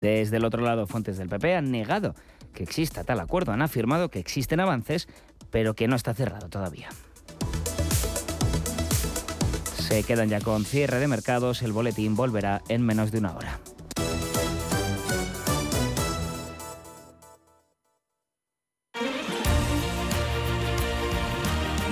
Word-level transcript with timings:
Desde 0.00 0.38
el 0.38 0.46
otro 0.46 0.62
lado, 0.62 0.86
fuentes 0.86 1.18
del 1.18 1.28
PP 1.28 1.54
han 1.54 1.70
negado 1.70 2.14
que 2.54 2.62
exista 2.62 3.04
tal 3.04 3.20
acuerdo, 3.20 3.52
han 3.52 3.60
afirmado 3.60 4.08
que 4.08 4.18
existen 4.18 4.58
avances, 4.58 5.08
pero 5.50 5.74
que 5.74 5.88
no 5.88 5.96
está 5.96 6.14
cerrado 6.14 6.48
todavía. 6.48 6.88
Se 9.78 10.02
quedan 10.04 10.30
ya 10.30 10.40
con 10.40 10.64
cierre 10.64 10.98
de 11.00 11.08
mercados, 11.08 11.62
el 11.62 11.72
boletín 11.72 12.16
volverá 12.16 12.62
en 12.68 12.82
menos 12.82 13.12
de 13.12 13.18
una 13.18 13.36
hora. 13.36 13.60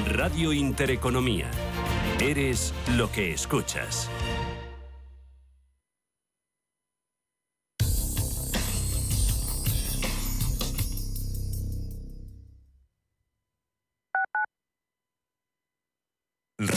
Radio 0.06 0.52
Intereconomía. 0.52 1.50
Eres 2.20 2.72
lo 2.96 3.12
que 3.12 3.32
escuchas. 3.32 4.08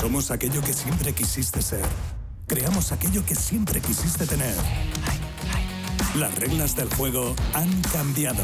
Somos 0.00 0.30
aquello 0.30 0.62
que 0.62 0.72
siempre 0.72 1.12
quisiste 1.12 1.60
ser. 1.60 1.84
Creamos 2.46 2.90
aquello 2.90 3.22
que 3.26 3.34
siempre 3.34 3.82
quisiste 3.82 4.26
tener. 4.26 4.54
Las 6.16 6.34
reglas 6.36 6.74
del 6.74 6.88
juego 6.94 7.36
han 7.52 7.70
cambiado. 7.82 8.42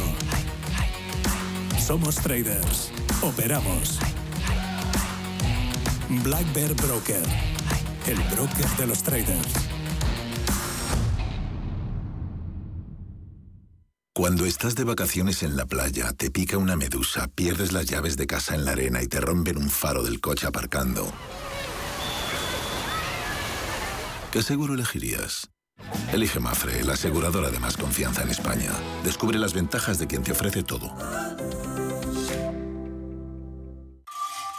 Somos 1.79 2.17
traders. 2.17 2.93
Operamos. 3.23 3.99
Black 6.23 6.53
Bear 6.53 6.75
Broker. 6.75 7.23
El 8.07 8.19
broker 8.34 8.69
de 8.77 8.87
los 8.87 9.03
traders. 9.03 9.55
Cuando 14.15 14.45
estás 14.45 14.75
de 14.75 14.84
vacaciones 14.84 15.43
en 15.43 15.57
la 15.57 15.67
playa, 15.67 16.12
te 16.12 16.31
pica 16.31 16.59
una 16.59 16.77
medusa, 16.77 17.29
pierdes 17.29 17.73
las 17.73 17.87
llaves 17.87 18.17
de 18.17 18.27
casa 18.27 18.55
en 18.55 18.65
la 18.65 18.73
arena 18.73 19.03
y 19.03 19.09
te 19.09 19.21
rompen 19.21 19.57
un 19.57 19.71
faro 19.71 20.03
del 20.03 20.21
coche 20.21 20.47
aparcando. 20.47 21.12
¿Qué 24.37 24.42
seguro 24.42 24.75
elegirías? 24.75 25.48
Elige 26.12 26.41
Mafre, 26.41 26.84
la 26.84 26.92
aseguradora 26.92 27.49
de 27.49 27.59
más 27.59 27.75
confianza 27.75 28.22
en 28.22 28.28
España. 28.28 28.71
Descubre 29.03 29.38
las 29.38 29.55
ventajas 29.55 29.99
de 29.99 30.06
quien 30.06 30.22
te 30.22 30.33
ofrece 30.33 30.62
todo. 30.62 30.94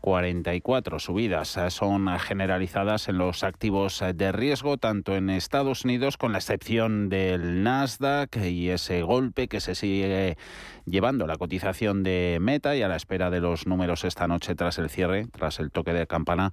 44 0.00 0.98
subidas 0.98 1.56
eh, 1.56 1.70
son 1.70 2.08
generalizadas 2.18 3.08
en 3.08 3.18
los 3.18 3.44
activos 3.44 4.00
eh, 4.02 4.12
de 4.12 4.32
riesgo, 4.32 4.76
tanto 4.76 5.14
en 5.14 5.30
Estados 5.30 5.84
Unidos, 5.84 6.16
con 6.16 6.32
la 6.32 6.38
excepción 6.38 7.08
del 7.08 7.62
Nasdaq 7.62 8.36
y 8.36 8.70
ese 8.70 9.02
golpe 9.02 9.48
que 9.48 9.60
se 9.60 9.74
sigue 9.74 10.36
llevando 10.86 11.26
la 11.26 11.36
cotización 11.36 12.02
de 12.02 12.38
Meta 12.40 12.76
y 12.76 12.82
a 12.82 12.88
la 12.88 12.96
espera 12.96 13.30
de 13.30 13.40
los 13.40 13.66
números 13.66 14.04
esta 14.04 14.26
noche 14.26 14.54
tras 14.54 14.78
el 14.78 14.90
cierre, 14.90 15.26
tras 15.26 15.60
el 15.60 15.70
toque 15.70 15.92
de 15.92 16.06
campana 16.06 16.52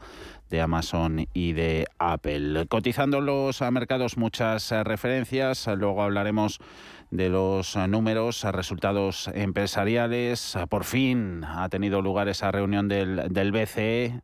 de 0.49 0.61
Amazon 0.61 1.27
y 1.33 1.53
de 1.53 1.87
Apple. 1.99 2.65
Cotizando 2.67 3.21
los 3.21 3.61
mercados 3.71 4.17
muchas 4.17 4.71
eh, 4.71 4.83
referencias, 4.83 5.67
luego 5.67 6.03
hablaremos 6.03 6.59
de 7.11 7.29
los 7.29 7.75
eh, 7.75 7.87
números, 7.87 8.43
eh, 8.43 8.51
resultados 8.51 9.29
empresariales. 9.33 10.55
Eh, 10.55 10.67
por 10.67 10.83
fin 10.83 11.43
ha 11.45 11.69
tenido 11.69 12.01
lugar 12.01 12.27
esa 12.27 12.51
reunión 12.51 12.87
del, 12.87 13.27
del 13.29 13.51
BCE 13.51 14.21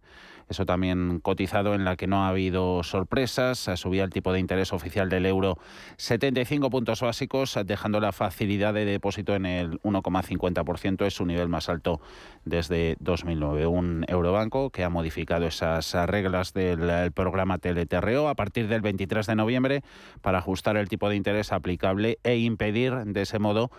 eso 0.50 0.66
también 0.66 1.20
cotizado 1.20 1.74
en 1.74 1.86
la 1.86 1.96
que 1.96 2.08
no 2.08 2.24
ha 2.24 2.30
habido 2.30 2.84
sorpresas. 2.84 3.70
Subía 3.76 4.04
el 4.04 4.09
tipo 4.09 4.34
de 4.34 4.40
interés 4.40 4.74
oficial 4.74 5.09
del 5.09 5.26
euro 5.26 5.58
75 5.98 6.70
puntos 6.70 7.02
básicos, 7.02 7.58
dejando 7.66 8.00
la 8.00 8.12
facilidad 8.12 8.74
de 8.74 8.86
depósito 8.86 9.36
en 9.36 9.46
el 9.46 9.82
1,50%. 9.82 11.06
Es 11.06 11.16
su 11.16 11.26
nivel 11.26 11.50
más 11.50 11.70
alto 11.70 12.02
desde 12.46 12.96
2009. 13.00 13.68
Un 13.68 14.06
eurobanco 14.08 14.70
que 14.70 14.84
ha 14.84 14.90
modificado 14.90 15.46
esas 15.46 15.94
reglas 16.08 16.53
del 16.53 17.12
programa 17.12 17.58
TLTRO 17.58 18.29
a 18.29 18.35
partir 18.35 18.67
del 18.67 18.82
23 18.82 19.26
de 19.28 19.35
noviembre 19.35 19.84
para 20.22 20.40
ajustar 20.40 20.78
el 20.78 20.90
tipo 20.90 21.09
de 21.09 21.16
interés 21.16 21.52
aplicable 21.52 22.20
e 22.23 22.38
impedir 22.38 22.94
de 22.94 23.22
ese 23.22 23.40
modo 23.40 23.72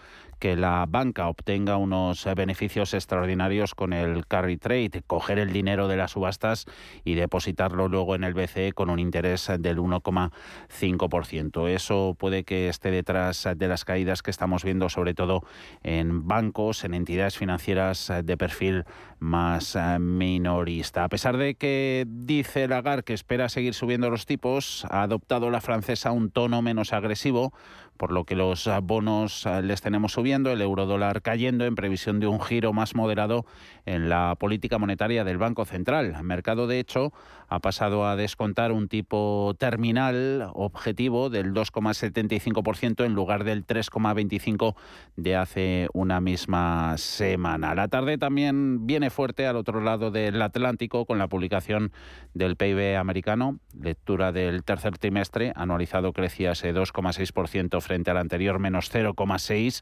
que 0.45 0.57
la 0.57 0.85
banca 0.87 1.29
obtenga 1.29 1.79
unos 1.79 2.29
beneficios 2.37 2.93
extraordinarios 2.93 3.75
con 3.75 3.95
el 3.95 4.27
carry 4.27 4.59
trade, 4.59 5.03
coger 5.07 5.39
el 5.39 5.55
dinero 5.55 5.89
de 5.89 5.97
las 5.97 6.11
subastas 6.11 6.67
y 7.03 7.15
depositarlo 7.15 7.89
luego 7.89 8.15
en 8.15 8.25
el 8.25 8.35
BCE 8.35 8.73
con 8.75 8.91
un 8.91 8.99
interés 8.99 9.51
del 9.59 9.79
1,5%. 9.79 11.69
Eso 11.71 12.15
puede 12.19 12.45
que 12.45 12.69
esté 12.69 12.91
detrás 12.91 13.49
de 13.57 13.69
las 13.69 13.87
caídas 13.87 14.21
que 14.21 14.31
estamos 14.31 14.65
viendo, 14.65 14.91
sobre 14.91 15.15
todo 15.15 15.45
en 15.83 16.29
bancos, 16.29 16.85
en 16.85 16.93
entidades 16.93 17.39
financieras 17.39 18.13
de 18.23 18.37
perfil 18.37 18.85
más 19.21 19.79
minorista. 19.99 21.05
A 21.05 21.09
pesar 21.09 21.39
de 21.39 21.55
que 21.55 22.05
dice 22.07 22.69
Lagarde 22.69 23.05
que 23.05 23.15
espera 23.15 23.49
seguir 23.49 23.73
subiendo 23.73 24.11
los 24.11 24.27
tipos, 24.27 24.85
ha 24.91 25.05
adoptado 25.05 25.49
la 25.49 25.63
francesa 25.63 26.13
un 26.13 26.31
tono 26.31 26.61
menos 26.61 26.93
agresivo 26.93 27.55
por 27.97 28.13
lo 28.13 28.25
que 28.25 28.35
los 28.35 28.69
bonos 28.83 29.47
eh, 29.47 29.63
les 29.63 29.81
tenemos 29.81 30.13
subiendo, 30.13 30.51
el 30.51 30.61
euro 30.61 30.87
dólar 30.87 31.23
cayendo 31.23 31.65
en 31.65 31.75
previsión 31.75 32.21
de 32.21 32.27
un 32.27 32.41
giro 32.41 32.73
más 32.73 32.95
moderado 32.95 33.47
en 33.87 34.09
la 34.09 34.35
política 34.39 34.79
monetaria 34.79 35.25
del 35.25 35.39
Banco 35.39 35.65
Central. 35.65 36.15
El 36.17 36.25
mercado, 36.25 36.67
de 36.67 36.79
hecho, 36.79 37.13
ha 37.49 37.61
pasado 37.61 38.07
a 38.07 38.17
descontar 38.17 38.73
un 38.73 38.89
tipo 38.89 39.55
terminal 39.59 40.51
objetivo 40.55 41.31
del 41.31 41.53
2,75% 41.53 43.05
en 43.05 43.15
lugar 43.15 43.45
del 43.45 43.67
3,25% 43.67 44.75
de 45.17 45.37
hace 45.37 45.89
una 45.93 46.21
misma 46.21 46.97
semana. 46.97 47.75
La 47.75 47.89
tarde 47.89 48.19
también 48.19 48.87
viene 48.87 49.11
fuerte 49.11 49.47
al 49.47 49.57
otro 49.57 49.81
lado 49.81 50.11
del 50.11 50.41
Atlántico 50.41 51.05
con 51.07 51.19
la 51.19 51.29
publicación 51.29 51.93
del 52.33 52.57
PIB 52.57 52.97
americano, 52.97 53.59
lectura 53.81 54.33
del 54.33 54.65
tercer 54.65 54.99
trimestre, 54.99 55.53
anualizado 55.57 56.13
crecía 56.13 56.53
ese 56.53 56.75
2,6% 56.75 57.81
frente 57.81 58.11
al 58.11 58.17
anterior 58.17 58.59
menos 58.59 58.93
0,6, 58.93 59.81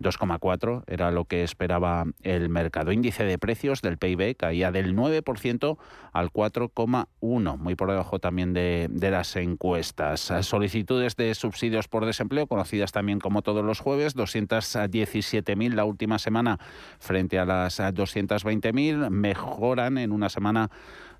2,4 0.00 0.84
era 0.86 1.10
lo 1.10 1.24
que 1.24 1.42
esperaba 1.42 2.04
el 2.22 2.48
mercado. 2.48 2.92
Índice 2.92 3.24
de 3.24 3.37
precios 3.38 3.82
del 3.82 3.98
PIB 3.98 4.36
caía 4.36 4.70
del 4.70 4.94
9% 4.94 5.78
al 6.12 6.32
4,1, 6.32 7.56
muy 7.56 7.74
por 7.74 7.90
debajo 7.90 8.18
también 8.18 8.52
de, 8.52 8.88
de 8.90 9.10
las 9.10 9.36
encuestas. 9.36 10.32
Solicitudes 10.42 11.16
de 11.16 11.34
subsidios 11.34 11.88
por 11.88 12.06
desempleo, 12.06 12.46
conocidas 12.46 12.92
también 12.92 13.20
como 13.20 13.42
todos 13.42 13.64
los 13.64 13.80
jueves, 13.80 14.16
217.000 14.16 15.74
la 15.74 15.84
última 15.84 16.18
semana 16.18 16.58
frente 16.98 17.38
a 17.38 17.44
las 17.44 17.80
220.000, 17.80 19.10
mejoran 19.10 19.98
en 19.98 20.12
una 20.12 20.28
semana 20.28 20.70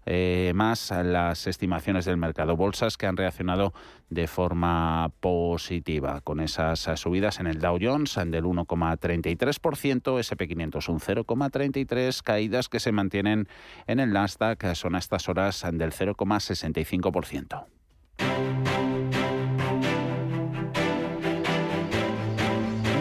eh, 0.07 0.53
más 0.55 0.91
las 0.91 1.47
estimaciones 1.47 2.05
del 2.05 2.17
mercado. 2.17 2.57
Bolsas 2.57 2.97
que 2.97 3.07
han 3.07 3.17
reaccionado 3.17 3.73
de 4.11 4.27
forma 4.27 5.11
positiva 5.21 6.21
con 6.23 6.41
esas 6.41 6.81
subidas 6.99 7.41
en 7.41 7.47
el 7.47 7.59
Dow 7.59 7.79
Jones 7.81 8.15
del 8.27 8.45
1,33%, 8.45 10.19
SP500 10.19 10.89
un 10.89 11.01
0,33%, 11.01 12.23
caídas 12.23 12.69
que 12.69 12.81
se 12.81 12.93
mantienen 12.93 13.49
en 13.87 14.01
el 14.01 14.13
Nasdaq 14.13 14.75
son 14.75 14.95
a 14.95 14.99
estas 14.99 15.29
horas 15.29 15.65
del 15.73 15.93
0,65%. 15.93 17.67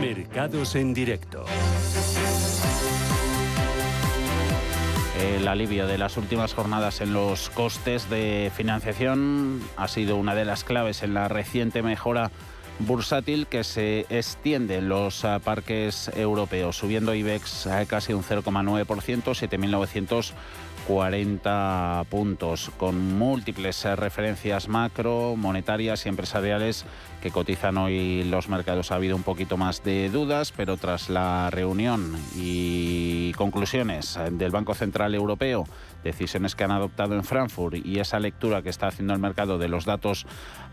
Mercados 0.01 0.75
en 0.75 0.93
directo. 0.93 1.45
El 5.19 5.47
alivio 5.47 5.87
de 5.87 5.97
las 5.97 6.17
últimas 6.17 6.53
jornadas 6.53 7.01
en 7.01 7.13
los 7.13 7.49
costes 7.49 8.09
de 8.09 8.51
financiación 8.55 9.61
ha 9.75 9.87
sido 9.87 10.15
una 10.15 10.35
de 10.35 10.45
las 10.45 10.63
claves 10.63 11.01
en 11.01 11.13
la 11.13 11.27
reciente 11.27 11.81
mejora 11.81 12.31
bursátil 12.79 13.47
que 13.47 13.63
se 13.63 14.05
extiende 14.09 14.75
en 14.75 14.89
los 14.89 15.25
ah, 15.25 15.39
parques 15.39 16.11
europeos, 16.15 16.77
subiendo 16.77 17.15
IBEX 17.15 17.67
a 17.67 17.85
casi 17.85 18.13
un 18.13 18.23
0,9%, 18.23 19.33
7.940 20.87 22.05
puntos, 22.05 22.71
con 22.77 23.17
múltiples 23.17 23.83
referencias 23.97 24.67
macro, 24.69 25.35
monetarias 25.35 26.05
y 26.05 26.09
empresariales 26.09 26.85
que 27.21 27.31
cotizan 27.31 27.77
hoy 27.77 28.23
los 28.23 28.47
mercados. 28.47 28.91
Ha 28.91 28.95
habido 28.95 29.15
un 29.15 29.23
poquito 29.23 29.57
más 29.57 29.83
de 29.83 30.09
dudas, 30.09 30.53
pero 30.55 30.77
tras 30.77 31.09
la 31.09 31.49
reunión 31.49 32.15
y 32.35 33.33
conclusiones 33.33 34.17
del 34.31 34.51
Banco 34.51 34.73
Central 34.75 35.13
Europeo, 35.13 35.65
decisiones 36.03 36.55
que 36.55 36.63
han 36.63 36.71
adoptado 36.71 37.15
en 37.15 37.23
Frankfurt 37.23 37.85
y 37.85 37.99
esa 37.99 38.19
lectura 38.19 38.61
que 38.61 38.69
está 38.69 38.87
haciendo 38.87 39.13
el 39.13 39.19
mercado 39.19 39.57
de 39.57 39.67
los 39.67 39.85
datos 39.85 40.25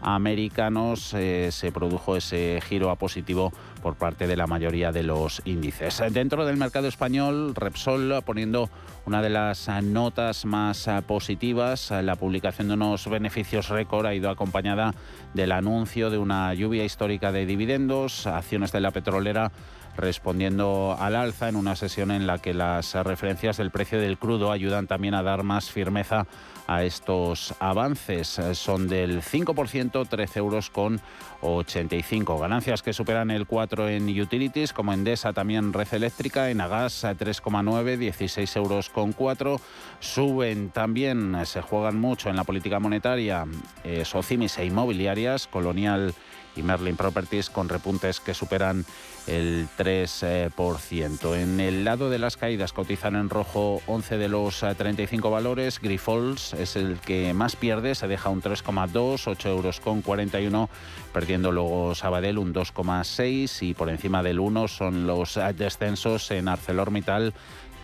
americanos, 0.05 1.13
eh, 1.15 1.51
se 1.51 1.73
produjo 1.73 2.17
ese 2.17 2.61
giro 2.63 2.91
a 2.91 2.97
positivo 2.97 3.53
por 3.83 3.97
parte 3.97 4.27
de 4.27 4.37
la 4.37 4.47
mayoría 4.47 4.93
de 4.93 5.03
los 5.03 5.43
índices. 5.45 6.03
Dentro 6.11 6.47
del 6.47 6.57
mercado 6.57 6.87
español, 6.87 7.55
Repsol 7.55 8.23
poniendo 8.25 8.71
una 9.07 9.21
de 9.21 9.31
las 9.31 9.69
notas 9.83 10.45
más 10.45 10.89
positivas, 11.07 11.91
la 11.91 12.17
publicación 12.17 12.69
de 12.69 12.75
unos 12.75 13.09
beneficios 13.09 13.69
récord 13.69 14.07
ha 14.07 14.15
ido 14.15 14.31
acompañada 14.31 14.95
del 15.35 15.53
anuncio 15.53 16.11
de 16.11 16.19
una 16.19 16.55
lluvia 16.55 16.85
histórica 16.85 17.33
de 17.33 17.47
dividendos, 17.47 18.27
acciones 18.27 18.73
de 18.73 18.81
la 18.81 18.91
petrolera 18.91 19.53
respondiendo 19.97 20.97
al 20.99 21.15
alza 21.15 21.49
en 21.49 21.57
una 21.57 21.77
sesión 21.77 22.11
en 22.11 22.27
la 22.27 22.39
que 22.39 22.55
las 22.55 22.95
referencias 22.95 23.57
del 23.57 23.71
precio 23.71 24.01
del 24.01 24.19
crudo 24.19 24.51
ayudan 24.51 24.87
también 24.87 25.15
a 25.15 25.23
dar 25.23 25.43
más 25.43 25.71
firmeza 25.71 26.27
a 26.67 26.83
estos 26.85 27.55
avances. 27.61 28.41
Son 28.55 28.89
del 28.89 29.23
5%, 29.23 29.94
13 30.03 30.41
euros 30.41 30.71
con 30.71 31.01
85. 31.41 32.39
Ganancias 32.39 32.83
que 32.83 32.93
superan 32.93 33.31
el 33.31 33.47
4 33.47 33.89
en 33.89 34.21
utilities, 34.21 34.73
como 34.73 34.93
Endesa, 34.93 35.33
también 35.33 35.73
Red 35.73 35.95
Eléctrica, 35.95 36.51
en 36.51 36.61
Agas 36.61 37.05
3,9, 37.05 37.97
16 37.97 38.57
euros 38.57 38.91
con 38.91 39.13
4. 39.13 39.61
Suben 40.01 40.71
también, 40.71 41.37
se 41.47 41.61
juegan 41.61 42.01
mucho 42.01 42.31
en 42.31 42.37
la 42.37 42.45
política 42.45 42.81
monetaria, 42.81 43.47
eh, 43.85 44.05
Socimis 44.05 44.59
e 44.59 44.65
inmobiliarias, 44.65 45.47
Colonial 45.47 46.13
y 46.57 46.63
Merlin 46.63 46.97
Properties 46.97 47.51
con 47.51 47.69
repuntes 47.69 48.21
que 48.21 48.35
superan 48.35 48.85
el 49.27 49.69
3%. 49.79 51.37
En 51.37 51.61
el 51.61 51.85
lado 51.85 52.11
de 52.11 52.19
las 52.19 52.37
caídas 52.37 52.73
cotizan 52.73 53.17
en 53.17 53.31
rojo 53.31 53.81
11 53.87 54.19
de 54.19 54.29
los 54.29 54.61
35 54.61 55.31
valores. 55.31 55.81
Grifols 55.81 56.53
es 56.55 56.77
el 56.77 56.99
que 57.01 57.35
más 57.35 57.57
pierde, 57.57 57.95
se 57.95 58.09
deja 58.09 58.31
un 58.31 58.43
3,2, 58.43 59.27
8 59.27 59.49
euros 59.49 59.81
con 59.81 60.03
41, 60.03 60.69
perdiendo 61.13 61.53
luego 61.53 61.95
Sabadell 61.95 62.39
un 62.39 62.53
2,6 62.53 63.63
y 63.63 63.75
por 63.75 63.89
encima 63.89 64.23
del 64.23 64.41
1 64.41 64.69
son 64.69 65.07
los 65.07 65.39
descensos 65.57 66.31
en 66.31 66.49
ArcelorMittal, 66.49 67.35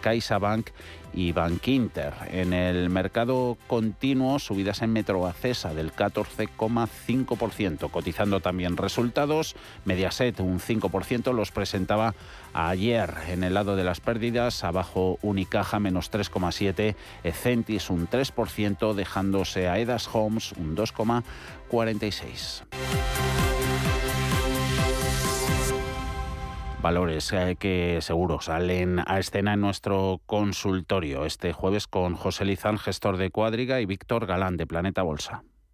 CaixaBank 0.00 0.70
y 1.12 1.32
Bankinter. 1.32 2.14
En 2.30 2.52
el 2.52 2.88
mercado 2.90 3.58
continuo, 3.66 4.38
subidas 4.38 4.82
en 4.82 4.92
Metroacesa 4.92 5.74
del 5.74 5.92
14,5%, 5.92 7.90
cotizando 7.90 8.38
también 8.40 8.76
resultados. 8.76 9.56
Mediaset 9.84 10.38
un 10.40 10.60
5%, 10.60 11.32
los 11.32 11.50
presentaba 11.50 12.14
ayer 12.52 13.14
en 13.28 13.44
el 13.44 13.54
lado 13.54 13.76
de 13.76 13.84
las 13.84 14.00
pérdidas, 14.00 14.64
abajo 14.64 15.18
Unicaja 15.22 15.80
menos 15.80 16.10
3,7, 16.10 16.96
Ecentis 17.24 17.88
un 17.90 18.08
3%, 18.08 18.94
dejándose 18.94 19.68
a 19.68 19.78
Edas 19.78 20.08
Homes 20.12 20.52
un 20.52 20.76
2,46. 20.76 23.49
Valores 26.80 27.32
eh, 27.32 27.56
que 27.58 27.98
seguro 28.00 28.40
salen 28.40 29.00
a 29.06 29.18
escena 29.18 29.54
en 29.54 29.60
nuestro 29.60 30.20
consultorio 30.26 31.24
este 31.26 31.52
jueves 31.52 31.86
con 31.86 32.14
José 32.14 32.44
Lizán, 32.44 32.78
gestor 32.78 33.16
de 33.16 33.30
Cuadriga, 33.30 33.80
y 33.80 33.86
Víctor 33.86 34.26
Galán 34.26 34.56
de 34.56 34.66
Planeta 34.66 35.02
Bolsa. 35.02 35.42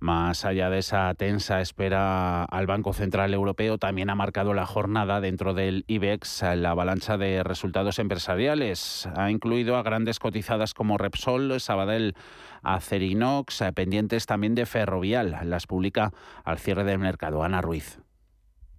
Más 0.00 0.46
allá 0.46 0.70
de 0.70 0.78
esa 0.78 1.12
tensa 1.12 1.60
espera 1.60 2.44
al 2.44 2.66
Banco 2.66 2.94
Central 2.94 3.34
Europeo, 3.34 3.76
también 3.76 4.08
ha 4.08 4.14
marcado 4.14 4.54
la 4.54 4.64
jornada 4.64 5.20
dentro 5.20 5.52
del 5.52 5.84
IBEX 5.88 6.42
la 6.56 6.70
avalancha 6.70 7.18
de 7.18 7.42
resultados 7.42 7.98
empresariales. 7.98 9.06
Ha 9.14 9.30
incluido 9.30 9.76
a 9.76 9.82
grandes 9.82 10.18
cotizadas 10.18 10.72
como 10.72 10.96
Repsol, 10.96 11.60
Sabadell, 11.60 12.14
Acerinox, 12.62 13.62
pendientes 13.74 14.24
también 14.24 14.54
de 14.54 14.64
Ferrovial. 14.64 15.36
Las 15.44 15.66
publica 15.66 16.12
al 16.44 16.58
cierre 16.58 16.84
del 16.84 16.98
mercado. 16.98 17.42
Ana 17.42 17.60
Ruiz. 17.60 18.00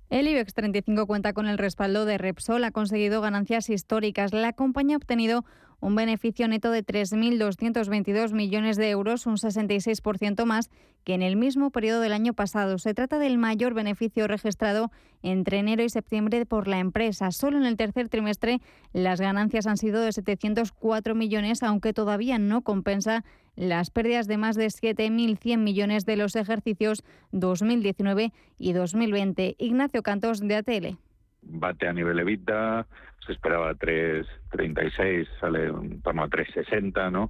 El 0.09 0.27
IBEX 0.27 0.55
35 0.55 1.05
cuenta 1.05 1.33
con 1.33 1.47
el 1.47 1.59
respaldo 1.59 2.05
de 2.05 2.17
Repsol, 2.17 2.63
ha 2.63 2.71
conseguido 2.71 3.21
ganancias 3.21 3.69
históricas. 3.69 4.33
La 4.33 4.53
compañía 4.53 4.95
ha 4.95 4.97
obtenido 4.97 5.45
un 5.81 5.95
beneficio 5.95 6.47
neto 6.47 6.71
de 6.71 6.85
3.222 6.85 8.31
millones 8.31 8.77
de 8.77 8.89
euros, 8.89 9.25
un 9.25 9.35
66% 9.35 10.45
más 10.45 10.69
que 11.03 11.15
en 11.15 11.23
el 11.23 11.35
mismo 11.35 11.71
periodo 11.71 11.99
del 11.99 12.13
año 12.13 12.33
pasado. 12.33 12.77
Se 12.77 12.93
trata 12.93 13.17
del 13.17 13.39
mayor 13.39 13.73
beneficio 13.73 14.27
registrado 14.27 14.91
entre 15.23 15.57
enero 15.57 15.83
y 15.83 15.89
septiembre 15.89 16.45
por 16.45 16.67
la 16.67 16.79
empresa. 16.79 17.31
Solo 17.31 17.57
en 17.57 17.65
el 17.65 17.75
tercer 17.75 18.07
trimestre 18.07 18.61
las 18.93 19.19
ganancias 19.19 19.65
han 19.65 19.77
sido 19.77 20.01
de 20.01 20.11
704 20.11 21.15
millones, 21.15 21.63
aunque 21.63 21.93
todavía 21.93 22.37
no 22.37 22.61
compensa 22.61 23.25
las 23.55 23.89
pérdidas 23.89 24.27
de 24.27 24.37
más 24.37 24.55
de 24.55 24.67
7.100 24.67 25.57
millones 25.57 26.05
de 26.05 26.15
los 26.15 26.35
ejercicios 26.35 27.03
2019 27.31 28.31
y 28.59 28.73
2020. 28.73 29.55
Ignacio 29.57 30.03
Cantos, 30.03 30.39
de 30.39 30.55
ATL 30.55 30.97
bate 31.41 31.87
a 31.87 31.93
nivel 31.93 32.19
EBITDA, 32.19 32.85
se 33.25 33.33
esperaba 33.33 33.73
3.36, 33.75 35.27
sale 35.39 35.65
en 35.65 36.01
torno 36.01 36.23
a 36.23 36.29
3.60, 36.29 37.11
¿no? 37.11 37.29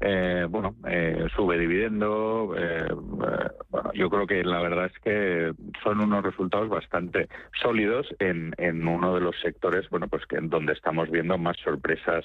eh, 0.00 0.46
bueno, 0.48 0.76
eh, 0.88 1.26
sube 1.36 1.58
dividendo. 1.58 2.54
Eh, 2.56 2.88
yo 3.94 4.08
creo 4.08 4.26
que 4.26 4.42
la 4.42 4.60
verdad 4.60 4.86
es 4.86 4.98
que 5.02 5.52
son 5.82 6.00
unos 6.00 6.24
resultados 6.24 6.68
bastante 6.68 7.28
sólidos 7.60 8.06
en, 8.18 8.54
en 8.56 8.86
uno 8.88 9.14
de 9.14 9.20
los 9.20 9.38
sectores, 9.40 9.88
bueno, 9.90 10.08
pues 10.08 10.24
que 10.26 10.36
en 10.36 10.48
donde 10.48 10.72
estamos 10.72 11.10
viendo 11.10 11.36
más 11.36 11.56
sorpresas 11.58 12.24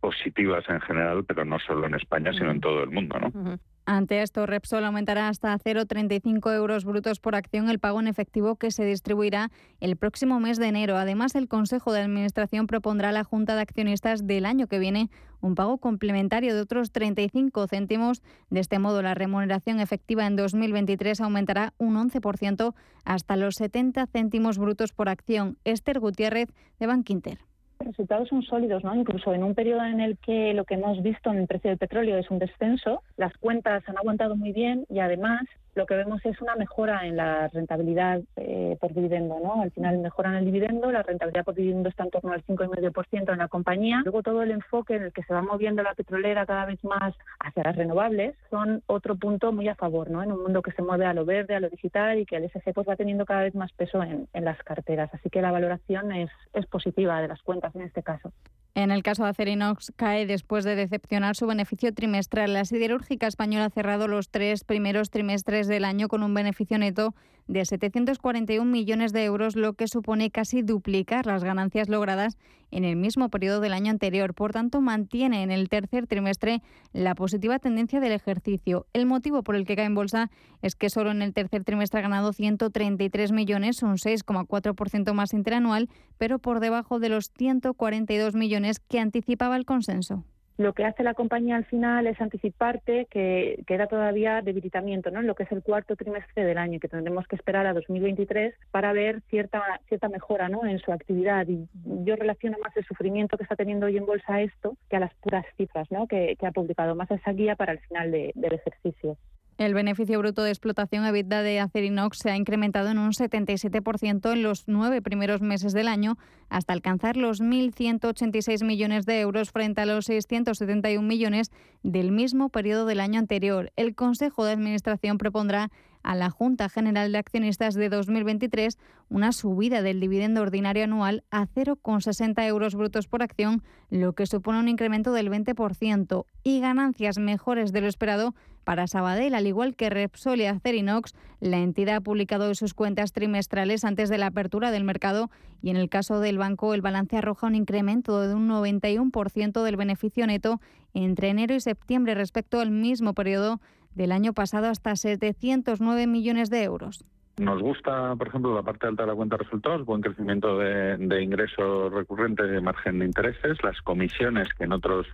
positivas 0.00 0.64
en 0.68 0.80
general, 0.80 1.24
pero 1.24 1.44
no 1.44 1.58
solo 1.58 1.86
en 1.86 1.94
España, 1.94 2.32
sino 2.32 2.50
en 2.50 2.60
todo 2.60 2.82
el 2.82 2.90
mundo, 2.90 3.18
¿no? 3.18 3.58
Ante 3.84 4.22
esto, 4.22 4.46
Repsol 4.46 4.84
aumentará 4.84 5.26
hasta 5.26 5.58
0,35 5.58 6.54
euros 6.54 6.84
brutos 6.84 7.18
por 7.18 7.34
acción 7.34 7.68
el 7.68 7.80
pago 7.80 7.98
en 7.98 8.06
efectivo 8.06 8.54
que 8.54 8.70
se 8.70 8.84
distribuirá 8.84 9.50
el 9.80 9.96
próximo 9.96 10.38
mes 10.38 10.58
de 10.58 10.68
enero. 10.68 10.96
Además, 10.96 11.34
el 11.34 11.48
Consejo 11.48 11.92
de 11.92 12.00
Administración 12.00 12.68
propondrá 12.68 13.08
a 13.08 13.12
la 13.12 13.24
Junta 13.24 13.56
de 13.56 13.62
Accionistas 13.62 14.24
del 14.24 14.46
año 14.46 14.68
que 14.68 14.78
viene 14.78 15.10
un 15.40 15.56
pago 15.56 15.78
complementario 15.78 16.54
de 16.54 16.60
otros 16.60 16.92
35 16.92 17.66
céntimos. 17.66 18.22
De 18.50 18.60
este 18.60 18.78
modo, 18.78 19.02
la 19.02 19.14
remuneración 19.14 19.80
efectiva 19.80 20.28
en 20.28 20.36
2023 20.36 21.20
aumentará 21.20 21.74
un 21.78 21.96
11% 21.96 22.74
hasta 23.04 23.36
los 23.36 23.56
70 23.56 24.06
céntimos 24.06 24.58
brutos 24.58 24.92
por 24.92 25.08
acción. 25.08 25.58
Esther 25.64 25.98
Gutiérrez, 25.98 26.50
de 26.78 26.86
Bankinter 26.86 27.51
resultados 27.84 28.28
son 28.28 28.42
sólidos, 28.42 28.84
¿no? 28.84 28.94
Incluso 28.94 29.34
en 29.34 29.44
un 29.44 29.54
periodo 29.54 29.84
en 29.84 30.00
el 30.00 30.18
que 30.18 30.54
lo 30.54 30.64
que 30.64 30.74
hemos 30.74 31.02
visto 31.02 31.30
en 31.30 31.38
el 31.38 31.46
precio 31.46 31.70
del 31.70 31.78
petróleo 31.78 32.18
es 32.18 32.30
un 32.30 32.38
descenso, 32.38 33.02
las 33.16 33.36
cuentas 33.38 33.82
han 33.88 33.98
aguantado 33.98 34.36
muy 34.36 34.52
bien 34.52 34.86
y 34.88 35.00
además 35.00 35.42
lo 35.74 35.86
que 35.86 35.94
vemos 35.94 36.24
es 36.24 36.40
una 36.40 36.54
mejora 36.56 37.06
en 37.06 37.16
la 37.16 37.48
rentabilidad 37.48 38.20
eh, 38.36 38.76
por 38.80 38.92
dividendo. 38.92 39.38
¿no? 39.42 39.62
Al 39.62 39.70
final 39.70 39.98
mejoran 39.98 40.34
el 40.34 40.44
dividendo, 40.44 40.92
la 40.92 41.02
rentabilidad 41.02 41.44
por 41.44 41.54
dividendo 41.54 41.88
está 41.88 42.04
en 42.04 42.10
torno 42.10 42.32
al 42.32 42.44
5,5% 42.44 43.32
en 43.32 43.38
la 43.38 43.48
compañía. 43.48 44.00
Luego 44.04 44.22
todo 44.22 44.42
el 44.42 44.50
enfoque 44.50 44.96
en 44.96 45.04
el 45.04 45.12
que 45.12 45.22
se 45.22 45.32
va 45.32 45.42
moviendo 45.42 45.82
la 45.82 45.94
petrolera 45.94 46.46
cada 46.46 46.66
vez 46.66 46.82
más 46.84 47.14
hacia 47.40 47.62
las 47.62 47.76
renovables 47.76 48.34
son 48.50 48.82
otro 48.86 49.16
punto 49.16 49.52
muy 49.52 49.68
a 49.68 49.74
favor, 49.74 50.10
¿no? 50.10 50.22
en 50.22 50.32
un 50.32 50.42
mundo 50.42 50.62
que 50.62 50.72
se 50.72 50.82
mueve 50.82 51.06
a 51.06 51.14
lo 51.14 51.24
verde, 51.24 51.54
a 51.54 51.60
lo 51.60 51.70
digital 51.70 52.18
y 52.18 52.26
que 52.26 52.36
el 52.36 52.44
SC 52.44 52.72
pues, 52.74 52.88
va 52.88 52.96
teniendo 52.96 53.24
cada 53.24 53.42
vez 53.42 53.54
más 53.54 53.72
peso 53.72 54.02
en, 54.02 54.28
en 54.32 54.44
las 54.44 54.58
carteras. 54.62 55.12
Así 55.14 55.30
que 55.30 55.42
la 55.42 55.52
valoración 55.52 56.12
es, 56.12 56.30
es 56.52 56.66
positiva 56.66 57.20
de 57.20 57.28
las 57.28 57.42
cuentas 57.42 57.74
en 57.74 57.82
este 57.82 58.02
caso. 58.02 58.32
En 58.74 58.90
el 58.90 59.02
caso 59.02 59.24
de 59.24 59.30
Acerinox, 59.30 59.92
cae 59.96 60.24
después 60.24 60.64
de 60.64 60.74
decepcionar 60.74 61.36
su 61.36 61.46
beneficio 61.46 61.92
trimestral. 61.92 62.54
La 62.54 62.64
siderúrgica 62.64 63.26
española 63.26 63.66
ha 63.66 63.70
cerrado 63.70 64.08
los 64.08 64.30
tres 64.30 64.64
primeros 64.64 65.10
trimestres 65.10 65.68
del 65.68 65.84
año 65.84 66.08
con 66.08 66.22
un 66.22 66.32
beneficio 66.32 66.78
neto 66.78 67.14
de 67.46 67.64
741 67.64 68.70
millones 68.70 69.12
de 69.12 69.24
euros, 69.24 69.56
lo 69.56 69.74
que 69.74 69.88
supone 69.88 70.30
casi 70.30 70.62
duplicar 70.62 71.26
las 71.26 71.44
ganancias 71.44 71.88
logradas 71.88 72.38
en 72.70 72.84
el 72.84 72.96
mismo 72.96 73.28
periodo 73.28 73.60
del 73.60 73.72
año 73.74 73.90
anterior. 73.90 74.34
Por 74.34 74.52
tanto, 74.52 74.80
mantiene 74.80 75.42
en 75.42 75.50
el 75.50 75.68
tercer 75.68 76.06
trimestre 76.06 76.62
la 76.92 77.14
positiva 77.14 77.58
tendencia 77.58 78.00
del 78.00 78.12
ejercicio. 78.12 78.86
El 78.92 79.06
motivo 79.06 79.42
por 79.42 79.56
el 79.56 79.66
que 79.66 79.76
cae 79.76 79.86
en 79.86 79.94
bolsa 79.94 80.30
es 80.62 80.74
que 80.74 80.90
solo 80.90 81.10
en 81.10 81.22
el 81.22 81.34
tercer 81.34 81.64
trimestre 81.64 82.00
ha 82.00 82.02
ganado 82.02 82.32
133 82.32 83.32
millones, 83.32 83.82
un 83.82 83.96
6,4% 83.96 85.12
más 85.12 85.34
interanual, 85.34 85.88
pero 86.18 86.38
por 86.38 86.60
debajo 86.60 86.98
de 86.98 87.10
los 87.10 87.30
142 87.36 88.34
millones 88.34 88.80
que 88.80 88.98
anticipaba 88.98 89.56
el 89.56 89.64
consenso 89.64 90.24
lo 90.58 90.72
que 90.74 90.84
hace 90.84 91.02
la 91.02 91.14
compañía 91.14 91.56
al 91.56 91.64
final 91.64 92.06
es 92.06 92.20
anticiparte 92.20 93.06
que 93.06 93.62
queda 93.66 93.86
todavía 93.86 94.42
debilitamiento 94.42 95.10
¿no? 95.10 95.20
en 95.20 95.26
lo 95.26 95.34
que 95.34 95.44
es 95.44 95.52
el 95.52 95.62
cuarto 95.62 95.96
trimestre 95.96 96.44
del 96.44 96.58
año, 96.58 96.78
que 96.78 96.88
tendremos 96.88 97.26
que 97.26 97.36
esperar 97.36 97.66
a 97.66 97.72
2023 97.72 98.54
para 98.70 98.92
ver 98.92 99.22
cierta 99.30 99.62
cierta 99.88 100.08
mejora 100.08 100.48
¿no? 100.48 100.66
en 100.66 100.78
su 100.78 100.92
actividad. 100.92 101.46
Y 101.48 101.66
yo 102.04 102.16
relaciono 102.16 102.58
más 102.62 102.76
el 102.76 102.84
sufrimiento 102.84 103.36
que 103.36 103.44
está 103.44 103.56
teniendo 103.56 103.86
hoy 103.86 103.96
en 103.96 104.06
bolsa 104.06 104.40
esto 104.42 104.76
que 104.88 104.96
a 104.96 105.00
las 105.00 105.14
puras 105.14 105.46
cifras 105.56 105.90
¿no? 105.90 106.06
que, 106.06 106.36
ha 106.42 106.50
publicado, 106.50 106.94
más 106.94 107.10
esa 107.10 107.32
guía 107.32 107.56
para 107.56 107.72
el 107.72 107.78
final 107.80 108.10
del 108.10 108.52
ejercicio. 108.52 109.16
El 109.58 109.74
beneficio 109.74 110.18
bruto 110.18 110.42
de 110.42 110.50
explotación 110.50 111.04
EBITDA 111.04 111.42
de 111.42 111.60
Acerinox 111.60 112.18
se 112.18 112.30
ha 112.30 112.36
incrementado 112.36 112.88
en 112.88 112.98
un 112.98 113.12
77% 113.12 114.32
en 114.32 114.42
los 114.42 114.64
nueve 114.66 115.02
primeros 115.02 115.42
meses 115.42 115.72
del 115.72 115.88
año, 115.88 116.16
hasta 116.48 116.72
alcanzar 116.72 117.16
los 117.16 117.40
1.186 117.42 118.64
millones 118.64 119.04
de 119.04 119.20
euros 119.20 119.50
frente 119.50 119.82
a 119.82 119.86
los 119.86 120.06
671 120.06 121.06
millones 121.06 121.50
del 121.82 122.12
mismo 122.12 122.48
periodo 122.48 122.86
del 122.86 123.00
año 123.00 123.18
anterior. 123.18 123.72
El 123.76 123.94
Consejo 123.94 124.44
de 124.44 124.52
Administración 124.52 125.18
propondrá 125.18 125.70
a 126.02 126.14
la 126.14 126.30
Junta 126.30 126.68
General 126.68 127.10
de 127.10 127.18
Accionistas 127.18 127.74
de 127.74 127.88
2023 127.88 128.78
una 129.08 129.32
subida 129.32 129.82
del 129.82 130.00
dividendo 130.00 130.42
ordinario 130.42 130.84
anual 130.84 131.24
a 131.30 131.46
0,60 131.46 132.46
euros 132.46 132.74
brutos 132.74 133.08
por 133.08 133.22
acción, 133.22 133.62
lo 133.90 134.14
que 134.14 134.26
supone 134.26 134.58
un 134.58 134.68
incremento 134.68 135.12
del 135.12 135.30
20% 135.30 136.24
y 136.42 136.60
ganancias 136.60 137.18
mejores 137.18 137.72
de 137.72 137.82
lo 137.82 137.88
esperado 137.88 138.34
para 138.64 138.86
Sabadell, 138.86 139.34
al 139.34 139.46
igual 139.46 139.74
que 139.74 139.90
Repsol 139.90 140.40
y 140.40 140.46
Acerinox, 140.46 141.14
la 141.40 141.58
entidad 141.58 141.96
ha 141.96 142.00
publicado 142.00 142.54
sus 142.54 142.74
cuentas 142.74 143.12
trimestrales 143.12 143.84
antes 143.84 144.08
de 144.08 144.18
la 144.18 144.26
apertura 144.26 144.70
del 144.70 144.84
mercado 144.84 145.30
y 145.60 145.70
en 145.70 145.76
el 145.76 145.88
caso 145.88 146.20
del 146.20 146.38
banco 146.38 146.72
el 146.72 146.80
balance 146.80 147.16
arroja 147.16 147.48
un 147.48 147.56
incremento 147.56 148.20
de 148.20 148.34
un 148.34 148.48
91% 148.48 149.62
del 149.62 149.76
beneficio 149.76 150.26
neto 150.26 150.60
entre 150.94 151.30
enero 151.30 151.54
y 151.54 151.60
septiembre 151.60 152.14
respecto 152.14 152.60
al 152.60 152.70
mismo 152.70 153.14
periodo 153.14 153.60
del 153.94 154.12
año 154.12 154.32
pasado 154.32 154.68
hasta 154.68 154.96
709 154.96 156.06
millones 156.06 156.50
de 156.50 156.62
euros. 156.62 157.04
Nos 157.38 157.62
gusta, 157.62 158.14
por 158.16 158.28
ejemplo, 158.28 158.54
la 158.54 158.62
parte 158.62 158.86
alta 158.86 159.04
de 159.04 159.08
la 159.08 159.14
cuenta 159.14 159.36
de 159.36 159.44
resultados, 159.44 159.86
buen 159.86 160.02
crecimiento 160.02 160.58
de, 160.58 161.22
ingresos 161.22 161.90
recurrentes 161.90 162.50
de 162.50 162.60
margen 162.60 162.98
de 162.98 163.06
intereses, 163.06 163.56
las 163.62 163.80
comisiones 163.80 164.48
que 164.52 164.64
en 164.64 164.72
otros 164.72 165.06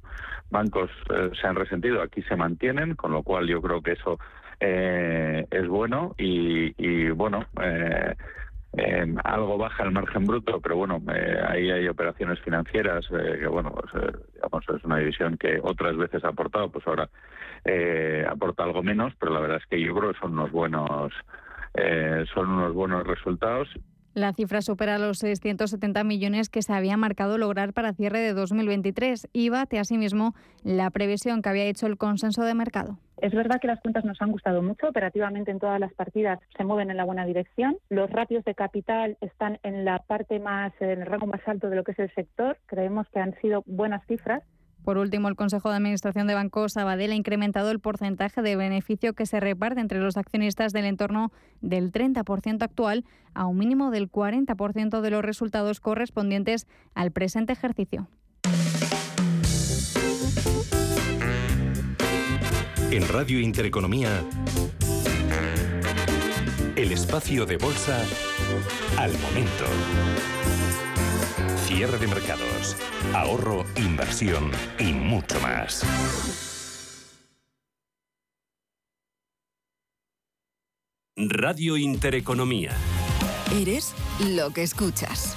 bancos 0.50 0.90
eh, 1.14 1.30
se 1.40 1.46
han 1.46 1.54
resentido 1.54 2.02
aquí 2.02 2.22
se 2.22 2.34
mantienen, 2.34 2.96
con 2.96 3.12
lo 3.12 3.22
cual 3.22 3.46
yo 3.46 3.62
creo 3.62 3.82
que 3.82 3.92
eso 3.92 4.18
eh, 4.58 5.46
es 5.50 5.68
bueno 5.68 6.14
y, 6.18 7.08
bueno. 7.10 7.44
Eh, 7.62 8.14
algo 9.24 9.56
baja 9.56 9.82
el 9.82 9.90
margen 9.90 10.26
bruto, 10.26 10.60
pero 10.60 10.76
bueno, 10.76 11.02
ahí 11.48 11.70
hay 11.70 11.88
operaciones 11.88 12.38
financieras 12.40 13.06
que, 13.08 13.46
bueno, 13.46 13.72
pues, 13.72 14.14
digamos, 14.34 14.64
es 14.68 14.84
una 14.84 14.98
división 14.98 15.36
que 15.38 15.58
otras 15.62 15.96
veces 15.96 16.22
ha 16.22 16.28
aportado, 16.28 16.70
pues 16.70 16.86
ahora 16.86 17.08
aporta 18.28 18.64
algo 18.64 18.82
menos, 18.82 19.12
pero 19.18 19.32
la 19.32 19.40
verdad 19.40 19.58
es 19.58 19.66
que 19.66 19.80
yo 19.80 19.94
creo 19.94 20.12
que 20.12 20.18
son 20.18 20.32
unos 20.32 20.50
buenos 20.50 21.12
eh, 21.74 22.24
son 22.34 22.50
unos 22.50 22.74
buenos 22.74 23.06
resultados. 23.06 23.68
La 24.14 24.32
cifra 24.32 24.62
supera 24.62 24.98
los 24.98 25.18
670 25.18 26.02
millones 26.02 26.48
que 26.48 26.62
se 26.62 26.72
había 26.72 26.96
marcado 26.96 27.38
lograr 27.38 27.72
para 27.72 27.92
cierre 27.92 28.18
de 28.18 28.32
2023 28.32 29.28
y 29.32 29.48
bate 29.48 29.78
asimismo 29.78 30.34
la 30.64 30.90
previsión 30.90 31.40
que 31.40 31.48
había 31.50 31.66
hecho 31.66 31.86
el 31.86 31.98
consenso 31.98 32.42
de 32.42 32.54
mercado. 32.54 32.98
Es 33.18 33.32
verdad 33.32 33.60
que 33.60 33.68
las 33.68 33.80
cuentas 33.80 34.04
nos 34.04 34.20
han 34.20 34.32
gustado 34.32 34.60
mucho, 34.62 34.88
operativamente 34.88 35.52
en 35.52 35.60
todas 35.60 35.78
las 35.78 35.92
partidas 35.92 36.40
se 36.56 36.64
mueven 36.64 36.90
en 36.90 36.96
la 36.96 37.04
buena 37.04 37.26
dirección. 37.26 37.76
Los 37.90 38.10
ratios 38.10 38.44
de 38.44 38.54
capital 38.54 39.16
están 39.20 39.58
en 39.62 39.84
la 39.84 40.00
parte 40.00 40.40
más, 40.40 40.72
en 40.80 41.02
el 41.02 41.06
rango 41.06 41.26
más 41.26 41.46
alto 41.46 41.68
de 41.70 41.76
lo 41.76 41.84
que 41.84 41.92
es 41.92 41.98
el 42.00 42.12
sector. 42.14 42.58
Creemos 42.66 43.06
que 43.12 43.20
han 43.20 43.38
sido 43.40 43.62
buenas 43.66 44.04
cifras 44.06 44.42
por 44.88 44.96
último, 44.96 45.28
el 45.28 45.36
Consejo 45.36 45.68
de 45.68 45.76
Administración 45.76 46.26
de 46.28 46.32
Banco 46.32 46.66
Sabadell 46.66 47.12
ha 47.12 47.14
incrementado 47.14 47.70
el 47.70 47.78
porcentaje 47.78 48.40
de 48.40 48.56
beneficio 48.56 49.12
que 49.12 49.26
se 49.26 49.38
reparte 49.38 49.82
entre 49.82 50.00
los 50.00 50.16
accionistas 50.16 50.72
del 50.72 50.86
entorno 50.86 51.30
del 51.60 51.92
30% 51.92 52.62
actual 52.62 53.04
a 53.34 53.44
un 53.44 53.58
mínimo 53.58 53.90
del 53.90 54.10
40% 54.10 55.02
de 55.02 55.10
los 55.10 55.22
resultados 55.22 55.80
correspondientes 55.80 56.66
al 56.94 57.10
presente 57.12 57.52
ejercicio. 57.52 58.08
En 62.90 63.06
Radio 63.08 63.40
Intereconomía, 63.40 64.24
el 66.76 66.92
espacio 66.92 67.44
de 67.44 67.58
bolsa 67.58 68.02
al 68.96 69.12
momento. 69.18 69.66
Cierre 71.68 71.98
de 71.98 72.06
mercados, 72.06 72.78
ahorro, 73.12 73.66
inversión 73.76 74.50
y 74.78 74.84
mucho 74.84 75.38
más. 75.40 75.84
Radio 81.14 81.76
Intereconomía. 81.76 82.74
Eres 83.52 83.94
lo 84.34 84.48
que 84.48 84.62
escuchas. 84.62 85.36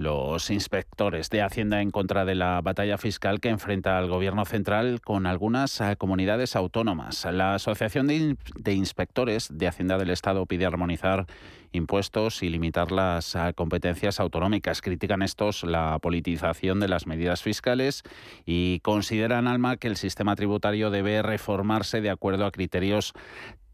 Los 0.00 0.48
inspectores 0.48 1.28
de 1.28 1.42
Hacienda 1.42 1.82
en 1.82 1.90
contra 1.90 2.24
de 2.24 2.34
la 2.34 2.62
batalla 2.62 2.96
fiscal 2.96 3.38
que 3.38 3.50
enfrenta 3.50 3.98
al 3.98 4.08
Gobierno 4.08 4.46
central 4.46 5.02
con 5.02 5.26
algunas 5.26 5.78
eh, 5.82 5.94
comunidades 5.98 6.56
autónomas. 6.56 7.26
La 7.30 7.54
Asociación 7.56 8.06
de, 8.06 8.72
Inspectores 8.72 9.48
de 9.52 9.68
Hacienda 9.68 9.98
del 9.98 10.08
Estado 10.08 10.46
pide 10.46 10.64
armonizar 10.64 11.26
impuestos 11.72 12.42
y 12.42 12.48
limitar 12.48 12.92
las 12.92 13.34
eh, 13.34 13.52
competencias 13.54 14.20
autonómicas. 14.20 14.80
Critican 14.80 15.20
estos 15.20 15.64
la 15.64 15.98
politización 15.98 16.80
de 16.80 16.88
las 16.88 17.06
medidas 17.06 17.42
fiscales 17.42 18.02
y 18.46 18.80
consideran, 18.80 19.48
Alma, 19.48 19.76
que 19.76 19.88
el 19.88 19.98
sistema 19.98 20.34
tributario 20.34 20.88
debe 20.88 21.20
reformarse 21.20 22.00
de 22.00 22.08
acuerdo 22.08 22.46
a 22.46 22.52
criterios 22.52 23.12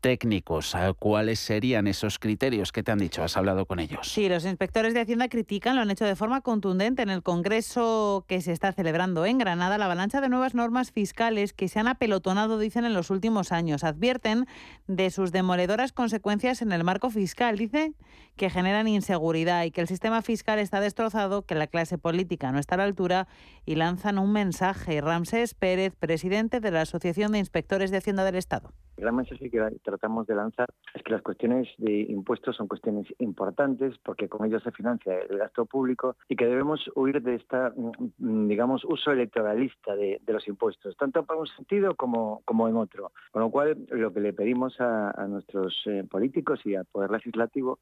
técnicos. 0.01 0.75
¿Cuáles 0.99 1.39
serían 1.39 1.87
esos 1.87 2.19
criterios 2.19 2.73
que 2.73 2.83
te 2.83 2.93
han 2.93 2.99
dicho? 2.99 3.23
¿Has 3.23 3.37
hablado 3.37 3.67
con 3.67 3.81
ellos? 3.81 4.09
Sí, 4.09 4.29
los 4.29 4.45
inspectores 4.45 4.95
de 4.95 5.01
Hacienda 5.01 5.29
critican, 5.29 5.77
lo 5.77 5.83
han 5.83 5.91
hecho 5.91 6.05
de 6.05 6.17
forma 6.17 6.41
contundente 6.41 7.03
en 7.03 7.11
el 7.11 7.23
Congreso 7.23 8.25
que 8.29 8.41
se 8.41 8.53
está 8.53 8.73
celebrando 8.73 9.27
en 9.27 9.39
Granada, 9.39 9.79
la 9.79 9.87
avalancha 9.87 10.21
de 10.21 10.29
nuevas 10.29 10.55
normas 10.55 10.93
fiscales 10.93 11.53
que 11.53 11.69
se 11.69 11.81
han 11.81 11.89
apelotonado, 11.89 12.59
dicen, 12.59 12.85
en 12.85 12.95
los 12.95 13.11
últimos 13.11 13.53
años. 13.53 13.85
Advierten 13.85 14.47
de 14.87 15.11
sus 15.11 15.33
demoledoras 15.33 15.93
consecuencias 15.93 16.63
en 16.63 16.73
el 16.73 16.85
marco 16.85 17.11
fiscal. 17.11 17.57
Dice 17.57 17.95
que 18.37 18.51
generan 18.51 18.87
inseguridad 18.89 19.65
y 19.65 19.71
que 19.71 19.81
el 19.81 19.89
sistema 19.89 20.23
fiscal 20.23 20.59
está 20.59 20.81
destrozado, 20.81 21.43
que 21.43 21.55
la 21.55 21.67
clase 21.67 21.99
política 21.99 22.53
no 22.53 22.59
está 22.59 22.75
a 22.75 22.79
la 22.79 22.85
altura 22.85 23.29
y 23.65 23.77
lanzan 23.77 24.19
un 24.19 24.33
mensaje. 24.33 25.01
Ramsés 25.01 25.55
Pérez, 25.55 25.95
presidente 25.99 26.61
de 26.61 26.71
la 26.71 26.83
Asociación 26.83 27.33
de 27.33 27.39
Inspectores 27.39 27.91
de 27.91 27.97
Hacienda 27.97 28.25
del 28.25 28.37
Estado. 28.37 28.73
El 28.97 29.03
gran 29.05 29.17
mensaje 29.17 29.51
que 29.51 29.61
tratamos 29.87 30.27
de 30.27 30.35
lanzar 30.35 30.67
es 30.93 31.03
que 31.03 31.13
las 31.13 31.23
cuestiones 31.23 31.69
de 31.79 32.01
impuestos 32.01 32.57
son 32.57 32.67
cuestiones 32.67 33.07
importantes 33.19 33.97
porque 34.05 34.29
con 34.29 34.45
ellos 34.45 34.63
se 34.63 34.73
financia 34.73 35.19
el 35.19 35.39
gasto 35.39 35.65
público 35.65 36.17
y 36.29 36.35
que 36.37 36.47
debemos 36.47 36.91
huir 36.95 37.23
de 37.23 37.37
esta, 37.37 37.73
mm, 37.75 38.49
digamos, 38.49 38.85
uso 38.85 39.13
electoralista 39.13 39.95
de, 39.95 40.21
los 40.27 40.47
impuestos, 40.49 40.97
tanto 40.97 41.25
para 41.25 41.41
un 41.41 41.47
sentido 41.47 41.95
como, 41.95 42.43
como 42.45 42.69
en 42.69 42.77
otro. 42.77 43.13
Con 43.31 43.43
lo 43.43 43.51
cual, 43.51 43.87
lo 43.91 44.13
que 44.13 44.21
le 44.21 44.33
pedimos 44.33 44.79
a, 44.81 45.27
nuestros 45.29 45.75
eh, 45.87 46.05
políticos 46.11 46.61
y 46.65 46.75
al 46.75 46.85
Poder 46.85 47.11
Legislativo 47.11 47.79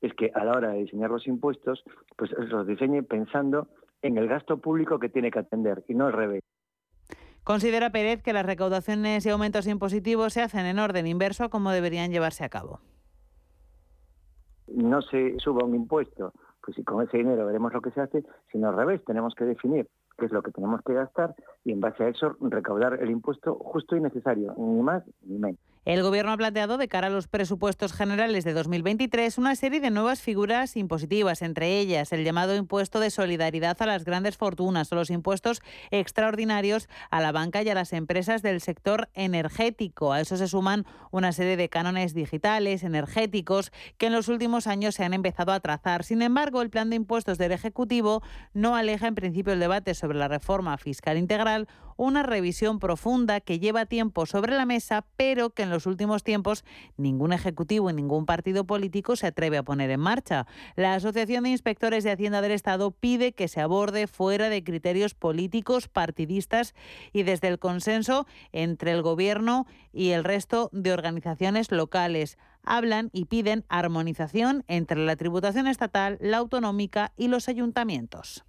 es 0.00 0.14
que 0.14 0.30
a 0.34 0.44
la 0.44 0.52
hora 0.52 0.70
de 0.70 0.84
diseñar 0.84 1.10
los 1.10 1.26
impuestos, 1.26 1.82
pues 2.16 2.30
los 2.38 2.66
diseñe 2.66 3.02
pensando 3.02 3.68
en 4.00 4.16
el 4.16 4.28
gasto 4.28 4.58
público 4.58 4.98
que 4.98 5.08
tiene 5.08 5.30
que 5.30 5.40
atender 5.40 5.84
y 5.88 5.94
no 5.94 6.06
al 6.06 6.12
revés. 6.12 6.42
Considera 7.48 7.88
Pérez 7.88 8.22
que 8.22 8.34
las 8.34 8.44
recaudaciones 8.44 9.24
y 9.24 9.30
aumentos 9.30 9.66
impositivos 9.66 10.34
se 10.34 10.42
hacen 10.42 10.66
en 10.66 10.78
orden 10.78 11.06
inverso 11.06 11.44
a 11.44 11.48
cómo 11.48 11.70
deberían 11.70 12.10
llevarse 12.10 12.44
a 12.44 12.50
cabo. 12.50 12.80
No 14.66 15.00
se 15.00 15.34
suba 15.38 15.64
un 15.64 15.74
impuesto, 15.74 16.34
pues 16.62 16.76
si 16.76 16.84
con 16.84 17.02
ese 17.02 17.16
dinero 17.16 17.46
veremos 17.46 17.72
lo 17.72 17.80
que 17.80 17.90
se 17.92 18.02
hace, 18.02 18.22
sino 18.52 18.68
al 18.68 18.76
revés, 18.76 19.02
tenemos 19.06 19.34
que 19.34 19.46
definir 19.46 19.88
qué 20.18 20.26
es 20.26 20.30
lo 20.30 20.42
que 20.42 20.50
tenemos 20.50 20.82
que 20.82 20.92
gastar 20.92 21.34
y 21.64 21.72
en 21.72 21.80
base 21.80 22.04
a 22.04 22.08
eso 22.08 22.36
recaudar 22.38 23.02
el 23.02 23.08
impuesto 23.08 23.54
justo 23.54 23.96
y 23.96 24.02
necesario, 24.02 24.52
ni 24.58 24.82
más 24.82 25.02
ni 25.22 25.38
menos. 25.38 25.60
El 25.84 26.02
Gobierno 26.02 26.32
ha 26.32 26.36
planteado 26.36 26.76
de 26.76 26.88
cara 26.88 27.06
a 27.06 27.10
los 27.10 27.28
presupuestos 27.28 27.92
generales 27.92 28.44
de 28.44 28.52
2023 28.52 29.38
una 29.38 29.54
serie 29.54 29.80
de 29.80 29.90
nuevas 29.90 30.20
figuras 30.20 30.76
impositivas, 30.76 31.40
entre 31.40 31.78
ellas 31.78 32.12
el 32.12 32.24
llamado 32.24 32.54
impuesto 32.56 33.00
de 33.00 33.10
solidaridad 33.10 33.80
a 33.80 33.86
las 33.86 34.04
grandes 34.04 34.36
fortunas 34.36 34.92
o 34.92 34.96
los 34.96 35.10
impuestos 35.10 35.62
extraordinarios 35.90 36.88
a 37.10 37.20
la 37.20 37.32
banca 37.32 37.62
y 37.62 37.68
a 37.70 37.74
las 37.74 37.92
empresas 37.92 38.42
del 38.42 38.60
sector 38.60 39.08
energético. 39.14 40.12
A 40.12 40.20
eso 40.20 40.36
se 40.36 40.48
suman 40.48 40.84
una 41.10 41.32
serie 41.32 41.56
de 41.56 41.68
cánones 41.68 42.12
digitales, 42.12 42.82
energéticos, 42.82 43.72
que 43.96 44.06
en 44.06 44.12
los 44.12 44.28
últimos 44.28 44.66
años 44.66 44.94
se 44.94 45.04
han 45.04 45.14
empezado 45.14 45.52
a 45.52 45.60
trazar. 45.60 46.04
Sin 46.04 46.22
embargo, 46.22 46.60
el 46.60 46.70
plan 46.70 46.90
de 46.90 46.96
impuestos 46.96 47.38
del 47.38 47.52
Ejecutivo 47.52 48.22
no 48.52 48.76
aleja 48.76 49.06
en 49.06 49.14
principio 49.14 49.52
el 49.52 49.60
debate 49.60 49.94
sobre 49.94 50.18
la 50.18 50.28
reforma 50.28 50.76
fiscal 50.76 51.16
integral 51.16 51.68
una 51.98 52.22
revisión 52.22 52.78
profunda 52.78 53.40
que 53.40 53.58
lleva 53.58 53.84
tiempo 53.84 54.24
sobre 54.24 54.56
la 54.56 54.64
mesa, 54.64 55.04
pero 55.16 55.50
que 55.50 55.64
en 55.64 55.70
los 55.70 55.84
últimos 55.84 56.22
tiempos 56.22 56.64
ningún 56.96 57.32
ejecutivo 57.32 57.90
y 57.90 57.92
ningún 57.92 58.24
partido 58.24 58.64
político 58.64 59.16
se 59.16 59.26
atreve 59.26 59.58
a 59.58 59.64
poner 59.64 59.90
en 59.90 60.00
marcha. 60.00 60.46
La 60.76 60.94
Asociación 60.94 61.44
de 61.44 61.50
Inspectores 61.50 62.04
de 62.04 62.12
Hacienda 62.12 62.40
del 62.40 62.52
Estado 62.52 62.92
pide 62.92 63.32
que 63.32 63.48
se 63.48 63.60
aborde 63.60 64.06
fuera 64.06 64.48
de 64.48 64.64
criterios 64.64 65.14
políticos, 65.14 65.88
partidistas 65.88 66.74
y 67.12 67.24
desde 67.24 67.48
el 67.48 67.58
consenso 67.58 68.26
entre 68.52 68.92
el 68.92 69.02
Gobierno 69.02 69.66
y 69.92 70.10
el 70.10 70.24
resto 70.24 70.70
de 70.72 70.92
organizaciones 70.92 71.72
locales 71.72 72.38
hablan 72.62 73.10
y 73.12 73.24
piden 73.24 73.64
armonización 73.68 74.64
entre 74.68 75.04
la 75.04 75.16
tributación 75.16 75.66
estatal, 75.66 76.16
la 76.20 76.36
autonómica 76.36 77.12
y 77.16 77.28
los 77.28 77.48
ayuntamientos 77.48 78.44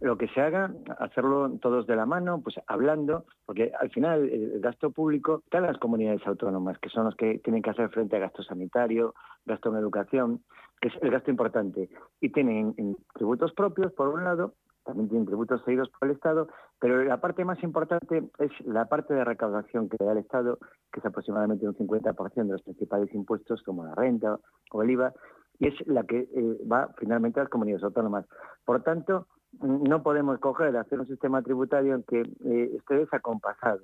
lo 0.00 0.16
que 0.16 0.28
se 0.28 0.40
haga, 0.40 0.72
hacerlo 0.98 1.50
todos 1.60 1.86
de 1.86 1.94
la 1.94 2.06
mano, 2.06 2.40
pues 2.42 2.56
hablando, 2.66 3.26
porque 3.44 3.72
al 3.78 3.90
final 3.90 4.28
el 4.28 4.60
gasto 4.60 4.90
público 4.90 5.42
está 5.44 5.58
en 5.58 5.66
las 5.66 5.78
comunidades 5.78 6.26
autónomas, 6.26 6.78
que 6.78 6.88
son 6.88 7.04
los 7.04 7.14
que 7.16 7.38
tienen 7.40 7.62
que 7.62 7.70
hacer 7.70 7.90
frente 7.90 8.16
a 8.16 8.20
gasto 8.20 8.42
sanitario, 8.42 9.14
gasto 9.44 9.70
en 9.70 9.76
educación, 9.76 10.40
que 10.80 10.88
es 10.88 10.94
el 11.02 11.10
gasto 11.10 11.30
importante. 11.30 11.90
Y 12.20 12.30
tienen 12.30 12.74
tributos 13.14 13.52
propios, 13.52 13.92
por 13.92 14.08
un 14.08 14.24
lado, 14.24 14.54
también 14.84 15.08
tienen 15.08 15.26
tributos 15.26 15.62
seguidos 15.64 15.90
por 15.90 16.08
el 16.08 16.16
Estado, 16.16 16.48
pero 16.78 17.04
la 17.04 17.20
parte 17.20 17.44
más 17.44 17.62
importante 17.62 18.30
es 18.38 18.50
la 18.64 18.86
parte 18.86 19.12
de 19.12 19.24
recaudación 19.24 19.90
que 19.90 20.02
da 20.02 20.12
el 20.12 20.18
Estado, 20.18 20.58
que 20.90 21.00
es 21.00 21.06
aproximadamente 21.06 21.68
un 21.68 21.76
50% 21.76 22.34
de 22.34 22.52
los 22.52 22.62
principales 22.62 23.12
impuestos, 23.14 23.62
como 23.62 23.84
la 23.84 23.94
renta 23.94 24.38
o 24.72 24.82
el 24.82 24.90
IVA, 24.90 25.12
y 25.58 25.68
es 25.68 25.86
la 25.86 26.04
que 26.04 26.20
eh, 26.20 26.58
va 26.70 26.88
finalmente 26.96 27.38
a 27.38 27.42
las 27.42 27.50
comunidades 27.50 27.84
autónomas. 27.84 28.24
Por 28.64 28.82
tanto, 28.82 29.26
no 29.60 30.02
podemos 30.02 30.38
coger, 30.38 30.76
hacer 30.76 31.00
un 31.00 31.06
sistema 31.06 31.42
tributario 31.42 31.94
en 31.94 32.02
que 32.04 32.20
eh, 32.20 32.70
esté 32.76 32.96
desacompasado. 32.96 33.80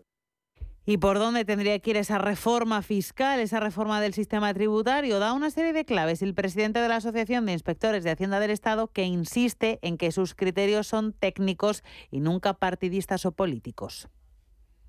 ¿Y 0.89 0.99
por 0.99 1.19
dónde 1.19 1.45
tendría 1.45 1.77
que 1.81 1.91
ir 1.91 1.97
esa 1.97 2.19
reforma 2.19 2.81
fiscal, 2.81 3.41
esa 3.41 3.59
reforma 3.59 4.01
del 4.01 4.15
sistema 4.15 4.55
tributario? 4.55 5.19
Da 5.19 5.33
una 5.33 5.51
serie 5.51 5.73
de 5.73 5.85
claves 5.85 6.23
el 6.23 6.33
presidente 6.33 6.79
de 6.79 6.87
la 6.87 6.97
Asociación 6.97 7.45
de 7.45 7.53
Inspectores 7.55 8.05
de 8.05 8.11
Hacienda 8.11 8.39
del 8.39 8.53
Estado 8.53 8.87
que 8.87 9.03
insiste 9.03 9.81
en 9.83 9.99
que 9.99 10.13
sus 10.13 10.37
criterios 10.37 10.87
son 10.87 11.13
técnicos 11.13 11.83
y 12.13 12.21
nunca 12.21 12.55
partidistas 12.55 13.27
o 13.27 13.33
políticos. 13.33 14.09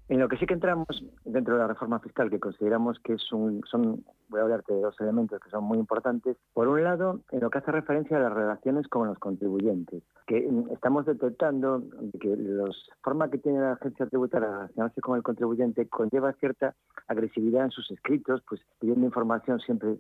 En 0.10 0.20
lo 0.20 0.30
que 0.30 0.38
sí 0.38 0.46
que 0.46 0.54
entramos 0.54 0.88
dentro 1.26 1.56
de 1.56 1.60
la 1.60 1.68
reforma 1.68 2.00
fiscal, 2.00 2.30
que 2.30 2.40
consideramos 2.40 2.98
que 3.02 3.14
es 3.14 3.32
un, 3.34 3.62
son, 3.70 4.06
voy 4.30 4.40
a 4.40 4.44
hablarte 4.44 4.74
de 4.74 4.80
dos 4.80 4.96
elementos 5.02 5.42
que 5.42 5.50
son 5.50 5.66
muy 5.66 5.78
importantes. 5.78 6.38
Por 6.54 6.70
un 6.70 6.84
lado, 6.84 7.20
en 7.32 7.42
lo 7.42 7.50
que 7.50 7.58
hace 7.58 7.72
referencia 7.74 8.16
a 8.16 8.22
las 8.22 8.34
relaciones 8.34 8.88
con 8.88 9.08
los 9.08 9.20
contribuyentes, 9.20 10.04
que 10.26 10.50
estamos 10.72 11.06
detectando 11.06 11.84
que 12.22 12.38
la 12.38 12.70
forma 13.04 13.30
que 13.30 13.38
tiene 13.38 13.60
la 13.60 13.74
agencia 13.74 14.06
tributaria 14.08 14.48
de 14.48 14.54
relacionarse 14.56 15.02
con 15.02 15.18
el 15.18 15.24
contribuyente 15.24 15.90
conlleva 15.90 16.32
cierta 16.34 16.74
agresividad 17.08 17.66
en 17.66 17.72
sus 17.72 17.92
escritos, 17.92 18.42
pues 18.48 18.62
pidiendo 18.80 19.06
información 19.06 19.60
siempre 19.60 19.98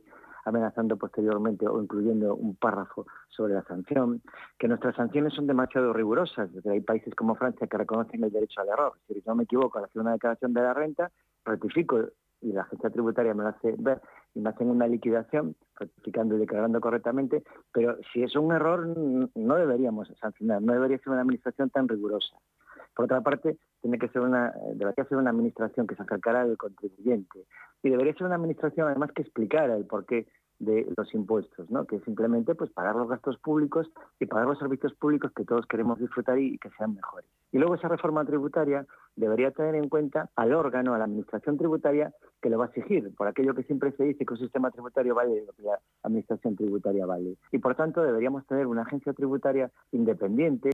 amenazando 0.47 0.95
posteriormente 0.95 1.67
o 1.67 1.81
incluyendo 1.81 2.35
un 2.35 2.55
párrafo 2.55 3.05
sobre 3.27 3.53
la 3.53 3.63
sanción, 3.63 4.21
que 4.57 4.69
nuestras 4.69 4.95
sanciones 4.95 5.33
son 5.33 5.45
demasiado 5.45 5.91
rigurosas. 5.91 6.49
Hay 6.65 6.79
países 6.79 7.13
como 7.15 7.35
Francia 7.35 7.67
que 7.67 7.77
reconocen 7.77 8.23
el 8.23 8.31
derecho 8.31 8.61
al 8.61 8.69
error. 8.69 8.93
Si 9.07 9.21
no 9.25 9.35
me 9.35 9.43
equivoco, 9.43 9.77
al 9.77 9.85
hacer 9.85 10.01
una 10.01 10.13
declaración 10.13 10.53
de 10.53 10.61
la 10.61 10.73
renta, 10.73 11.11
rectifico 11.43 11.99
y 12.41 12.53
la 12.53 12.61
agencia 12.61 12.89
tributaria 12.89 13.33
me 13.33 13.43
lo 13.43 13.49
hace 13.49 13.75
ver 13.77 14.01
y 14.33 14.39
me 14.39 14.49
hacen 14.49 14.69
una 14.69 14.87
liquidación, 14.87 15.55
rectificando 15.75 16.35
y 16.35 16.39
declarando 16.39 16.79
correctamente, 16.79 17.43
pero 17.73 17.97
si 18.13 18.23
es 18.23 18.35
un 18.35 18.53
error 18.53 18.87
no 18.87 19.55
deberíamos 19.55 20.07
sancionar, 20.21 20.61
no 20.61 20.73
debería 20.73 20.97
ser 20.99 21.09
una 21.09 21.21
administración 21.21 21.69
tan 21.71 21.89
rigurosa. 21.89 22.37
Por 22.97 23.05
otra 23.05 23.21
parte, 23.21 23.57
tiene 23.79 23.99
que 23.99 24.09
ser 24.09 24.23
una, 24.23 24.51
debería 24.73 25.05
ser 25.05 25.19
una 25.19 25.29
administración 25.29 25.85
que 25.85 25.93
se 25.93 26.01
acercara 26.01 26.41
al 26.41 26.57
contribuyente 26.57 27.45
y 27.83 27.89
debería 27.91 28.13
ser 28.13 28.25
una 28.25 28.37
administración 28.37 28.87
además 28.87 29.11
que 29.11 29.21
explicara 29.21 29.77
el 29.77 29.85
por 29.85 30.07
qué 30.07 30.25
de 30.57 30.91
los 30.97 31.13
impuestos, 31.13 31.69
¿no? 31.69 31.85
que 31.85 31.99
simplemente 31.99 32.55
pues, 32.55 32.71
pagar 32.71 32.95
los 32.95 33.07
gastos 33.07 33.37
públicos 33.37 33.87
y 34.19 34.25
pagar 34.25 34.47
los 34.47 34.57
servicios 34.57 34.95
públicos 34.95 35.31
que 35.35 35.45
todos 35.45 35.67
queremos 35.67 35.99
disfrutar 35.99 36.39
y 36.39 36.57
que 36.57 36.71
sean 36.71 36.95
mejores. 36.95 37.29
Y 37.51 37.59
luego 37.59 37.75
esa 37.75 37.87
reforma 37.87 38.25
tributaria 38.25 38.87
debería 39.15 39.51
tener 39.51 39.75
en 39.75 39.89
cuenta 39.89 40.31
al 40.35 40.53
órgano, 40.53 40.95
a 40.95 40.97
la 40.97 41.03
administración 41.03 41.55
tributaria 41.59 42.11
que 42.41 42.49
lo 42.49 42.57
va 42.57 42.65
a 42.65 42.67
exigir, 42.69 43.13
por 43.15 43.27
aquello 43.27 43.53
que 43.53 43.61
siempre 43.61 43.91
se 43.91 44.05
dice 44.05 44.25
que 44.25 44.33
un 44.33 44.39
sistema 44.39 44.71
tributario 44.71 45.13
vale 45.13 45.43
lo 45.45 45.53
que 45.53 45.61
la 45.61 45.79
administración 46.01 46.55
tributaria 46.55 47.05
vale. 47.05 47.37
Y 47.51 47.59
por 47.59 47.75
tanto 47.75 48.01
deberíamos 48.01 48.47
tener 48.47 48.65
una 48.65 48.81
agencia 48.81 49.13
tributaria 49.13 49.69
independiente. 49.91 50.71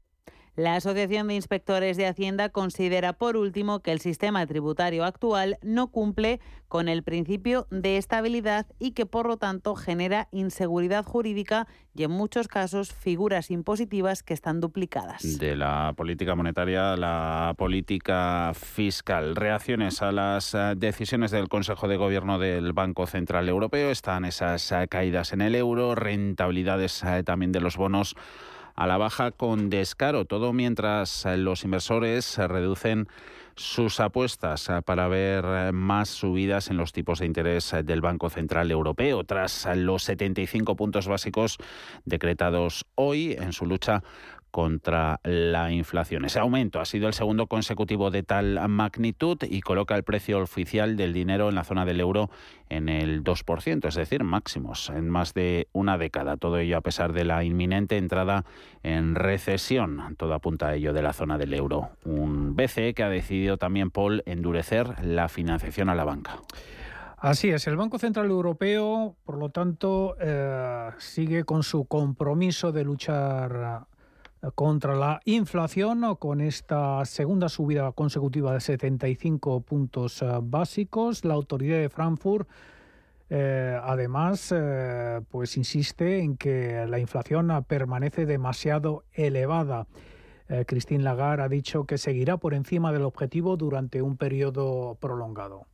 La 0.55 0.75
Asociación 0.75 1.27
de 1.29 1.33
Inspectores 1.33 1.97
de 1.97 2.05
Hacienda 2.05 2.49
considera, 2.49 3.13
por 3.13 3.37
último, 3.37 3.79
que 3.79 3.91
el 3.91 3.99
sistema 3.99 4.45
tributario 4.45 5.03
actual 5.03 5.57
no 5.63 5.87
cumple 5.87 6.39
con 6.67 6.87
el 6.89 7.01
principio 7.01 7.65
de 7.71 7.97
estabilidad 7.97 8.67
y 8.77 8.91
que, 8.91 9.07
por 9.07 9.27
lo 9.27 9.37
tanto, 9.37 9.75
genera 9.75 10.27
inseguridad 10.31 11.05
jurídica 11.05 11.67
y, 11.95 12.03
en 12.03 12.11
muchos 12.11 12.47
casos, 12.47 12.93
figuras 12.93 13.49
impositivas 13.49 14.21
que 14.21 14.35
están 14.35 14.59
duplicadas. 14.59 15.39
De 15.39 15.55
la 15.55 15.93
política 15.97 16.35
monetaria 16.35 16.93
a 16.93 16.97
la 16.97 17.55
política 17.57 18.51
fiscal. 18.53 19.35
Reacciones 19.35 20.03
a 20.03 20.11
las 20.11 20.53
eh, 20.53 20.75
decisiones 20.77 21.31
del 21.31 21.49
Consejo 21.49 21.87
de 21.87 21.97
Gobierno 21.97 22.37
del 22.37 22.73
Banco 22.73 23.07
Central 23.07 23.49
Europeo. 23.49 23.89
Están 23.89 24.23
esas 24.23 24.71
eh, 24.71 24.87
caídas 24.87 25.33
en 25.33 25.41
el 25.41 25.55
euro, 25.55 25.95
rentabilidades 25.95 27.03
eh, 27.03 27.23
también 27.23 27.51
de 27.51 27.59
los 27.59 27.75
bonos 27.75 28.15
a 28.75 28.87
la 28.87 28.97
baja 28.97 29.31
con 29.31 29.69
descaro, 29.69 30.25
todo 30.25 30.53
mientras 30.53 31.25
eh, 31.25 31.37
los 31.37 31.63
inversores 31.63 32.37
reducen 32.37 33.07
sus 33.55 33.99
apuestas 33.99 34.67
eh, 34.69 34.81
para 34.83 35.07
ver 35.07 35.45
eh, 35.45 35.71
más 35.71 36.09
subidas 36.09 36.69
en 36.69 36.77
los 36.77 36.91
tipos 36.91 37.19
de 37.19 37.27
interés 37.27 37.75
del 37.83 38.01
Banco 38.01 38.29
Central 38.29 38.71
Europeo. 38.71 39.23
Tras 39.23 39.67
los 39.75 40.03
75 40.03 40.75
puntos 40.75 41.07
básicos 41.07 41.57
decretados 42.05 42.85
hoy 42.95 43.33
en 43.33 43.53
su 43.53 43.65
lucha 43.65 44.03
contra 44.53 45.19
la 45.23 45.71
inflación. 45.71 46.25
Ese 46.25 46.37
aumento 46.37 46.79
ha 46.79 46.85
sido 46.85 47.07
el 47.07 47.15
segundo 47.15 47.47
consecutivo 47.47 48.11
de 48.11 48.21
tal 48.21 48.59
magnitud 48.69 49.39
y 49.41 49.61
coloca 49.61 49.95
el 49.95 50.03
precio 50.03 50.39
oficial 50.39 50.95
del 50.95 51.11
dinero 51.11 51.49
en 51.49 51.55
la 51.55 51.63
zona 51.63 51.85
del 51.85 51.99
euro 51.99 52.29
en 52.69 52.87
el 52.87 53.23
2%, 53.23 53.87
es 53.87 53.95
decir, 53.95 54.23
máximos 54.23 54.91
en 54.91 55.09
más 55.09 55.33
de 55.33 55.69
una 55.73 55.97
década. 55.97 56.37
Todo 56.37 56.59
ello 56.59 56.77
a 56.77 56.81
pesar 56.81 57.13
de 57.13 57.25
la 57.25 57.43
inminente 57.43 57.97
entrada 57.97 58.45
en 58.83 59.15
recesión. 59.15 60.15
Todo 60.17 60.35
apunta 60.35 60.67
a 60.67 60.75
ello 60.75 60.93
de 60.93 61.01
la 61.01 61.13
zona 61.13 61.39
del 61.39 61.55
euro. 61.55 61.89
Un 62.05 62.55
BCE 62.55 62.93
que 62.93 63.01
ha 63.01 63.09
decidido 63.09 63.57
también, 63.57 63.89
Paul, 63.89 64.21
endurecer 64.27 65.03
la 65.03 65.29
financiación 65.29 65.89
a 65.89 65.95
la 65.95 66.03
banca. 66.03 66.37
Así 67.17 67.49
es, 67.49 67.65
el 67.65 67.77
Banco 67.77 67.97
Central 67.97 68.29
Europeo, 68.29 69.15
por 69.25 69.39
lo 69.39 69.49
tanto, 69.49 70.15
eh, 70.19 70.91
sigue 70.99 71.43
con 71.43 71.63
su 71.63 71.85
compromiso 71.85 72.71
de 72.71 72.83
luchar 72.83 73.87
contra 74.51 74.95
la 74.95 75.21
inflación 75.25 76.15
con 76.17 76.41
esta 76.41 77.05
segunda 77.05 77.47
subida 77.49 77.91
consecutiva 77.93 78.53
de 78.53 78.59
75 78.59 79.61
puntos 79.61 80.21
eh, 80.21 80.25
básicos. 80.41 81.23
La 81.23 81.33
autoridad 81.33 81.77
de 81.77 81.89
Frankfurt 81.89 82.47
eh, 83.29 83.79
además 83.81 84.53
eh, 84.55 85.21
pues 85.29 85.55
insiste 85.57 86.19
en 86.19 86.37
que 86.37 86.85
la 86.87 86.99
inflación 86.99 87.63
permanece 87.67 88.25
demasiado 88.25 89.05
elevada. 89.13 89.87
Christine 90.67 91.03
Lagarde 91.03 91.41
ha 91.41 91.47
dicho 91.47 91.85
que 91.85 91.97
seguirá 91.97 92.37
por 92.37 92.53
encima 92.53 92.91
del 92.91 93.03
objetivo 93.03 93.57
durante 93.57 94.03
un 94.03 94.17
periodo 94.17 94.97
prolongado. 94.99 95.65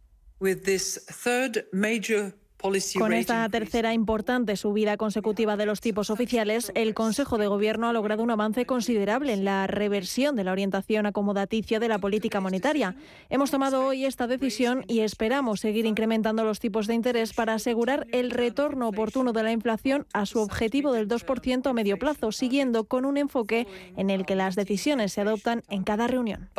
Con 2.61 3.13
esta 3.13 3.47
tercera 3.47 3.93
importante 3.93 4.57
subida 4.57 4.97
consecutiva 4.97 5.55
de 5.55 5.65
los 5.65 5.79
tipos 5.79 6.09
oficiales, 6.09 6.73
el 6.75 6.93
Consejo 6.93 7.37
de 7.37 7.47
Gobierno 7.47 7.87
ha 7.87 7.93
logrado 7.93 8.21
un 8.21 8.31
avance 8.31 8.65
considerable 8.65 9.31
en 9.31 9.45
la 9.45 9.65
reversión 9.65 10.35
de 10.35 10.43
la 10.43 10.51
orientación 10.51 11.05
acomodaticia 11.05 11.79
de 11.79 11.87
la 11.87 11.99
política 11.99 12.41
monetaria. 12.41 12.95
Hemos 13.29 13.49
tomado 13.49 13.85
hoy 13.85 14.03
esta 14.03 14.27
decisión 14.27 14.83
y 14.87 14.99
esperamos 14.99 15.61
seguir 15.61 15.85
incrementando 15.85 16.43
los 16.43 16.59
tipos 16.59 16.85
de 16.87 16.95
interés 16.95 17.31
para 17.33 17.53
asegurar 17.53 18.07
el 18.11 18.29
retorno 18.29 18.89
oportuno 18.89 19.31
de 19.31 19.43
la 19.43 19.53
inflación 19.53 20.05
a 20.13 20.25
su 20.25 20.39
objetivo 20.39 20.91
del 20.91 21.07
2% 21.07 21.65
a 21.65 21.73
medio 21.73 21.97
plazo, 21.97 22.33
siguiendo 22.33 22.83
con 22.83 23.05
un 23.05 23.15
enfoque 23.15 23.67
en 23.95 24.09
el 24.09 24.25
que 24.25 24.35
las 24.35 24.55
decisiones 24.55 25.13
se 25.13 25.21
adoptan 25.21 25.63
en 25.69 25.83
cada 25.83 26.07
reunión. 26.07 26.49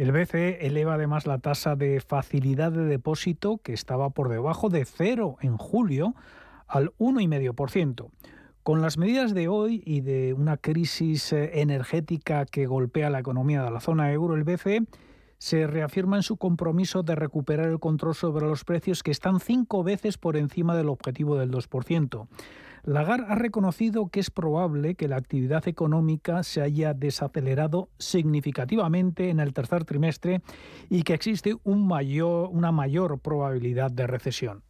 El 0.00 0.12
BCE 0.12 0.66
eleva 0.66 0.94
además 0.94 1.26
la 1.26 1.40
tasa 1.40 1.76
de 1.76 2.00
facilidad 2.00 2.72
de 2.72 2.86
depósito, 2.86 3.58
que 3.58 3.74
estaba 3.74 4.08
por 4.08 4.30
debajo 4.30 4.70
de 4.70 4.86
cero 4.86 5.36
en 5.42 5.58
julio, 5.58 6.14
al 6.66 6.94
1,5%. 6.96 8.08
Con 8.62 8.80
las 8.80 8.96
medidas 8.96 9.34
de 9.34 9.48
hoy 9.48 9.82
y 9.84 10.00
de 10.00 10.32
una 10.32 10.56
crisis 10.56 11.34
eh, 11.34 11.60
energética 11.60 12.46
que 12.46 12.64
golpea 12.64 13.10
la 13.10 13.18
economía 13.18 13.62
de 13.62 13.70
la 13.70 13.80
zona 13.80 14.10
euro, 14.10 14.36
el 14.36 14.44
BCE 14.44 14.86
se 15.40 15.66
reafirma 15.66 16.16
en 16.16 16.22
su 16.22 16.36
compromiso 16.36 17.02
de 17.02 17.14
recuperar 17.14 17.66
el 17.66 17.80
control 17.80 18.14
sobre 18.14 18.46
los 18.46 18.64
precios 18.64 19.02
que 19.02 19.10
están 19.10 19.40
cinco 19.40 19.82
veces 19.82 20.18
por 20.18 20.36
encima 20.36 20.76
del 20.76 20.90
objetivo 20.90 21.36
del 21.36 21.50
2%. 21.50 22.28
Lagarde 22.84 23.26
ha 23.28 23.34
reconocido 23.34 24.08
que 24.08 24.20
es 24.20 24.30
probable 24.30 24.94
que 24.94 25.08
la 25.08 25.16
actividad 25.16 25.66
económica 25.66 26.42
se 26.42 26.60
haya 26.60 26.92
desacelerado 26.92 27.88
significativamente 27.98 29.30
en 29.30 29.40
el 29.40 29.54
tercer 29.54 29.84
trimestre 29.84 30.42
y 30.90 31.02
que 31.02 31.14
existe 31.14 31.56
una 31.64 32.72
mayor 32.72 33.18
probabilidad 33.18 33.90
de 33.90 34.06
recesión. 34.06 34.62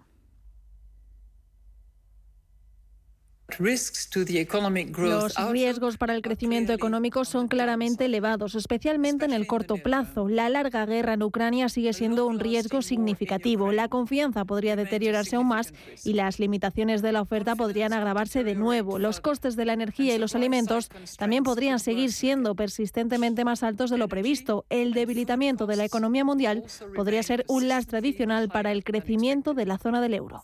Los 5.36 5.50
riesgos 5.50 5.96
para 5.96 6.14
el 6.14 6.22
crecimiento 6.22 6.72
económico 6.72 7.24
son 7.24 7.48
claramente 7.48 8.06
elevados, 8.06 8.54
especialmente 8.54 9.24
en 9.24 9.32
el 9.32 9.46
corto 9.46 9.76
plazo. 9.76 10.28
La 10.28 10.48
larga 10.48 10.86
guerra 10.86 11.14
en 11.14 11.22
Ucrania 11.22 11.68
sigue 11.68 11.92
siendo 11.92 12.26
un 12.26 12.38
riesgo 12.38 12.82
significativo. 12.82 13.72
La 13.72 13.88
confianza 13.88 14.44
podría 14.44 14.76
deteriorarse 14.76 15.36
aún 15.36 15.48
más 15.48 15.72
y 16.04 16.14
las 16.14 16.38
limitaciones 16.38 17.02
de 17.02 17.12
la 17.12 17.22
oferta 17.22 17.56
podrían 17.56 17.92
agravarse 17.92 18.44
de 18.44 18.54
nuevo. 18.54 18.98
Los 18.98 19.20
costes 19.20 19.56
de 19.56 19.64
la 19.64 19.72
energía 19.72 20.14
y 20.14 20.18
los 20.18 20.34
alimentos 20.34 20.90
también 21.18 21.44
podrían 21.44 21.78
seguir 21.78 22.12
siendo 22.12 22.54
persistentemente 22.54 23.44
más 23.44 23.62
altos 23.62 23.90
de 23.90 23.98
lo 23.98 24.08
previsto. 24.08 24.64
El 24.70 24.92
debilitamiento 24.92 25.66
de 25.66 25.76
la 25.76 25.84
economía 25.84 26.24
mundial 26.24 26.64
podría 26.94 27.22
ser 27.22 27.44
un 27.48 27.68
lastre 27.68 27.98
adicional 27.98 28.48
para 28.48 28.72
el 28.72 28.84
crecimiento 28.84 29.54
de 29.54 29.66
la 29.66 29.78
zona 29.78 30.00
del 30.00 30.14
euro. 30.14 30.42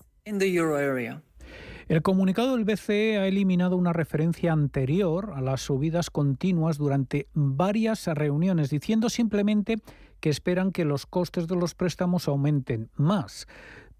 El 1.88 2.02
comunicado 2.02 2.56
del 2.56 2.64
BCE 2.64 3.18
ha 3.18 3.28
eliminado 3.28 3.76
una 3.76 3.92
referencia 3.92 4.52
anterior 4.52 5.34
a 5.36 5.40
las 5.40 5.60
subidas 5.60 6.10
continuas 6.10 6.78
durante 6.78 7.28
varias 7.32 8.08
reuniones, 8.08 8.70
diciendo 8.70 9.08
simplemente 9.08 9.76
que 10.18 10.28
esperan 10.28 10.72
que 10.72 10.84
los 10.84 11.06
costes 11.06 11.46
de 11.46 11.54
los 11.54 11.76
préstamos 11.76 12.26
aumenten 12.26 12.90
más. 12.96 13.46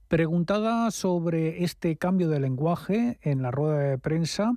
Preguntada 0.09 0.90
sobre 0.90 1.62
este 1.62 1.96
cambio 1.96 2.29
de 2.29 2.40
lenguaje 2.40 3.20
en 3.22 3.42
la 3.42 3.53
rueda 3.53 3.79
de 3.79 3.99
prensa, 3.99 4.55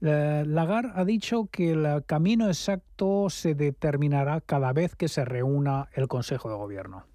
Lagarde 0.00 0.92
ha 0.94 1.04
dicho 1.04 1.48
que 1.52 1.72
el 1.72 2.02
camino 2.06 2.46
exacto 2.46 3.28
se 3.28 3.54
determinará 3.54 4.40
cada 4.40 4.72
vez 4.72 4.96
que 4.96 5.08
se 5.08 5.26
reúna 5.26 5.90
el 5.92 6.08
Consejo 6.08 6.48
de 6.48 6.56
Gobierno. 6.56 7.09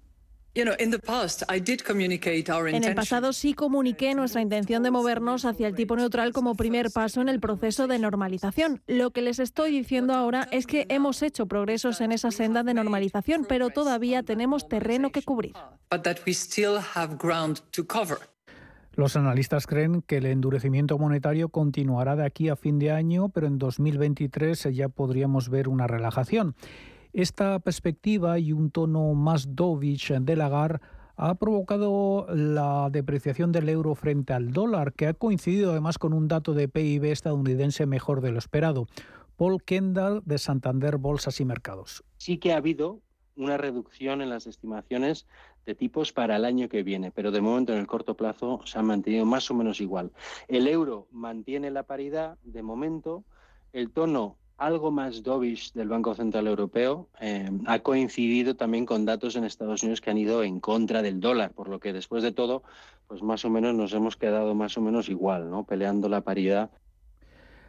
En 2.76 2.84
el 2.84 2.94
pasado 2.94 3.32
sí 3.32 3.52
comuniqué 3.52 4.14
nuestra 4.14 4.40
intención 4.40 4.82
de 4.82 4.90
movernos 4.90 5.44
hacia 5.44 5.68
el 5.68 5.74
tipo 5.74 5.96
neutral 5.96 6.32
como 6.32 6.54
primer 6.54 6.90
paso 6.90 7.20
en 7.20 7.28
el 7.28 7.40
proceso 7.40 7.86
de 7.86 7.98
normalización. 7.98 8.82
Lo 8.86 9.10
que 9.10 9.20
les 9.20 9.38
estoy 9.38 9.70
diciendo 9.70 10.14
ahora 10.14 10.48
es 10.50 10.66
que 10.66 10.86
hemos 10.88 11.22
hecho 11.22 11.46
progresos 11.46 12.00
en 12.00 12.12
esa 12.12 12.30
senda 12.30 12.62
de 12.62 12.72
normalización, 12.72 13.44
pero 13.46 13.68
todavía 13.70 14.22
tenemos 14.22 14.68
terreno 14.68 15.10
que 15.10 15.22
cubrir. 15.22 15.52
Los 18.94 19.14
analistas 19.14 19.66
creen 19.66 20.00
que 20.00 20.16
el 20.16 20.26
endurecimiento 20.26 20.96
monetario 20.96 21.50
continuará 21.50 22.16
de 22.16 22.24
aquí 22.24 22.48
a 22.48 22.56
fin 22.56 22.78
de 22.78 22.92
año, 22.92 23.28
pero 23.28 23.46
en 23.46 23.58
2023 23.58 24.68
ya 24.72 24.88
podríamos 24.88 25.50
ver 25.50 25.68
una 25.68 25.86
relajación. 25.86 26.56
Esta 27.16 27.60
perspectiva 27.60 28.38
y 28.38 28.52
un 28.52 28.70
tono 28.70 29.14
más 29.14 29.56
dovish 29.56 30.12
de 30.12 30.36
Lagarde 30.36 30.80
ha 31.16 31.34
provocado 31.36 32.26
la 32.28 32.90
depreciación 32.90 33.52
del 33.52 33.70
euro 33.70 33.94
frente 33.94 34.34
al 34.34 34.52
dólar, 34.52 34.92
que 34.92 35.06
ha 35.06 35.14
coincidido 35.14 35.70
además 35.70 35.96
con 35.96 36.12
un 36.12 36.28
dato 36.28 36.52
de 36.52 36.68
PIB 36.68 37.06
estadounidense 37.06 37.86
mejor 37.86 38.20
de 38.20 38.32
lo 38.32 38.38
esperado. 38.38 38.86
Paul 39.38 39.62
Kendall, 39.62 40.20
de 40.26 40.36
Santander 40.36 40.98
Bolsas 40.98 41.40
y 41.40 41.46
Mercados. 41.46 42.04
Sí 42.18 42.36
que 42.36 42.52
ha 42.52 42.58
habido 42.58 43.00
una 43.34 43.56
reducción 43.56 44.20
en 44.20 44.28
las 44.28 44.46
estimaciones 44.46 45.26
de 45.64 45.74
tipos 45.74 46.12
para 46.12 46.36
el 46.36 46.44
año 46.44 46.68
que 46.68 46.82
viene, 46.82 47.12
pero 47.12 47.30
de 47.30 47.40
momento 47.40 47.72
en 47.72 47.78
el 47.78 47.86
corto 47.86 48.14
plazo 48.14 48.60
se 48.66 48.78
han 48.78 48.84
mantenido 48.84 49.24
más 49.24 49.50
o 49.50 49.54
menos 49.54 49.80
igual. 49.80 50.12
El 50.48 50.68
euro 50.68 51.08
mantiene 51.10 51.70
la 51.70 51.84
paridad 51.84 52.36
de 52.44 52.62
momento, 52.62 53.24
el 53.72 53.90
tono 53.90 54.36
algo 54.56 54.90
más 54.90 55.22
dovish 55.22 55.72
del 55.72 55.88
Banco 55.88 56.14
Central 56.14 56.46
Europeo 56.46 57.08
eh, 57.20 57.50
ha 57.66 57.78
coincidido 57.80 58.56
también 58.56 58.86
con 58.86 59.04
datos 59.04 59.36
en 59.36 59.44
Estados 59.44 59.82
Unidos 59.82 60.00
que 60.00 60.10
han 60.10 60.18
ido 60.18 60.42
en 60.42 60.60
contra 60.60 61.02
del 61.02 61.20
dólar, 61.20 61.52
por 61.52 61.68
lo 61.68 61.78
que 61.78 61.92
después 61.92 62.22
de 62.22 62.32
todo, 62.32 62.62
pues 63.06 63.22
más 63.22 63.44
o 63.44 63.50
menos 63.50 63.74
nos 63.74 63.92
hemos 63.92 64.16
quedado 64.16 64.54
más 64.54 64.76
o 64.78 64.80
menos 64.80 65.08
igual, 65.08 65.50
¿no? 65.50 65.64
Peleando 65.64 66.08
la 66.08 66.22
paridad. 66.22 66.70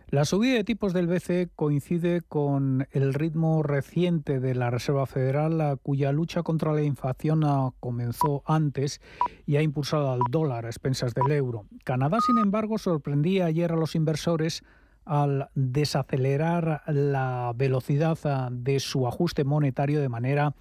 La 0.10 0.24
subida 0.24 0.54
de 0.54 0.64
tipos 0.64 0.94
del 0.94 1.08
BCE 1.08 1.50
coincide 1.54 2.22
con 2.22 2.88
el 2.92 3.14
ritmo 3.14 3.62
reciente 3.62 4.40
de 4.40 4.56
la 4.56 4.70
Reserva 4.70 5.06
Federal, 5.06 5.78
cuya 5.84 6.14
lucha 6.14 6.44
contra 6.44 6.72
la 6.72 6.82
inflación 6.82 7.42
comenzó 7.82 8.42
antes 8.46 9.02
y 9.46 9.58
ha 9.58 9.62
impulsado 9.62 10.10
al 10.10 10.22
dólar 10.32 10.66
a 10.66 10.70
expensas 10.70 11.14
del 11.14 11.30
euro. 11.34 11.66
Canadá, 11.84 12.20
sin 12.26 12.38
embargo, 12.38 12.78
sorprendía 12.78 13.48
ayer 13.48 13.74
a 13.74 13.76
los 13.76 13.96
inversores 13.96 14.64
al 15.08 15.50
desacelerar 15.56 16.84
la 16.88 17.54
velocidad 17.56 18.18
ah, 18.26 18.50
de 18.52 18.80
su 18.80 19.08
ajuste 19.08 19.44
monetario 19.44 20.02
de 20.02 20.10
manera 20.10 20.54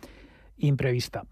imprevista. 0.57 1.25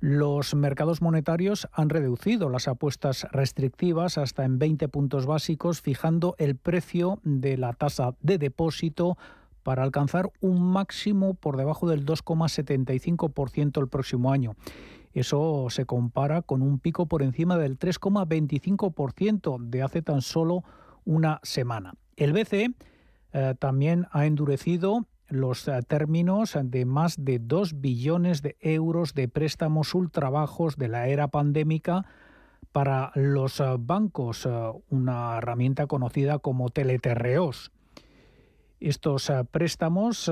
Los 0.00 0.54
mercados 0.54 1.00
monetarios 1.00 1.68
han 1.72 1.88
reducido 1.88 2.50
las 2.50 2.68
apuestas 2.68 3.26
restrictivas 3.32 4.18
hasta 4.18 4.44
en 4.44 4.58
20 4.58 4.88
puntos 4.88 5.24
básicos, 5.24 5.80
fijando 5.80 6.34
el 6.38 6.56
precio 6.56 7.18
de 7.24 7.56
la 7.56 7.72
tasa 7.72 8.14
de 8.20 8.36
depósito 8.36 9.16
para 9.62 9.82
alcanzar 9.82 10.30
un 10.40 10.62
máximo 10.62 11.34
por 11.34 11.56
debajo 11.56 11.88
del 11.88 12.04
2,75% 12.04 13.80
el 13.80 13.88
próximo 13.88 14.30
año. 14.30 14.54
Eso 15.12 15.68
se 15.70 15.86
compara 15.86 16.42
con 16.42 16.60
un 16.60 16.78
pico 16.78 17.06
por 17.06 17.22
encima 17.22 17.56
del 17.56 17.78
3,25% 17.78 19.58
de 19.58 19.82
hace 19.82 20.02
tan 20.02 20.20
solo 20.20 20.62
una 21.06 21.40
semana. 21.42 21.94
El 22.16 22.32
BCE 22.32 22.70
eh, 23.32 23.54
también 23.58 24.06
ha 24.10 24.24
endurecido 24.24 25.04
los 25.28 25.68
eh, 25.68 25.78
términos 25.86 26.56
de 26.60 26.86
más 26.86 27.22
de 27.22 27.38
2 27.38 27.80
billones 27.80 28.40
de 28.40 28.56
euros 28.60 29.12
de 29.12 29.28
préstamos 29.28 29.94
ultrabajos 29.94 30.76
de 30.76 30.88
la 30.88 31.08
era 31.08 31.28
pandémica 31.28 32.06
para 32.72 33.12
los 33.14 33.60
eh, 33.60 33.64
bancos, 33.78 34.48
una 34.88 35.36
herramienta 35.36 35.86
conocida 35.86 36.38
como 36.38 36.70
teleterreos. 36.70 37.70
Estos 38.80 39.32
préstamos 39.50 40.30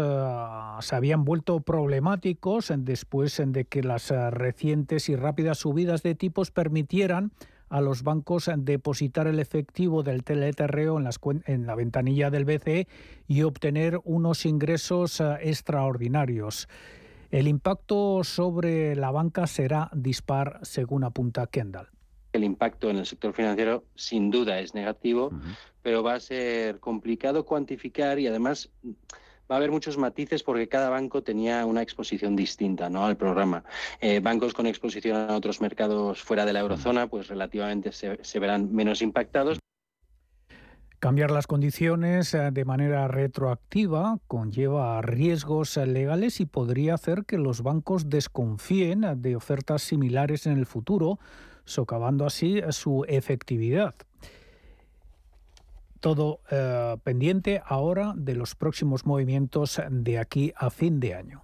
se 0.80 0.94
habían 0.94 1.24
vuelto 1.24 1.60
problemáticos 1.60 2.70
después 2.76 3.42
de 3.44 3.64
que 3.64 3.82
las 3.82 4.10
recientes 4.10 5.08
y 5.08 5.16
rápidas 5.16 5.58
subidas 5.58 6.02
de 6.02 6.14
tipos 6.14 6.50
permitieran 6.50 7.32
a 7.74 7.80
los 7.80 8.04
bancos 8.04 8.48
depositar 8.56 9.26
el 9.26 9.40
efectivo 9.40 10.04
del 10.04 10.22
teleterreo 10.22 10.96
en, 10.96 11.02
las, 11.02 11.18
en 11.46 11.66
la 11.66 11.74
ventanilla 11.74 12.30
del 12.30 12.44
BCE 12.44 12.86
y 13.26 13.42
obtener 13.42 13.98
unos 14.04 14.46
ingresos 14.46 15.20
eh, 15.20 15.38
extraordinarios. 15.40 16.68
El 17.32 17.48
impacto 17.48 18.22
sobre 18.22 18.94
la 18.94 19.10
banca 19.10 19.48
será 19.48 19.90
dispar, 19.92 20.60
según 20.62 21.02
apunta 21.02 21.48
Kendall. 21.48 21.88
El 22.32 22.44
impacto 22.44 22.90
en 22.90 22.98
el 22.98 23.06
sector 23.06 23.32
financiero 23.32 23.82
sin 23.96 24.30
duda 24.30 24.60
es 24.60 24.72
negativo, 24.72 25.32
pero 25.82 26.04
va 26.04 26.14
a 26.14 26.20
ser 26.20 26.78
complicado 26.78 27.44
cuantificar 27.44 28.20
y 28.20 28.28
además 28.28 28.70
va 29.50 29.56
a 29.56 29.58
haber 29.58 29.70
muchos 29.70 29.98
matices 29.98 30.42
porque 30.42 30.68
cada 30.68 30.88
banco 30.88 31.22
tenía 31.22 31.66
una 31.66 31.82
exposición 31.82 32.36
distinta 32.36 32.88
¿no? 32.88 33.04
al 33.04 33.16
programa. 33.16 33.64
Eh, 34.00 34.20
bancos 34.20 34.54
con 34.54 34.66
exposición 34.66 35.30
a 35.30 35.36
otros 35.36 35.60
mercados 35.60 36.22
fuera 36.22 36.44
de 36.44 36.52
la 36.52 36.60
eurozona, 36.60 37.06
pues 37.06 37.28
relativamente 37.28 37.92
se, 37.92 38.22
se 38.22 38.38
verán 38.38 38.74
menos 38.74 39.02
impactados. 39.02 39.58
Cambiar 41.04 41.30
las 41.30 41.46
condiciones 41.46 42.32
eh, 42.32 42.50
de 42.50 42.64
manera 42.64 43.06
retroactiva 43.08 44.18
conlleva 44.26 45.02
riesgos 45.02 45.76
legales 45.76 46.40
y 46.40 46.46
podría 46.46 46.94
hacer 46.94 47.26
que 47.26 47.36
los 47.36 47.62
bancos 47.62 48.08
desconfíen 48.08 49.04
de 49.20 49.36
ofertas 49.36 49.82
similares 49.82 50.46
en 50.46 50.56
el 50.56 50.64
futuro, 50.64 51.18
socavando 51.66 52.24
así 52.24 52.62
su 52.70 53.04
efectividad. 53.06 53.94
Todo 56.04 56.40
eh, 56.50 56.98
pendiente 57.02 57.62
ahora 57.64 58.12
de 58.14 58.34
los 58.34 58.54
próximos 58.54 59.06
movimientos 59.06 59.80
de 59.88 60.18
aquí 60.18 60.52
a 60.54 60.68
fin 60.68 61.00
de 61.00 61.14
año. 61.14 61.43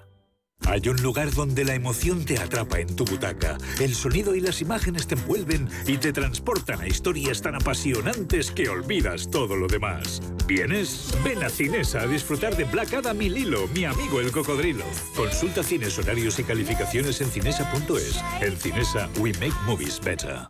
Hay 0.67 0.87
un 0.87 1.01
lugar 1.01 1.31
donde 1.31 1.65
la 1.65 1.75
emoción 1.75 2.23
te 2.23 2.37
atrapa 2.37 2.79
en 2.79 2.95
tu 2.95 3.03
butaca, 3.05 3.57
el 3.79 3.93
sonido 3.93 4.35
y 4.35 4.41
las 4.41 4.61
imágenes 4.61 5.07
te 5.07 5.15
envuelven 5.15 5.67
y 5.85 5.97
te 5.97 6.13
transportan 6.13 6.81
a 6.81 6.87
historias 6.87 7.41
tan 7.41 7.55
apasionantes 7.55 8.51
que 8.51 8.69
olvidas 8.69 9.29
todo 9.29 9.55
lo 9.55 9.67
demás. 9.67 10.21
¿Vienes? 10.47 11.13
Ven 11.23 11.43
a 11.43 11.49
Cinesa 11.49 12.01
a 12.01 12.07
disfrutar 12.07 12.55
de 12.55 12.65
Black 12.65 12.93
Adam 12.93 13.21
y 13.21 13.29
Lilo, 13.29 13.67
mi 13.69 13.85
amigo 13.85 14.19
el 14.19 14.31
cocodrilo. 14.31 14.85
Consulta 15.15 15.63
cines, 15.63 15.97
horarios 15.97 16.39
y 16.39 16.43
calificaciones 16.43 17.21
en 17.21 17.29
cinesa.es. 17.29 18.21
En 18.41 18.57
Cinesa, 18.57 19.09
we 19.19 19.33
make 19.33 19.55
movies 19.65 19.99
better. 19.99 20.49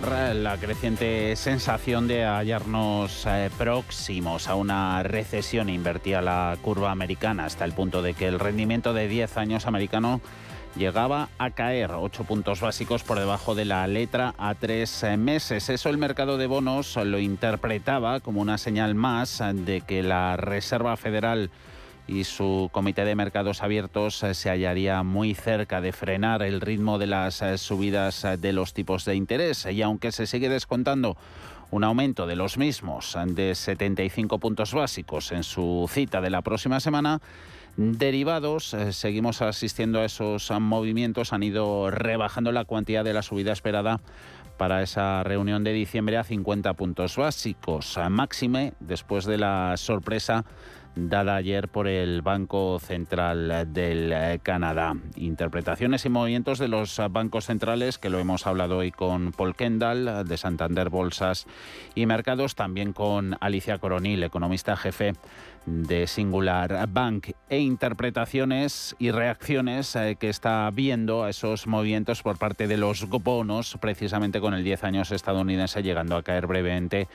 La 0.00 0.56
creciente 0.56 1.36
sensación 1.36 2.08
de 2.08 2.24
hallarnos 2.24 3.26
eh, 3.26 3.50
próximos 3.58 4.48
a 4.48 4.54
una 4.54 5.02
recesión 5.02 5.68
invertía 5.68 6.22
la 6.22 6.56
curva 6.62 6.90
americana 6.90 7.44
hasta 7.44 7.66
el 7.66 7.72
punto 7.72 8.00
de 8.00 8.14
que 8.14 8.26
el 8.26 8.40
rendimiento 8.40 8.94
de 8.94 9.06
10 9.06 9.36
años 9.36 9.66
americano 9.66 10.22
llegaba 10.76 11.28
a 11.36 11.50
caer 11.50 11.90
8 11.92 12.24
puntos 12.24 12.62
básicos 12.62 13.02
por 13.02 13.18
debajo 13.18 13.54
de 13.54 13.66
la 13.66 13.86
letra 13.86 14.34
a 14.38 14.54
tres 14.54 15.02
eh, 15.02 15.18
meses. 15.18 15.68
Eso 15.68 15.90
el 15.90 15.98
mercado 15.98 16.38
de 16.38 16.46
bonos 16.46 16.96
lo 16.96 17.18
interpretaba 17.18 18.20
como 18.20 18.40
una 18.40 18.56
señal 18.56 18.94
más 18.94 19.42
de 19.52 19.82
que 19.82 20.02
la 20.02 20.38
Reserva 20.38 20.96
Federal 20.96 21.50
y 22.06 22.24
su 22.24 22.68
comité 22.72 23.04
de 23.04 23.14
mercados 23.14 23.62
abiertos 23.62 24.22
eh, 24.22 24.34
se 24.34 24.50
hallaría 24.50 25.02
muy 25.02 25.34
cerca 25.34 25.80
de 25.80 25.92
frenar 25.92 26.42
el 26.42 26.60
ritmo 26.60 26.98
de 26.98 27.06
las 27.06 27.42
eh, 27.42 27.58
subidas 27.58 28.26
de 28.38 28.52
los 28.52 28.74
tipos 28.74 29.04
de 29.04 29.14
interés. 29.14 29.66
Y 29.66 29.82
aunque 29.82 30.12
se 30.12 30.26
sigue 30.26 30.48
descontando 30.48 31.16
un 31.70 31.84
aumento 31.84 32.26
de 32.26 32.36
los 32.36 32.58
mismos 32.58 33.16
de 33.26 33.54
75 33.54 34.38
puntos 34.38 34.74
básicos 34.74 35.32
en 35.32 35.42
su 35.42 35.88
cita 35.90 36.20
de 36.20 36.28
la 36.28 36.42
próxima 36.42 36.80
semana, 36.80 37.20
derivados, 37.76 38.74
eh, 38.74 38.92
seguimos 38.92 39.40
asistiendo 39.40 40.00
a 40.00 40.04
esos 40.04 40.50
movimientos, 40.60 41.32
han 41.32 41.42
ido 41.42 41.90
rebajando 41.90 42.52
la 42.52 42.64
cuantía 42.64 43.02
de 43.02 43.14
la 43.14 43.22
subida 43.22 43.52
esperada 43.52 44.00
para 44.58 44.82
esa 44.82 45.22
reunión 45.22 45.64
de 45.64 45.72
diciembre 45.72 46.18
a 46.18 46.24
50 46.24 46.74
puntos 46.74 47.16
básicos, 47.16 47.98
máxime 48.10 48.74
después 48.80 49.24
de 49.24 49.38
la 49.38 49.74
sorpresa 49.76 50.44
dada 50.94 51.36
ayer 51.36 51.68
por 51.68 51.88
el 51.88 52.22
Banco 52.22 52.78
Central 52.78 53.72
del 53.72 54.12
eh, 54.12 54.40
Canadá. 54.42 54.94
Interpretaciones 55.16 56.04
y 56.04 56.08
movimientos 56.08 56.58
de 56.58 56.68
los 56.68 57.00
bancos 57.10 57.46
centrales, 57.46 57.98
que 57.98 58.10
lo 58.10 58.18
hemos 58.18 58.46
hablado 58.46 58.78
hoy 58.78 58.90
con 58.90 59.32
Paul 59.32 59.54
Kendall, 59.54 60.26
de 60.26 60.36
Santander 60.36 60.90
Bolsas 60.90 61.46
y 61.94 62.06
Mercados, 62.06 62.54
también 62.54 62.92
con 62.92 63.36
Alicia 63.40 63.78
Coronil, 63.78 64.22
economista 64.22 64.76
jefe 64.76 65.14
de 65.66 66.06
Singular 66.06 66.88
Bank 66.88 67.30
e 67.48 67.60
interpretaciones 67.60 68.96
y 68.98 69.10
reacciones 69.10 69.94
eh, 69.94 70.16
que 70.18 70.28
está 70.28 70.68
viendo 70.72 71.24
a 71.24 71.30
esos 71.30 71.66
movimientos 71.66 72.22
por 72.22 72.38
parte 72.38 72.66
de 72.66 72.76
los 72.76 73.08
bonos, 73.08 73.78
precisamente 73.80 74.40
con 74.40 74.54
el 74.54 74.64
10 74.64 74.84
años 74.84 75.12
estadounidense 75.12 75.82
llegando 75.82 76.16
a 76.16 76.22
caer 76.22 76.46
brevemente 76.46 77.08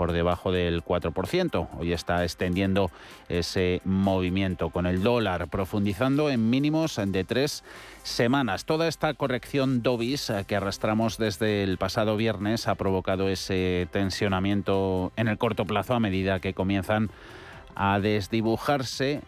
por 0.00 0.12
debajo 0.12 0.50
del 0.50 0.82
4%. 0.82 1.68
Hoy 1.78 1.92
está 1.92 2.24
extendiendo 2.24 2.90
ese 3.28 3.82
movimiento 3.84 4.70
con 4.70 4.86
el 4.86 5.02
dólar 5.02 5.48
profundizando 5.48 6.30
en 6.30 6.48
mínimos 6.48 6.98
de 7.04 7.22
tres 7.24 7.64
semanas. 8.02 8.64
Toda 8.64 8.88
esta 8.88 9.12
corrección 9.12 9.82
dovis 9.82 10.30
eh, 10.30 10.46
que 10.46 10.56
arrastramos 10.56 11.18
desde 11.18 11.62
el 11.64 11.76
pasado 11.76 12.16
viernes 12.16 12.66
ha 12.66 12.76
provocado 12.76 13.28
ese 13.28 13.88
tensionamiento 13.92 15.12
en 15.16 15.28
el 15.28 15.36
corto 15.36 15.66
plazo 15.66 15.92
a 15.92 16.00
medida 16.00 16.40
que 16.40 16.54
comienzan 16.54 17.10
a 17.74 18.00
desdibujarse 18.00 19.20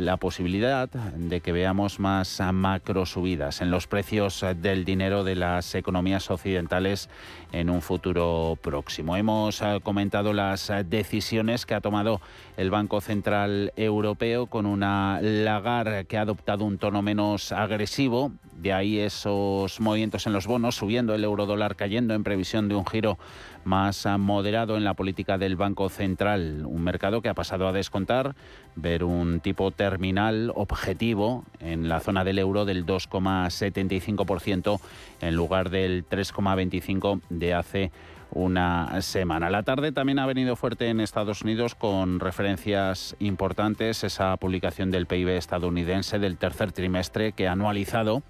la 0.00 0.16
posibilidad 0.16 0.88
de 0.88 1.40
que 1.40 1.52
veamos 1.52 2.00
más 2.00 2.40
macro 2.52 3.06
subidas 3.06 3.60
en 3.60 3.70
los 3.70 3.86
precios 3.86 4.44
del 4.56 4.84
dinero 4.84 5.24
de 5.24 5.36
las 5.36 5.74
economías 5.74 6.30
occidentales 6.30 7.08
en 7.52 7.70
un 7.70 7.82
futuro 7.82 8.58
próximo. 8.60 9.16
Hemos 9.16 9.62
eh, 9.62 9.80
comentado 9.82 10.32
las 10.32 10.72
decisiones 10.86 11.66
que 11.66 11.74
ha 11.74 11.80
tomado 11.80 12.20
el 12.56 12.70
Banco 12.70 13.00
Central 13.00 13.72
Europeo 13.76 14.46
con 14.46 14.66
una 14.66 15.20
lagar 15.22 16.06
que 16.06 16.18
ha 16.18 16.22
adoptado 16.22 16.64
un 16.64 16.78
tono 16.78 17.02
menos 17.02 17.52
agresivo, 17.52 18.32
de 18.56 18.72
ahí 18.72 18.98
esos 18.98 19.80
movimientos 19.80 20.26
en 20.26 20.32
los 20.32 20.46
bonos, 20.46 20.76
subiendo 20.76 21.14
el 21.14 21.24
euro 21.24 21.46
dólar, 21.46 21.76
cayendo 21.76 22.14
en 22.14 22.24
previsión 22.24 22.68
de 22.68 22.74
un 22.74 22.86
giro 22.86 23.18
más 23.64 24.06
moderado 24.18 24.76
en 24.76 24.84
la 24.84 24.94
política 24.94 25.38
del 25.38 25.56
Banco 25.56 25.88
Central, 25.88 26.64
un 26.66 26.82
mercado 26.82 27.22
que 27.22 27.28
ha 27.28 27.34
pasado 27.34 27.68
a 27.68 27.72
descontar, 27.72 28.34
ver 28.76 29.04
un 29.04 29.40
tipo 29.40 29.70
terminal 29.70 30.52
objetivo 30.54 31.44
en 31.60 31.88
la 31.88 32.00
zona 32.00 32.24
del 32.24 32.38
euro 32.38 32.64
del 32.64 32.86
2,75% 32.86 34.80
en 35.20 35.34
lugar 35.34 35.70
del 35.70 36.06
3,25% 36.08 37.20
de 37.28 37.54
hace 37.54 37.90
una 38.32 39.00
semana. 39.02 39.50
La 39.50 39.62
tarde 39.62 39.92
también 39.92 40.18
ha 40.18 40.26
venido 40.26 40.56
fuerte 40.56 40.88
en 40.88 41.00
Estados 41.00 41.42
Unidos 41.42 41.74
con 41.74 42.20
referencias 42.20 43.16
importantes, 43.18 44.04
esa 44.04 44.36
publicación 44.36 44.90
del 44.90 45.06
PIB 45.06 45.30
estadounidense 45.30 46.18
del 46.18 46.36
tercer 46.36 46.72
trimestre 46.72 47.32
que 47.32 47.48
anualizado 47.48 48.22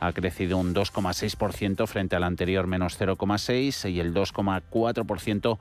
ha 0.00 0.12
crecido 0.12 0.58
un 0.58 0.74
2,6% 0.74 1.86
frente 1.86 2.16
al 2.16 2.24
anterior 2.24 2.66
menos 2.66 3.00
0,6% 3.00 3.90
y 3.90 4.00
el 4.00 4.12
2,4% 4.14 5.58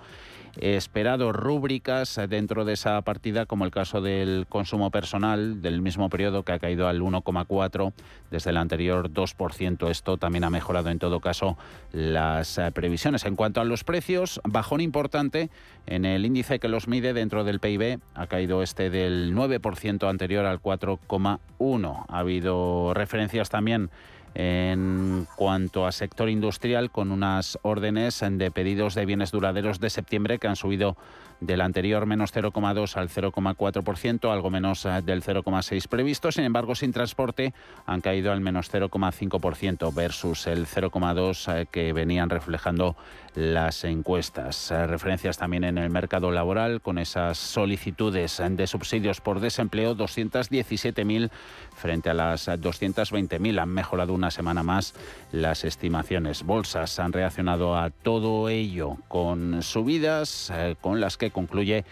esperado. 0.60 1.32
Rúbricas 1.32 2.20
dentro 2.30 2.66
de 2.66 2.74
esa 2.74 3.02
partida, 3.02 3.46
como 3.46 3.66
el 3.66 3.72
caso 3.72 4.02
del 4.02 4.46
consumo 4.48 4.92
personal 4.92 5.62
del 5.62 5.82
mismo 5.82 6.10
periodo 6.10 6.44
que 6.44 6.54
ha 6.54 6.60
caído 6.60 6.88
al 6.88 7.02
1,4% 7.02 7.94
desde 8.32 8.50
el 8.50 8.58
anterior 8.58 9.10
2%. 9.12 9.90
Esto 9.90 10.18
también 10.18 10.44
ha 10.44 10.50
mejorado 10.50 10.90
en 10.90 11.00
todo 11.00 11.20
caso 11.20 11.58
las 11.92 12.58
eh, 12.58 12.72
previsiones. 12.72 13.26
En 13.26 13.36
cuanto 13.36 13.62
a 13.62 13.66
los 13.66 13.84
precios, 13.84 14.42
bajón 14.44 14.82
importante 14.82 15.50
en 15.88 16.06
el 16.06 16.26
índice 16.26 16.60
que 16.60 16.68
los 16.68 16.88
mide 16.88 17.14
dentro 17.14 17.44
del 17.44 17.60
PIB. 17.60 18.00
Ha 18.14 18.28
caído 18.28 18.64
este 18.64 18.90
del 18.90 19.34
9% 19.36 20.10
anterior 20.10 20.46
al 20.46 20.62
4,1%. 20.62 22.06
Ha 22.08 22.20
habido 22.20 22.94
referencias 22.94 23.50
también 23.50 23.90
en 24.36 25.28
cuanto 25.36 25.88
a 25.88 25.92
sector 25.92 26.30
industrial, 26.30 26.92
con 26.92 27.12
unas 27.12 27.58
órdenes 27.62 28.24
de 28.30 28.52
pedidos 28.52 28.94
de 28.94 29.06
bienes 29.06 29.32
duraderos 29.32 29.80
de 29.80 29.90
septiembre 29.90 30.40
que 30.40 30.48
han 30.48 30.58
subido 30.58 30.98
del 31.40 31.62
anterior 31.62 32.06
menos 32.06 32.34
0,2 32.34 32.96
al 32.96 33.10
0,4%, 33.10 34.32
algo 34.32 34.50
menos 34.50 34.86
eh, 34.86 35.02
del 35.04 35.24
0,6 35.24 35.88
previsto. 35.88 36.32
Sin 36.32 36.44
embargo, 36.44 36.76
sin 36.76 36.92
transporte 36.92 37.54
han 37.86 38.02
caído 38.02 38.32
al 38.32 38.42
menos 38.42 38.72
0,5% 38.74 39.94
versus 39.94 40.48
el 40.48 40.66
0,2 40.66 41.54
eh, 41.54 41.68
que 41.70 41.94
venían 41.94 42.30
reflejando 42.30 42.96
las 43.36 43.84
encuestas. 43.84 44.72
Eh, 44.72 44.88
referencias 44.88 45.38
también 45.38 45.66
en 45.66 45.78
el 45.78 45.90
mercado 45.90 46.32
laboral 46.32 46.82
con 46.82 46.98
esas 46.98 47.38
solicitudes 47.38 48.42
de 48.50 48.68
subsidios 48.68 49.22
por 49.22 49.40
desempleo, 49.40 49.96
217.000 49.96 51.30
frente 51.76 52.10
a 52.10 52.14
las 52.14 52.48
220.000. 52.48 53.62
Han 53.62 53.70
mejorado 53.70 54.14
una 54.14 54.32
semana 54.32 54.64
más 54.64 54.94
las 55.32 55.66
estimaciones. 55.66 56.44
Bolsas 56.44 57.00
han 57.00 57.12
reaccionado 57.12 57.78
a 57.78 57.90
todo 57.90 58.50
ello 58.50 58.98
con 59.08 59.62
subidas 59.62 60.52
con 60.82 61.02
las 61.02 61.18
que 61.18 61.25
concluye 61.32 61.86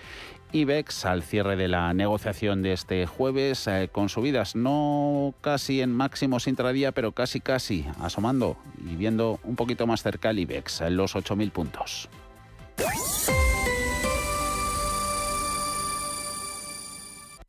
IBEX 0.54 1.06
al 1.06 1.24
cierre 1.24 1.56
de 1.56 1.68
la 1.68 1.94
negociación 1.94 2.62
de 2.62 2.74
este 2.74 3.08
jueves 3.08 3.66
eh, 3.68 3.90
con 3.92 4.10
subidas 4.10 4.56
no 4.56 5.34
casi 5.42 5.82
en 5.82 5.92
máximos 5.92 6.48
intradía, 6.48 6.92
pero 6.92 7.12
casi 7.12 7.40
casi 7.40 7.88
asomando 8.00 8.56
y 8.80 8.96
viendo 8.96 9.40
un 9.44 9.56
poquito 9.56 9.88
más 9.88 10.04
cerca 10.04 10.30
el 10.30 10.38
IBEX 10.40 10.82
en 10.82 10.96
los 10.96 11.16
8.000 11.16 11.52
puntos. 11.52 12.08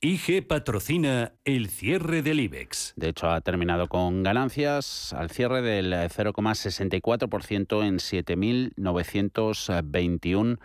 IG 0.00 0.46
patrocina 0.46 1.32
el 1.46 1.68
cierre 1.68 2.20
del 2.20 2.40
IBEX. 2.40 2.92
De 2.96 3.08
hecho, 3.08 3.30
ha 3.30 3.40
terminado 3.40 3.88
con 3.88 4.22
ganancias 4.22 5.14
al 5.14 5.30
cierre 5.30 5.62
del 5.62 5.94
0,64% 5.94 7.86
en 7.86 7.96
7.921 7.96 10.58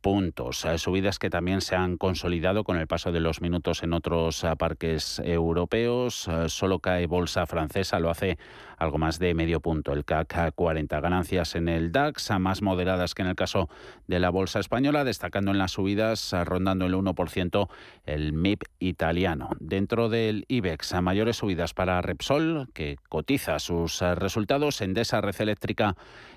puntos. 0.00 0.66
Subidas 0.76 1.18
que 1.18 1.30
también 1.30 1.60
se 1.60 1.76
han 1.76 1.96
consolidado 1.96 2.64
con 2.64 2.76
el 2.76 2.86
paso 2.86 3.12
de 3.12 3.20
los 3.20 3.40
minutos 3.40 3.82
en 3.82 3.92
otros 3.92 4.44
eh, 4.44 4.54
parques 4.58 5.20
europeos. 5.24 6.28
Eh, 6.28 6.48
solo 6.48 6.78
cae 6.78 7.06
bolsa 7.06 7.46
francesa, 7.46 8.00
lo 8.00 8.10
hace 8.10 8.38
algo 8.78 8.98
más 8.98 9.18
de 9.18 9.34
medio 9.34 9.60
punto. 9.60 9.92
El 9.92 10.04
CAC 10.04 10.54
40 10.54 11.00
ganancias 11.00 11.54
en 11.54 11.68
el 11.68 11.92
DAX, 11.92 12.30
más 12.38 12.62
moderadas 12.62 13.14
que 13.14 13.22
en 13.22 13.28
el 13.28 13.34
caso 13.36 13.68
de 14.06 14.20
la 14.20 14.30
bolsa 14.30 14.58
española, 14.58 15.04
destacando 15.04 15.50
en 15.50 15.58
las 15.58 15.72
subidas, 15.72 16.34
rondando 16.44 16.86
el 16.86 16.94
1% 16.94 17.68
el 18.06 18.32
MIP 18.32 18.62
italiano. 18.78 19.50
Dentro 19.60 20.08
del 20.08 20.46
IBEX, 20.48 20.94
a 20.94 21.02
mayores 21.02 21.36
subidas 21.36 21.74
para 21.74 22.00
Repsol, 22.00 22.68
que 22.72 22.96
cotiza 23.08 23.58
sus 23.58 24.00
resultados. 24.00 24.80
Endesa, 24.80 25.20
Red 25.20 25.40
Eléctrica 25.40 25.94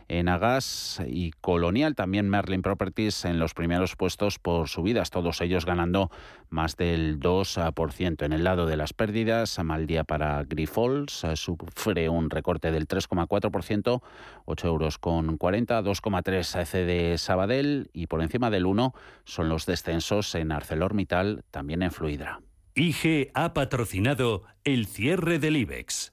en 0.08 0.30
Agas 0.30 1.02
y 1.08 1.32
Colonial, 1.42 1.96
también 1.96 2.30
Merlin 2.30 2.62
Properties 2.62 3.26
en 3.26 3.39
los 3.39 3.54
primeros 3.54 3.96
puestos 3.96 4.39
por 4.39 4.68
subidas, 4.68 5.10
todos 5.10 5.42
ellos 5.42 5.66
ganando 5.66 6.12
más 6.50 6.78
del 6.78 7.20
2%. 7.20 8.26
En 8.26 8.34
el 8.34 8.44
lado 8.44 8.66
de 8.66 8.78
las 8.78 8.94
pérdidas, 8.94 9.58
mal 9.63 9.88
día 9.88 10.04
para 10.04 10.44
Grifols, 10.44 11.26
sufre 11.36 12.10
un 12.10 12.30
recorte 12.30 12.72
del 12.72 12.88
3,4%, 12.88 14.02
8 14.46 14.68
euros 14.68 14.98
con 14.98 15.38
40, 15.38 15.82
2,3 15.82 16.66
CD 16.66 17.18
Sabadell 17.18 17.89
y 17.94 18.08
por 18.08 18.22
encima 18.22 18.50
del 18.50 18.66
1 18.66 18.94
son 19.26 19.50
los 19.50 19.66
descensos 19.66 20.36
en 20.36 20.52
ArcelorMittal, 20.52 21.44
también 21.52 21.84
en 21.84 21.92
Fluidra. 21.92 22.42
IG 22.76 23.30
ha 23.36 23.54
patrocinado 23.54 24.44
el 24.63 24.88
cierre 24.88 25.38
del 25.38 25.58
IBEX. 25.58 26.12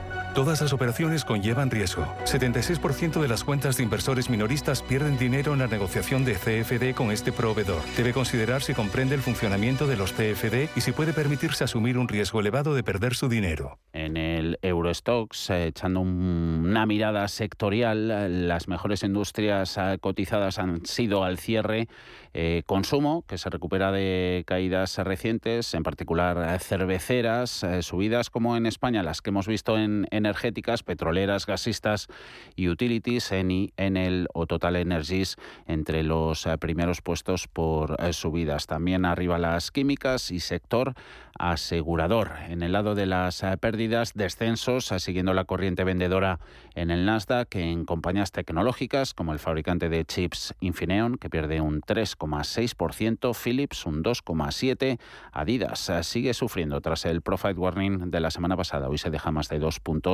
Todas 0.33 0.61
las 0.61 0.71
operaciones 0.71 1.25
conllevan 1.25 1.69
riesgo. 1.69 2.05
76% 2.23 3.19
de 3.19 3.27
las 3.27 3.43
cuentas 3.43 3.75
de 3.75 3.83
inversores 3.83 4.29
minoristas 4.29 4.81
pierden 4.81 5.17
dinero 5.17 5.51
en 5.51 5.59
la 5.59 5.67
negociación 5.67 6.23
de 6.23 6.35
CFD 6.35 6.95
con 6.95 7.11
este 7.11 7.33
proveedor. 7.33 7.81
Debe 7.97 8.13
considerar 8.13 8.61
si 8.61 8.73
comprende 8.73 9.13
el 9.13 9.21
funcionamiento 9.21 9.87
de 9.87 9.97
los 9.97 10.13
CFD 10.13 10.69
y 10.73 10.81
si 10.81 10.93
puede 10.93 11.11
permitirse 11.11 11.65
asumir 11.65 11.97
un 11.97 12.07
riesgo 12.07 12.39
elevado 12.39 12.73
de 12.73 12.81
perder 12.81 13.13
su 13.13 13.27
dinero. 13.27 13.77
En 13.91 14.15
el 14.15 14.57
Eurostox, 14.61 15.49
eh, 15.49 15.67
echando 15.67 15.99
una 15.99 16.85
mirada 16.85 17.27
sectorial, 17.27 18.47
las 18.47 18.69
mejores 18.69 19.03
industrias 19.03 19.77
eh, 19.77 19.97
cotizadas 19.99 20.59
han 20.59 20.85
sido 20.85 21.25
al 21.25 21.39
cierre 21.39 21.89
eh, 22.33 22.63
consumo, 22.65 23.25
que 23.27 23.37
se 23.37 23.49
recupera 23.49 23.91
de 23.91 24.45
caídas 24.47 24.97
recientes, 24.99 25.73
en 25.73 25.83
particular 25.83 26.57
cerveceras, 26.61 27.65
subidas 27.81 28.29
como 28.29 28.55
en 28.55 28.65
España, 28.65 29.03
las 29.03 29.21
que 29.21 29.31
hemos 29.31 29.47
visto 29.47 29.77
en 29.77 30.07
energéticas, 30.21 30.83
petroleras, 30.83 31.45
gasistas 31.45 32.07
y 32.55 32.69
utilities, 32.69 33.31
Eni, 33.31 33.73
Enel 33.77 34.27
o 34.33 34.45
Total 34.45 34.75
Energies 34.75 35.35
entre 35.67 36.03
los 36.03 36.45
eh, 36.45 36.57
primeros 36.57 37.01
puestos 37.01 37.47
por 37.47 37.97
eh, 37.99 38.13
subidas. 38.13 38.67
También 38.67 39.05
arriba 39.05 39.37
las 39.37 39.71
químicas 39.71 40.31
y 40.31 40.39
sector 40.39 40.93
asegurador. 41.39 42.33
En 42.49 42.61
el 42.61 42.73
lado 42.73 42.93
de 42.93 43.05
las 43.05 43.41
eh, 43.41 43.57
pérdidas, 43.57 44.13
descensos, 44.13 44.93
siguiendo 44.97 45.33
la 45.33 45.45
corriente 45.45 45.83
vendedora 45.83 46.39
en 46.75 46.91
el 46.91 47.05
Nasdaq, 47.05 47.55
en 47.55 47.85
compañías 47.85 48.31
tecnológicas 48.31 49.13
como 49.13 49.33
el 49.33 49.39
fabricante 49.39 49.89
de 49.89 50.05
chips 50.05 50.53
Infineon, 50.59 51.17
que 51.17 51.29
pierde 51.29 51.59
un 51.61 51.81
3,6%, 51.81 53.35
Philips 53.35 53.85
un 53.85 54.03
2,7%, 54.03 54.99
Adidas 55.31 55.91
sigue 56.03 56.33
sufriendo 56.33 56.79
tras 56.81 57.05
el 57.05 57.21
profit 57.21 57.57
warning 57.57 58.11
de 58.11 58.19
la 58.19 58.31
semana 58.31 58.55
pasada. 58.55 58.89
Hoy 58.89 58.97
se 58.97 59.09
deja 59.09 59.31
más 59.31 59.49
de 59.49 59.59
dos 59.59 59.79
puntos 59.79 60.10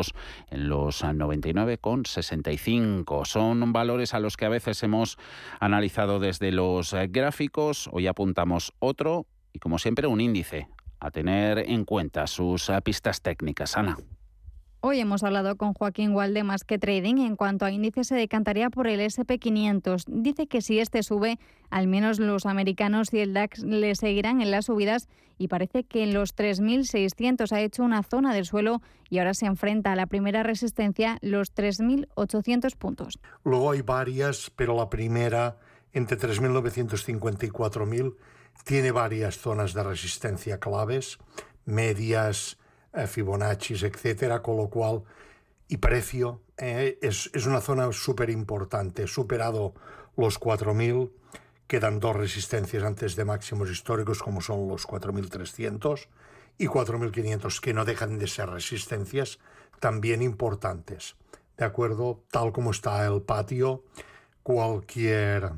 en 0.50 0.70
los 0.70 1.04
99,65. 1.04 3.26
Son 3.26 3.74
valores 3.74 4.14
a 4.14 4.20
los 4.20 4.38
que 4.38 4.46
a 4.46 4.50
veces 4.50 4.84
hemos 4.84 5.18
analizado 5.60 6.20
desde 6.20 6.52
los 6.52 6.96
gráficos. 7.10 7.90
Hoy 7.92 8.06
apuntamos 8.08 8.74
otro 8.80 9.26
y, 9.54 9.60
como 9.60 9.80
siempre, 9.80 10.08
un 10.08 10.22
índice 10.22 10.68
a 11.00 11.12
tener 11.12 11.60
en 11.60 11.86
cuenta 11.86 12.26
sus 12.28 12.72
pistas 12.84 13.22
técnicas. 13.22 13.78
Ana. 13.78 13.98
Hoy 14.80 15.00
hemos 15.00 15.24
hablado 15.24 15.56
con 15.58 15.74
Joaquín 15.74 16.12
Walde 16.12 16.44
más 16.44 16.64
que 16.64 16.78
trading. 16.78 17.18
En 17.18 17.36
cuanto 17.36 17.66
a 17.66 17.72
índice, 17.72 18.04
se 18.04 18.14
decantaría 18.14 18.70
por 18.70 18.88
el 18.88 19.00
SP500. 19.00 20.04
Dice 20.08 20.46
que 20.46 20.62
si 20.62 20.80
este 20.80 21.02
sube, 21.02 21.40
al 21.72 21.88
menos 21.88 22.20
los 22.20 22.46
americanos 22.46 23.12
y 23.12 23.20
el 23.20 23.34
DAX 23.34 23.64
le 23.64 23.96
seguirán 23.96 24.40
en 24.40 24.52
las 24.52 24.66
subidas 24.66 25.10
y 25.40 25.48
parece 25.48 25.84
que 25.84 26.04
en 26.04 26.14
los 26.14 26.36
3.600 26.36 27.52
ha 27.52 27.62
hecho 27.62 27.84
una 27.84 28.04
zona 28.04 28.36
del 28.36 28.46
suelo 28.46 28.84
y 29.10 29.18
ahora 29.18 29.34
se 29.34 29.48
enfrenta 29.48 29.94
a 29.94 29.96
la 29.96 30.06
primera 30.06 30.44
resistencia, 30.44 31.18
los 31.22 31.56
3.800 31.56 32.76
puntos. 32.76 33.20
Luego 33.44 33.72
hay 33.72 33.82
varias, 33.82 34.52
pero 34.56 34.76
la 34.76 34.92
primera, 34.92 35.58
entre 35.92 36.20
3.950 36.20 37.48
y 37.48 37.50
4.000, 37.50 38.16
tiene 38.64 38.92
varias 38.92 39.40
zonas 39.40 39.74
de 39.74 39.82
resistencia 39.82 40.60
claves, 40.60 41.18
medias, 41.66 42.60
Fibonacci, 43.06 43.76
etcétera, 43.76 44.42
con 44.42 44.58
lo 44.58 44.70
cual, 44.70 45.04
y 45.68 45.78
precio, 45.78 46.42
eh, 46.58 46.98
es, 47.02 47.30
es, 47.34 47.46
una 47.46 47.62
zona 47.62 47.92
súper 47.92 48.30
importante. 48.30 49.06
Superado 49.06 49.76
los 50.16 50.40
4.000, 50.40 51.12
quedan 51.68 52.00
dos 52.00 52.16
resistencias 52.16 52.84
antes 52.84 53.16
de 53.16 53.26
máximos 53.26 53.70
históricos, 53.70 54.24
como 54.24 54.42
son 54.42 54.68
los 54.68 54.88
4.300 54.88 56.08
y 56.58 56.68
4.500, 56.68 57.60
que 57.60 57.74
no 57.74 57.86
dejan 57.86 58.18
de 58.18 58.28
ser 58.28 58.50
resistencias 58.50 59.40
también 59.80 60.22
importantes. 60.22 61.16
¿De 61.58 61.66
acuerdo? 61.66 62.24
Tal 62.32 62.52
como 62.52 62.72
está 62.72 63.06
el 63.06 63.22
patio, 63.22 63.84
cualquier 64.44 65.52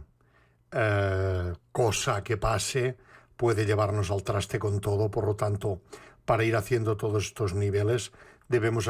eh, 0.72 1.54
cosa 1.72 2.24
que 2.24 2.38
pase 2.38 2.98
puede 3.40 3.66
llevarnos 3.66 4.12
al 4.12 4.24
traste 4.24 4.60
con 4.60 4.82
todo, 4.82 5.10
por 5.10 5.26
lo 5.26 5.38
tanto, 5.38 5.82
para 6.26 6.44
ir 6.44 6.58
haciendo 6.58 6.98
todos 6.98 7.28
estos 7.28 7.56
niveles 7.56 8.12
debemos 8.50 8.90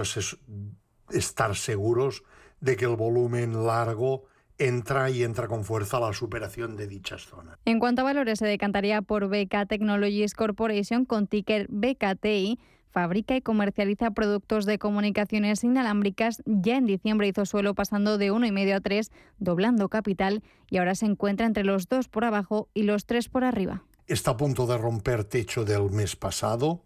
estar 1.12 1.56
seguros 1.56 2.24
de 2.60 2.76
que 2.76 2.86
el 2.86 2.96
volumen 2.96 3.68
largo 3.68 4.24
entra 4.58 5.12
y 5.12 5.22
entra 5.22 5.48
con 5.48 5.64
fuerza 5.64 5.98
a 5.98 6.00
la 6.00 6.14
superación 6.14 6.78
de 6.78 6.88
dichas 6.88 7.28
zonas. 7.28 7.60
En 7.66 7.78
cuanto 7.78 8.02
a 8.02 8.06
valores, 8.06 8.40
se 8.40 8.48
decantaría 8.48 9.04
por 9.04 9.28
BK 9.28 9.68
Technologies 9.68 10.34
Corporation 10.34 11.06
con 11.06 11.28
ticker 11.28 11.68
BKTI. 11.70 12.60
Fabrica 12.92 13.36
y 13.36 13.42
comercializa 13.42 14.10
productos 14.10 14.66
de 14.66 14.80
comunicaciones 14.80 15.64
inalámbricas. 15.64 16.42
Ya 16.48 16.76
en 16.76 16.88
diciembre 16.88 17.28
hizo 17.28 17.46
suelo 17.46 17.76
pasando 17.76 18.18
de 18.18 18.32
1,5 18.32 18.74
a 18.74 18.80
3, 18.82 19.12
doblando 19.38 19.90
capital 19.90 20.42
y 20.72 20.78
ahora 20.78 20.96
se 20.96 21.06
encuentra 21.06 21.46
entre 21.46 21.64
los 21.64 21.88
dos 21.88 22.08
por 22.08 22.26
abajo 22.26 22.68
y 22.74 22.82
los 22.82 23.06
tres 23.06 23.30
por 23.30 23.44
arriba. 23.44 23.84
Está 24.10 24.32
a 24.32 24.38
punto 24.38 24.68
de 24.68 24.78
romper 24.78 25.24
techo 25.24 25.64
del 25.64 25.90
mes 25.92 26.18
pasado 26.18 26.82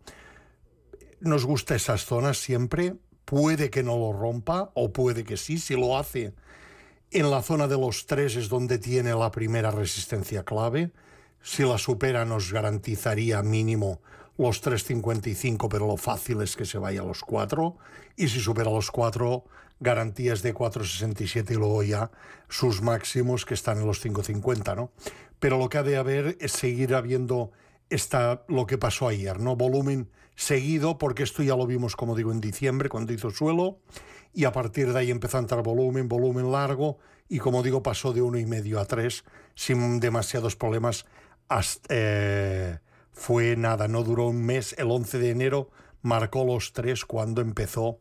nos 1.23 1.45
gusta 1.45 1.75
esas 1.75 2.05
zonas 2.05 2.37
siempre. 2.37 2.95
Puede 3.25 3.69
que 3.69 3.81
no 3.81 3.97
lo 3.97 4.11
rompa 4.11 4.71
o 4.73 4.91
puede 4.91 5.23
que 5.23 5.37
sí. 5.37 5.57
Si 5.57 5.73
lo 5.73 5.97
hace 5.97 6.33
en 7.11 7.31
la 7.31 7.41
zona 7.41 7.67
de 7.67 7.77
los 7.77 8.05
tres 8.05 8.35
es 8.35 8.49
donde 8.49 8.77
tiene 8.77 9.15
la 9.15 9.31
primera 9.31 9.71
resistencia 9.71 10.43
clave. 10.43 10.91
Si 11.41 11.63
la 11.63 11.77
supera 11.77 12.25
nos 12.25 12.51
garantizaría 12.51 13.41
mínimo 13.41 14.01
los 14.37 14.63
3.55, 14.63 15.67
pero 15.69 15.87
lo 15.87 15.95
fácil 15.95 16.41
es 16.41 16.55
que 16.55 16.65
se 16.65 16.77
vaya 16.77 17.01
a 17.01 17.05
los 17.05 17.21
4. 17.21 17.77
Y 18.17 18.27
si 18.27 18.39
supera 18.39 18.71
los 18.71 18.91
4, 18.91 19.45
garantías 19.79 20.41
de 20.41 20.53
4.67 20.53 21.51
y 21.51 21.53
luego 21.53 21.83
ya 21.83 22.11
sus 22.49 22.81
máximos 22.81 23.45
que 23.45 23.53
están 23.53 23.79
en 23.79 23.87
los 23.87 24.03
5.50, 24.03 24.75
¿no? 24.75 24.91
Pero 25.43 25.57
lo 25.57 25.67
que 25.67 25.77
ha 25.77 25.83
de 25.83 25.97
haber 25.97 26.37
es 26.39 26.53
seguir 26.53 26.95
habiendo 26.95 27.51
esta, 27.89 28.45
lo 28.47 28.65
que 28.65 28.77
pasó 28.77 29.09
ayer, 29.09 29.41
¿no? 29.41 29.57
Volumen 29.57 30.09
seguido, 30.37 30.97
porque 30.97 31.23
esto 31.23 31.43
ya 31.43 31.57
lo 31.57 31.67
vimos, 31.67 31.97
como 31.97 32.15
digo, 32.15 32.31
en 32.31 32.39
diciembre, 32.39 32.87
cuando 32.87 33.11
hizo 33.11 33.29
suelo, 33.29 33.79
y 34.31 34.45
a 34.45 34.53
partir 34.53 34.93
de 34.93 34.99
ahí 34.99 35.11
empezó 35.11 35.35
a 35.35 35.41
entrar 35.41 35.61
volumen, 35.61 36.07
volumen 36.07 36.49
largo, 36.49 36.99
y 37.27 37.39
como 37.39 37.61
digo, 37.61 37.83
pasó 37.83 38.13
de 38.13 38.21
uno 38.21 38.39
y 38.39 38.45
medio 38.45 38.79
a 38.79 38.85
tres, 38.85 39.25
sin 39.53 39.99
demasiados 39.99 40.55
problemas. 40.55 41.05
Eh, 41.89 42.77
fue 43.11 43.57
nada, 43.57 43.89
no 43.89 44.03
duró 44.03 44.29
un 44.29 44.45
mes, 44.45 44.73
el 44.77 44.89
11 44.89 45.19
de 45.19 45.29
enero 45.31 45.71
marcó 46.03 46.45
los 46.45 46.71
tres 46.71 47.03
cuando 47.03 47.41
empezó, 47.41 47.99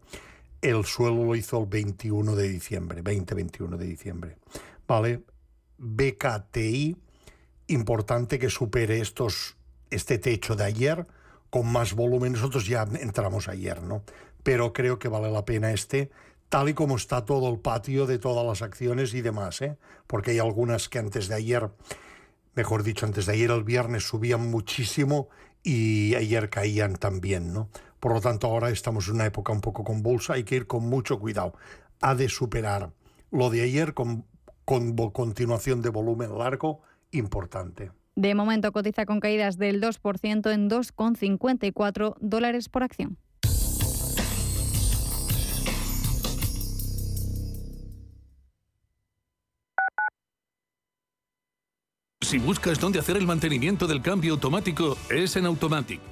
el 0.61 0.85
suelo 0.85 1.25
lo 1.25 1.35
hizo 1.35 1.59
el 1.59 1.67
21 1.67 2.37
de 2.37 2.49
diciembre, 2.49 3.03
20-21 3.03 3.79
de 3.79 3.85
diciembre. 3.85 4.37
¿Vale? 4.87 5.25
BKTI, 5.79 6.97
importante 7.67 8.39
que 8.39 8.51
supere 8.51 9.01
estos, 9.01 9.57
este 9.91 10.19
techo 10.19 10.57
de 10.57 10.65
ayer, 10.65 11.07
con 11.51 11.71
más 11.71 11.95
volumen. 11.95 12.33
Nosotros 12.33 12.67
ya 12.67 12.89
entramos 13.01 13.49
ayer, 13.49 13.83
¿no? 13.83 14.03
Pero 14.43 14.73
creo 14.73 14.99
que 14.99 15.09
vale 15.09 15.31
la 15.31 15.45
pena 15.45 15.73
este, 15.73 16.11
tal 16.49 16.69
y 16.69 16.75
como 16.75 16.97
está 16.97 17.25
todo 17.25 17.51
el 17.51 17.61
patio 17.61 18.07
de 18.07 18.19
todas 18.19 18.45
las 18.47 18.63
acciones 18.63 19.15
y 19.15 19.21
demás, 19.21 19.61
¿eh? 19.63 19.77
Porque 20.07 20.33
hay 20.33 20.39
algunas 20.39 20.89
que 20.89 20.99
antes 20.99 21.29
de 21.29 21.35
ayer, 21.35 21.71
mejor 22.55 22.83
dicho, 22.83 23.07
antes 23.07 23.27
de 23.27 23.35
ayer 23.35 23.51
el 23.51 23.65
viernes 23.65 24.05
subían 24.05 24.51
muchísimo 24.51 25.29
y 25.63 26.15
ayer 26.15 26.51
caían 26.51 26.97
también, 26.97 27.53
¿no? 27.53 27.69
Por 28.01 28.15
lo 28.15 28.21
tanto, 28.21 28.49
ahora 28.49 28.71
estamos 28.71 29.07
en 29.09 29.15
una 29.15 29.27
época 29.27 29.53
un 29.53 29.61
poco 29.61 29.85
convulsa, 29.85 30.35
hay 30.35 30.45
que 30.45 30.57
ir 30.57 30.67
con 30.67 30.85
mucho 30.85 31.21
cuidado. 31.21 31.55
Ha 32.01 32.15
de 32.15 32.29
superar 32.29 32.93
lo 33.31 33.49
de 33.49 33.63
ayer 33.63 33.95
con, 33.95 34.27
con 34.65 34.97
continuación 35.13 35.83
de 35.83 35.91
volumen 35.91 36.37
largo 36.37 36.83
importante. 37.13 37.93
De 38.15 38.35
momento 38.35 38.73
cotiza 38.73 39.07
con 39.07 39.21
caídas 39.21 39.57
del 39.57 39.81
2% 39.81 40.53
en 40.53 40.69
2,54 40.69 42.17
dólares 42.21 42.69
por 42.69 42.83
acción. 42.83 43.17
Si 52.21 52.39
buscas 52.39 52.81
dónde 52.81 52.99
hacer 52.99 53.19
el 53.19 53.27
mantenimiento 53.27 53.87
del 53.87 54.01
cambio 54.01 54.33
automático, 54.33 54.97
es 55.11 55.37
en 55.37 55.45
Automatic. 55.45 56.12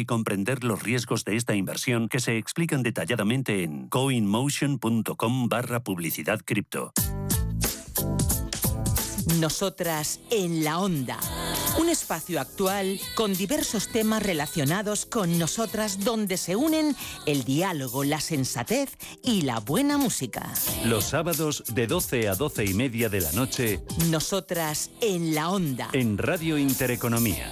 comprender 0.05 0.63
los 0.63 0.83
riesgos 0.83 1.25
de 1.25 1.35
esta 1.35 1.55
inversión 1.55 2.09
que 2.09 2.19
se 2.19 2.37
explican 2.37 2.83
detalladamente 2.83 3.63
en 3.63 3.87
coinmotion.com 3.89 5.49
barra 5.49 5.83
publicidad 5.83 6.39
cripto. 6.45 6.93
Nosotras 9.39 10.19
en 10.29 10.63
la 10.63 10.79
onda. 10.79 11.17
Un 11.79 11.89
espacio 11.89 12.41
actual 12.41 12.99
con 13.15 13.33
diversos 13.33 13.87
temas 13.87 14.21
relacionados 14.21 15.05
con 15.05 15.39
nosotras 15.39 16.03
donde 16.03 16.37
se 16.37 16.55
unen 16.55 16.95
el 17.25 17.43
diálogo, 17.43 18.03
la 18.03 18.19
sensatez 18.19 18.97
y 19.23 19.43
la 19.43 19.59
buena 19.59 19.97
música. 19.97 20.51
Los 20.85 21.05
sábados 21.05 21.63
de 21.73 21.87
12 21.87 22.29
a 22.29 22.35
12 22.35 22.65
y 22.65 22.73
media 22.73 23.09
de 23.09 23.21
la 23.21 23.31
noche. 23.31 23.79
Nosotras 24.09 24.91
en 25.01 25.33
la 25.33 25.49
onda. 25.49 25.89
En 25.93 26.17
Radio 26.17 26.57
Intereconomía. 26.57 27.51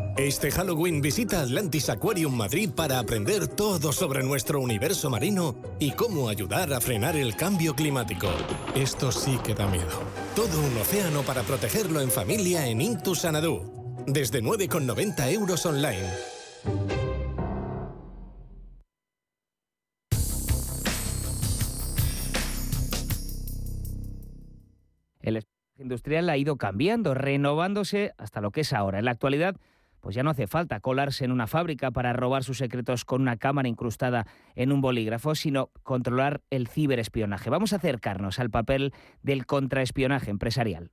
Este 0.17 0.51
Halloween 0.51 1.01
visita 1.01 1.41
Atlantis 1.41 1.89
Aquarium 1.89 2.35
Madrid 2.35 2.69
para 2.75 2.99
aprender 2.99 3.47
todo 3.47 3.93
sobre 3.93 4.21
nuestro 4.23 4.59
universo 4.59 5.09
marino 5.09 5.55
y 5.79 5.91
cómo 5.91 6.27
ayudar 6.27 6.73
a 6.73 6.81
frenar 6.81 7.15
el 7.15 7.35
cambio 7.35 7.73
climático. 7.75 8.27
Esto 8.75 9.11
sí 9.11 9.39
que 9.43 9.55
da 9.55 9.67
miedo. 9.67 9.87
Todo 10.35 10.59
un 10.59 10.77
océano 10.77 11.21
para 11.23 11.43
protegerlo 11.43 12.01
en 12.01 12.11
familia 12.11 12.67
en 12.67 12.81
Intu 12.81 13.15
Sanadú. 13.15 14.03
Desde 14.05 14.43
9,90 14.43 15.31
euros 15.31 15.65
online. 15.65 16.09
El 25.21 25.37
espacio 25.37 25.81
industrial 25.83 26.29
ha 26.29 26.37
ido 26.37 26.57
cambiando, 26.57 27.13
renovándose 27.13 28.11
hasta 28.17 28.41
lo 28.41 28.51
que 28.51 28.61
es 28.61 28.73
ahora. 28.73 28.99
En 28.99 29.05
la 29.05 29.11
actualidad, 29.11 29.55
pues 30.01 30.15
ya 30.15 30.23
no 30.23 30.31
hace 30.31 30.47
falta 30.47 30.79
colarse 30.79 31.25
en 31.25 31.31
una 31.31 31.47
fábrica 31.47 31.91
para 31.91 32.13
robar 32.13 32.43
sus 32.43 32.57
secretos 32.57 33.05
con 33.05 33.21
una 33.21 33.37
cámara 33.37 33.69
incrustada 33.69 34.25
en 34.55 34.71
un 34.71 34.81
bolígrafo, 34.81 35.35
sino 35.35 35.69
controlar 35.83 36.41
el 36.49 36.67
ciberespionaje. 36.67 37.49
Vamos 37.49 37.73
a 37.73 37.77
acercarnos 37.77 38.39
al 38.39 38.49
papel 38.49 38.93
del 39.21 39.45
contraespionaje 39.45 40.31
empresarial. 40.31 40.91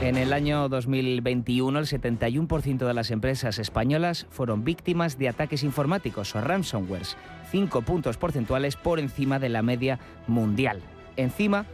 En 0.00 0.16
el 0.16 0.32
año 0.32 0.68
2021, 0.68 1.76
el 1.76 1.86
71% 1.86 2.86
de 2.86 2.94
las 2.94 3.10
empresas 3.10 3.58
españolas 3.58 4.26
fueron 4.30 4.62
víctimas 4.62 5.18
de 5.18 5.28
ataques 5.28 5.64
informáticos 5.64 6.36
o 6.36 6.40
ransomwares, 6.40 7.16
5 7.50 7.82
puntos 7.82 8.16
porcentuales 8.16 8.76
por 8.76 9.00
encima 9.00 9.40
de 9.40 9.48
la 9.48 9.62
media 9.62 9.98
mundial. 10.28 10.80
Encima, 11.16 11.66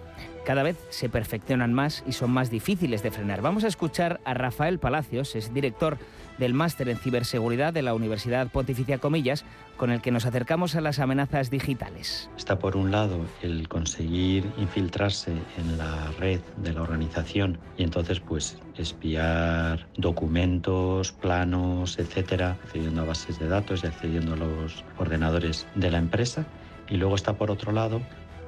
cada 0.45 0.63
vez 0.63 0.77
se 0.91 1.09
perfeccionan 1.09 1.73
más 1.73 2.05
y 2.07 2.13
son 2.13 2.31
más 2.31 2.51
difíciles 2.51 3.03
de 3.03 3.11
frenar. 3.11 3.43
Vamos 3.43 3.65
a 3.65 3.69
escuchar 3.69 4.21
a 4.25 4.35
Rafael 4.35 4.79
Palacios, 4.79 5.35
es 5.35 5.53
director 5.53 5.99
del 6.39 6.55
máster 6.55 6.89
en 6.89 6.99
ciberseguridad 6.99 7.73
de 7.73 7.83
la 7.83 7.95
Universidad 7.95 8.49
Pontificia 8.49 8.99
Comillas, 8.99 9.45
con 9.77 9.91
el 9.91 10.01
que 10.01 10.11
nos 10.11 10.27
acercamos 10.27 10.75
a 10.75 10.81
las 10.81 10.99
amenazas 10.99 11.51
digitales. 11.51 12.29
Está 12.37 12.59
por 12.59 12.77
un 12.77 12.91
lado 12.91 13.21
el 13.43 13.69
conseguir 13.69 14.45
infiltrarse 14.59 15.33
en 15.33 15.79
la 15.79 16.11
red 16.19 16.41
de 16.59 16.73
la 16.73 16.83
organización 16.83 17.59
y 17.77 17.83
entonces 17.85 18.21
pues 18.21 18.59
espiar 18.77 19.87
documentos, 19.97 21.13
planos, 21.13 21.99
etcétera, 21.99 22.57
accediendo 22.65 23.03
a 23.03 23.07
bases 23.07 23.39
de 23.39 23.49
datos 23.49 23.85
y 23.85 23.87
accediendo 23.87 24.35
a 24.35 24.37
los 24.37 24.85
ordenadores 24.99 25.67
de 25.75 25.91
la 25.91 25.99
empresa. 25.99 26.47
Y 26.89 26.97
luego 26.97 27.15
está 27.15 27.35
por 27.35 27.51
otro 27.51 27.73
lado 27.73 28.03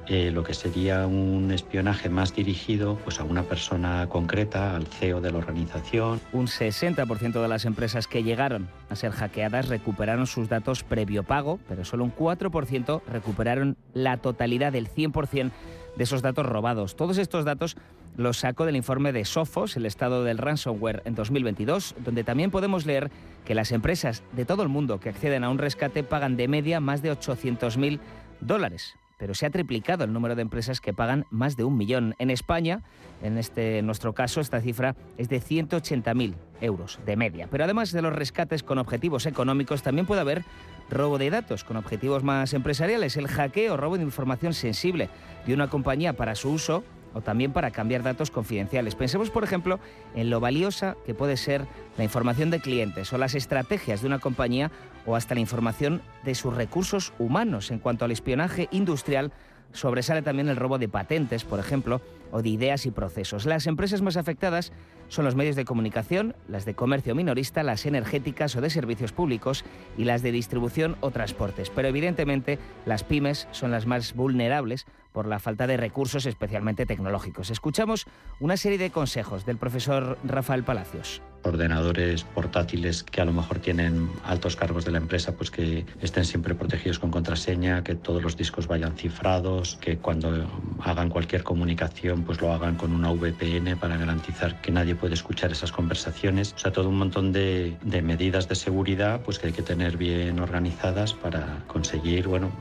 eh, 0.09 0.31
lo 0.31 0.43
que 0.43 0.53
sería 0.53 1.05
un 1.05 1.51
espionaje 1.51 2.09
más 2.09 2.33
dirigido 2.33 2.97
pues, 3.03 3.19
a 3.19 3.23
una 3.23 3.43
persona 3.43 4.07
concreta, 4.07 4.75
al 4.75 4.87
CEO 4.87 5.19
de 5.19 5.31
la 5.31 5.37
organización. 5.37 6.21
Un 6.31 6.47
60% 6.47 7.41
de 7.41 7.47
las 7.47 7.65
empresas 7.65 8.07
que 8.07 8.23
llegaron 8.23 8.69
a 8.89 8.95
ser 8.95 9.11
hackeadas 9.11 9.67
recuperaron 9.67 10.25
sus 10.25 10.47
datos 10.47 10.83
previo 10.83 11.23
pago, 11.23 11.59
pero 11.67 11.83
solo 11.83 12.05
un 12.05 12.15
4% 12.15 13.01
recuperaron 13.07 13.77
la 13.93 14.17
totalidad 14.17 14.71
del 14.71 14.89
100% 14.89 15.51
de 15.97 16.03
esos 16.03 16.21
datos 16.21 16.45
robados. 16.45 16.95
Todos 16.95 17.17
estos 17.17 17.43
datos 17.43 17.75
los 18.15 18.37
saco 18.37 18.65
del 18.65 18.75
informe 18.75 19.11
de 19.11 19.25
Sophos, 19.25 19.75
el 19.75 19.85
estado 19.85 20.23
del 20.23 20.37
ransomware 20.37 21.01
en 21.05 21.15
2022, 21.15 21.95
donde 22.03 22.23
también 22.23 22.49
podemos 22.49 22.85
leer 22.85 23.11
que 23.45 23.55
las 23.55 23.71
empresas 23.71 24.23
de 24.31 24.45
todo 24.45 24.63
el 24.63 24.69
mundo 24.69 24.99
que 24.99 25.09
acceden 25.09 25.43
a 25.43 25.49
un 25.49 25.57
rescate 25.57 26.03
pagan 26.03 26.37
de 26.37 26.47
media 26.47 26.79
más 26.79 27.01
de 27.01 27.11
800.000 27.11 27.99
dólares 28.41 28.95
pero 29.17 29.33
se 29.33 29.45
ha 29.45 29.49
triplicado 29.49 30.03
el 30.03 30.13
número 30.13 30.35
de 30.35 30.43
empresas 30.43 30.79
que 30.79 30.93
pagan 30.93 31.25
más 31.29 31.57
de 31.57 31.63
un 31.63 31.77
millón. 31.77 32.15
En 32.19 32.29
España, 32.29 32.83
en 33.21 33.37
este 33.37 33.81
nuestro 33.81 34.13
caso, 34.13 34.41
esta 34.41 34.61
cifra 34.61 34.95
es 35.17 35.27
de 35.29 35.41
180.000 35.41 36.35
euros 36.61 36.99
de 37.05 37.17
media. 37.17 37.47
Pero 37.49 37.63
además 37.63 37.91
de 37.91 38.01
los 38.01 38.13
rescates 38.13 38.63
con 38.63 38.77
objetivos 38.77 39.25
económicos, 39.25 39.81
también 39.81 40.05
puede 40.05 40.21
haber 40.21 40.43
robo 40.89 41.17
de 41.17 41.29
datos 41.29 41.63
con 41.63 41.77
objetivos 41.77 42.23
más 42.23 42.53
empresariales, 42.53 43.17
el 43.17 43.27
hackeo 43.27 43.73
o 43.73 43.77
robo 43.77 43.97
de 43.97 44.03
información 44.03 44.53
sensible 44.53 45.09
de 45.45 45.53
una 45.53 45.69
compañía 45.69 46.13
para 46.13 46.35
su 46.35 46.51
uso 46.51 46.83
o 47.13 47.21
también 47.21 47.51
para 47.51 47.71
cambiar 47.71 48.03
datos 48.03 48.31
confidenciales. 48.31 48.95
Pensemos, 48.95 49.29
por 49.29 49.43
ejemplo, 49.43 49.79
en 50.15 50.29
lo 50.29 50.39
valiosa 50.39 50.95
que 51.05 51.15
puede 51.15 51.35
ser 51.35 51.65
la 51.97 52.03
información 52.03 52.51
de 52.51 52.59
clientes 52.59 53.11
o 53.11 53.17
las 53.17 53.33
estrategias 53.33 54.01
de 54.01 54.07
una 54.07 54.19
compañía 54.19 54.71
o 55.07 55.15
hasta 55.15 55.33
la 55.33 55.41
información 55.41 56.03
de 56.23 56.35
sus 56.35 56.53
recursos 56.53 57.13
humanos. 57.17 57.71
En 57.71 57.79
cuanto 57.79 58.05
al 58.05 58.11
espionaje 58.11 58.67
industrial, 58.71 59.31
sobresale 59.71 60.21
también 60.21 60.49
el 60.49 60.55
robo 60.55 60.77
de 60.77 60.89
patentes, 60.89 61.43
por 61.43 61.59
ejemplo, 61.59 62.01
o 62.31 62.41
de 62.41 62.49
ideas 62.49 62.85
y 62.85 62.91
procesos. 62.91 63.45
Las 63.45 63.67
empresas 63.67 64.01
más 64.01 64.17
afectadas 64.17 64.71
son 65.07 65.23
los 65.23 65.35
medios 65.35 65.55
de 65.55 65.63
comunicación, 65.63 66.35
las 66.49 66.65
de 66.65 66.75
comercio 66.75 67.15
minorista, 67.15 67.63
las 67.63 67.85
energéticas 67.85 68.55
o 68.57 68.61
de 68.61 68.69
servicios 68.69 69.13
públicos 69.13 69.63
y 69.97 70.03
las 70.03 70.21
de 70.21 70.33
distribución 70.33 70.97
o 70.99 71.11
transportes. 71.11 71.69
Pero 71.69 71.87
evidentemente 71.87 72.59
las 72.85 73.05
pymes 73.05 73.47
son 73.51 73.71
las 73.71 73.85
más 73.85 74.13
vulnerables 74.13 74.85
por 75.13 75.25
la 75.25 75.39
falta 75.39 75.67
de 75.67 75.77
recursos 75.77 76.25
especialmente 76.25 76.85
tecnológicos. 76.85 77.49
Escuchamos 77.49 78.05
una 78.41 78.57
serie 78.57 78.77
de 78.77 78.91
consejos 78.91 79.45
del 79.45 79.57
profesor 79.57 80.17
Rafael 80.25 80.63
Palacios 80.63 81.21
ordenadores 81.43 82.23
portátiles 82.23 83.03
que 83.03 83.21
a 83.21 83.25
lo 83.25 83.33
mejor 83.33 83.59
tienen 83.59 84.09
altos 84.23 84.55
cargos 84.55 84.85
de 84.85 84.91
la 84.91 84.97
empresa, 84.97 85.35
pues 85.35 85.51
que 85.51 85.85
estén 86.01 86.25
siempre 86.25 86.55
protegidos 86.55 86.99
con 86.99 87.11
contraseña, 87.11 87.83
que 87.83 87.95
todos 87.95 88.21
los 88.21 88.37
discos 88.37 88.67
vayan 88.67 88.95
cifrados, 88.95 89.77
que 89.81 89.97
cuando 89.97 90.47
hagan 90.83 91.09
cualquier 91.09 91.43
comunicación 91.43 92.23
pues 92.23 92.41
lo 92.41 92.53
hagan 92.53 92.75
con 92.75 92.91
una 92.93 93.11
VPN 93.11 93.77
para 93.79 93.97
garantizar 93.97 94.61
que 94.61 94.71
nadie 94.71 94.95
puede 94.95 95.13
escuchar 95.13 95.51
esas 95.51 95.71
conversaciones. 95.71 96.53
O 96.53 96.59
sea, 96.59 96.71
todo 96.71 96.89
un 96.89 96.97
montón 96.97 97.31
de, 97.31 97.77
de 97.83 98.01
medidas 98.01 98.47
de 98.47 98.55
seguridad 98.55 99.21
pues 99.21 99.39
que 99.39 99.47
hay 99.47 99.53
que 99.53 99.61
tener 99.61 99.97
bien 99.97 100.39
organizadas 100.39 101.13
para 101.13 101.63
conseguir, 101.67 102.27
bueno, 102.27 102.51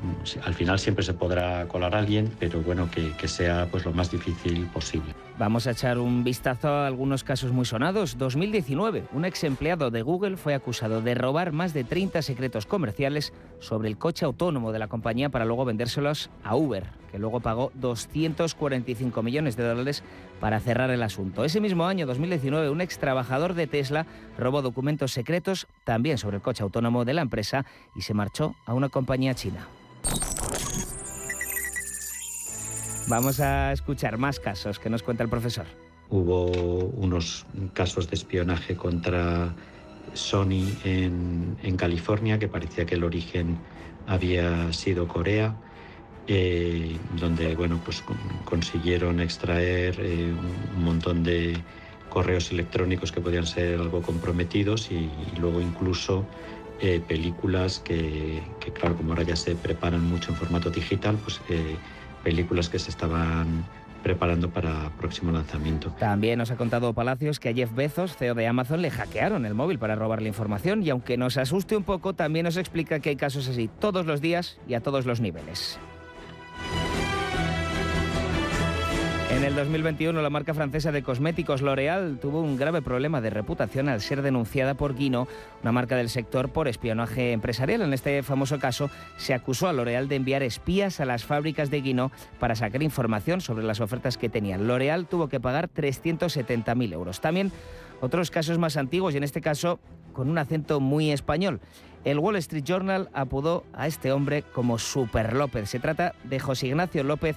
al 0.44 0.54
final 0.54 0.78
siempre 0.78 1.04
se 1.04 1.14
podrá 1.14 1.66
colar 1.68 1.94
alguien, 1.94 2.30
pero 2.38 2.60
bueno, 2.60 2.90
que, 2.90 3.12
que 3.12 3.28
sea 3.28 3.68
pues 3.70 3.84
lo 3.84 3.92
más 3.92 4.10
difícil 4.10 4.66
posible. 4.66 5.25
Vamos 5.38 5.66
a 5.66 5.72
echar 5.72 5.98
un 5.98 6.24
vistazo 6.24 6.68
a 6.68 6.86
algunos 6.86 7.22
casos 7.22 7.52
muy 7.52 7.66
sonados. 7.66 8.16
2019, 8.16 9.04
un 9.12 9.26
ex 9.26 9.44
empleado 9.44 9.90
de 9.90 10.00
Google 10.00 10.38
fue 10.38 10.54
acusado 10.54 11.02
de 11.02 11.14
robar 11.14 11.52
más 11.52 11.74
de 11.74 11.84
30 11.84 12.22
secretos 12.22 12.64
comerciales 12.64 13.34
sobre 13.60 13.88
el 13.88 13.98
coche 13.98 14.24
autónomo 14.24 14.72
de 14.72 14.78
la 14.78 14.88
compañía 14.88 15.28
para 15.28 15.44
luego 15.44 15.66
vendérselos 15.66 16.30
a 16.42 16.56
Uber, 16.56 16.84
que 17.12 17.18
luego 17.18 17.40
pagó 17.40 17.70
245 17.74 19.22
millones 19.22 19.56
de 19.56 19.64
dólares 19.64 20.02
para 20.40 20.58
cerrar 20.58 20.90
el 20.90 21.02
asunto. 21.02 21.44
Ese 21.44 21.60
mismo 21.60 21.84
año, 21.84 22.06
2019, 22.06 22.70
un 22.70 22.80
ex 22.80 22.98
trabajador 22.98 23.52
de 23.52 23.66
Tesla 23.66 24.06
robó 24.38 24.62
documentos 24.62 25.12
secretos 25.12 25.66
también 25.84 26.16
sobre 26.16 26.36
el 26.36 26.42
coche 26.42 26.62
autónomo 26.62 27.04
de 27.04 27.12
la 27.12 27.20
empresa 27.20 27.66
y 27.94 28.00
se 28.00 28.14
marchó 28.14 28.54
a 28.64 28.72
una 28.72 28.88
compañía 28.88 29.34
china. 29.34 29.68
Vamos 33.08 33.38
a 33.38 33.72
escuchar 33.72 34.18
más 34.18 34.40
casos 34.40 34.80
que 34.80 34.90
nos 34.90 35.04
cuenta 35.04 35.22
el 35.22 35.28
profesor. 35.28 35.66
Hubo 36.10 36.46
unos 36.46 37.46
casos 37.72 38.10
de 38.10 38.16
espionaje 38.16 38.74
contra 38.74 39.54
Sony 40.12 40.66
en, 40.84 41.76
California, 41.76 42.38
que 42.38 42.48
parecía 42.48 42.84
que 42.84 42.96
el 42.96 43.04
origen 43.04 43.58
había 44.08 44.72
sido 44.72 45.06
Corea, 45.06 45.56
eh, 46.26 46.96
donde 47.20 47.54
bueno, 47.54 47.80
pues 47.84 48.02
consiguieron 48.44 49.20
extraer 49.20 50.00
eh, 50.00 50.32
un 50.76 50.84
montón 50.84 51.22
de 51.22 51.56
correos 52.08 52.50
electrónicos 52.50 53.12
que 53.12 53.20
podían 53.20 53.46
ser 53.46 53.78
algo 53.78 54.02
comprometidos 54.02 54.90
y, 54.90 55.10
luego 55.38 55.60
incluso 55.60 56.24
eh, 56.80 57.00
películas 57.06 57.78
que, 57.78 58.42
que, 58.58 58.72
claro, 58.72 58.96
como 58.96 59.10
ahora 59.10 59.22
ya 59.22 59.36
se 59.36 59.54
preparan 59.54 60.08
mucho 60.08 60.32
en 60.32 60.36
formato 60.36 60.70
digital, 60.70 61.16
pues 61.22 61.40
películas 62.26 62.68
que 62.68 62.80
se 62.80 62.90
estaban 62.90 63.64
preparando 64.02 64.50
para 64.50 64.90
próximo 64.98 65.30
lanzamiento. 65.30 65.94
También 66.00 66.40
nos 66.40 66.50
ha 66.50 66.56
contado 66.56 66.92
Palacios 66.92 67.38
que 67.38 67.50
a 67.50 67.54
Jeff 67.54 67.72
Bezos, 67.72 68.16
CEO 68.16 68.34
de 68.34 68.48
Amazon, 68.48 68.82
le 68.82 68.90
hackearon 68.90 69.46
el 69.46 69.54
móvil 69.54 69.78
para 69.78 69.94
robarle 69.94 70.26
información 70.26 70.82
y 70.82 70.90
aunque 70.90 71.16
nos 71.16 71.36
asuste 71.36 71.76
un 71.76 71.84
poco, 71.84 72.14
también 72.14 72.42
nos 72.42 72.56
explica 72.56 72.98
que 72.98 73.10
hay 73.10 73.16
casos 73.16 73.46
así 73.46 73.70
todos 73.78 74.06
los 74.06 74.20
días 74.20 74.58
y 74.66 74.74
a 74.74 74.80
todos 74.80 75.06
los 75.06 75.20
niveles. 75.20 75.78
En 79.36 79.44
el 79.44 79.54
2021, 79.54 80.22
la 80.22 80.30
marca 80.30 80.54
francesa 80.54 80.92
de 80.92 81.02
cosméticos 81.02 81.60
L'Oréal 81.60 82.18
tuvo 82.18 82.40
un 82.40 82.56
grave 82.56 82.80
problema 82.80 83.20
de 83.20 83.28
reputación 83.28 83.90
al 83.90 84.00
ser 84.00 84.22
denunciada 84.22 84.72
por 84.72 84.96
Guino, 84.96 85.28
una 85.62 85.72
marca 85.72 85.94
del 85.94 86.08
sector, 86.08 86.48
por 86.48 86.68
espionaje 86.68 87.32
empresarial. 87.32 87.82
En 87.82 87.92
este 87.92 88.22
famoso 88.22 88.58
caso, 88.58 88.88
se 89.18 89.34
acusó 89.34 89.68
a 89.68 89.74
L'Oréal 89.74 90.08
de 90.08 90.16
enviar 90.16 90.42
espías 90.42 91.00
a 91.00 91.04
las 91.04 91.26
fábricas 91.26 91.68
de 91.68 91.82
Guino 91.82 92.12
para 92.40 92.56
sacar 92.56 92.82
información 92.82 93.42
sobre 93.42 93.66
las 93.66 93.82
ofertas 93.82 94.16
que 94.16 94.30
tenían. 94.30 94.66
L'Oréal 94.66 95.06
tuvo 95.06 95.28
que 95.28 95.38
pagar 95.38 95.68
370.000 95.68 96.94
euros. 96.94 97.20
También 97.20 97.52
otros 98.00 98.30
casos 98.30 98.56
más 98.56 98.78
antiguos 98.78 99.12
y 99.12 99.18
en 99.18 99.24
este 99.24 99.42
caso 99.42 99.80
con 100.14 100.30
un 100.30 100.38
acento 100.38 100.80
muy 100.80 101.10
español. 101.10 101.60
El 102.04 102.20
Wall 102.20 102.36
Street 102.36 102.64
Journal 102.64 103.10
apodó 103.12 103.64
a 103.74 103.86
este 103.86 104.12
hombre 104.12 104.44
como 104.54 104.78
Super 104.78 105.34
López. 105.34 105.68
Se 105.68 105.78
trata 105.78 106.14
de 106.24 106.40
José 106.40 106.68
Ignacio 106.68 107.04
López 107.04 107.36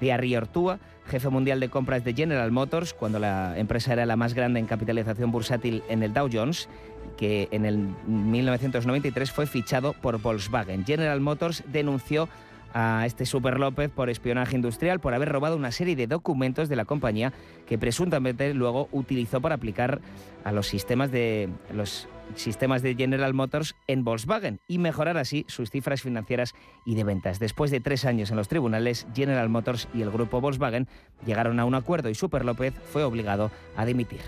de 0.00 0.12
Arriortúa, 0.12 0.78
jefe 1.08 1.28
mundial 1.28 1.60
de 1.60 1.68
compras 1.68 2.04
de 2.04 2.14
General 2.14 2.50
Motors, 2.52 2.94
cuando 2.94 3.18
la 3.18 3.58
empresa 3.58 3.92
era 3.92 4.06
la 4.06 4.16
más 4.16 4.34
grande 4.34 4.60
en 4.60 4.66
capitalización 4.66 5.30
bursátil 5.30 5.82
en 5.88 6.02
el 6.02 6.12
Dow 6.12 6.28
Jones, 6.32 6.68
que 7.16 7.48
en 7.50 7.64
el 7.64 7.78
1993 8.06 9.32
fue 9.32 9.46
fichado 9.46 9.92
por 9.94 10.20
Volkswagen. 10.20 10.84
General 10.84 11.20
Motors 11.20 11.64
denunció 11.66 12.28
a 12.74 13.04
este 13.06 13.26
Super 13.26 13.58
López 13.58 13.90
por 13.90 14.10
espionaje 14.10 14.54
industrial 14.54 15.00
por 15.00 15.14
haber 15.14 15.30
robado 15.30 15.56
una 15.56 15.72
serie 15.72 15.96
de 15.96 16.06
documentos 16.06 16.68
de 16.68 16.76
la 16.76 16.84
compañía 16.84 17.32
que 17.66 17.78
presuntamente 17.78 18.52
luego 18.54 18.88
utilizó 18.92 19.40
para 19.40 19.54
aplicar 19.54 20.00
a 20.44 20.52
los 20.52 20.66
sistemas 20.66 21.10
de 21.10 21.48
los 21.72 22.06
sistemas 22.34 22.82
de 22.82 22.94
General 22.94 23.34
Motors 23.34 23.74
en 23.86 24.04
Volkswagen 24.04 24.60
y 24.68 24.78
mejorar 24.78 25.18
así 25.18 25.44
sus 25.48 25.70
cifras 25.70 26.02
financieras 26.02 26.54
y 26.84 26.94
de 26.94 27.04
ventas. 27.04 27.38
Después 27.38 27.70
de 27.70 27.80
tres 27.80 28.04
años 28.04 28.30
en 28.30 28.36
los 28.36 28.48
tribunales, 28.48 29.06
General 29.14 29.48
Motors 29.48 29.88
y 29.94 30.02
el 30.02 30.10
grupo 30.10 30.40
Volkswagen 30.40 30.88
llegaron 31.26 31.60
a 31.60 31.64
un 31.64 31.74
acuerdo 31.74 32.08
y 32.08 32.14
Super 32.14 32.44
López 32.44 32.74
fue 32.92 33.04
obligado 33.04 33.50
a 33.76 33.84
dimitir. 33.84 34.20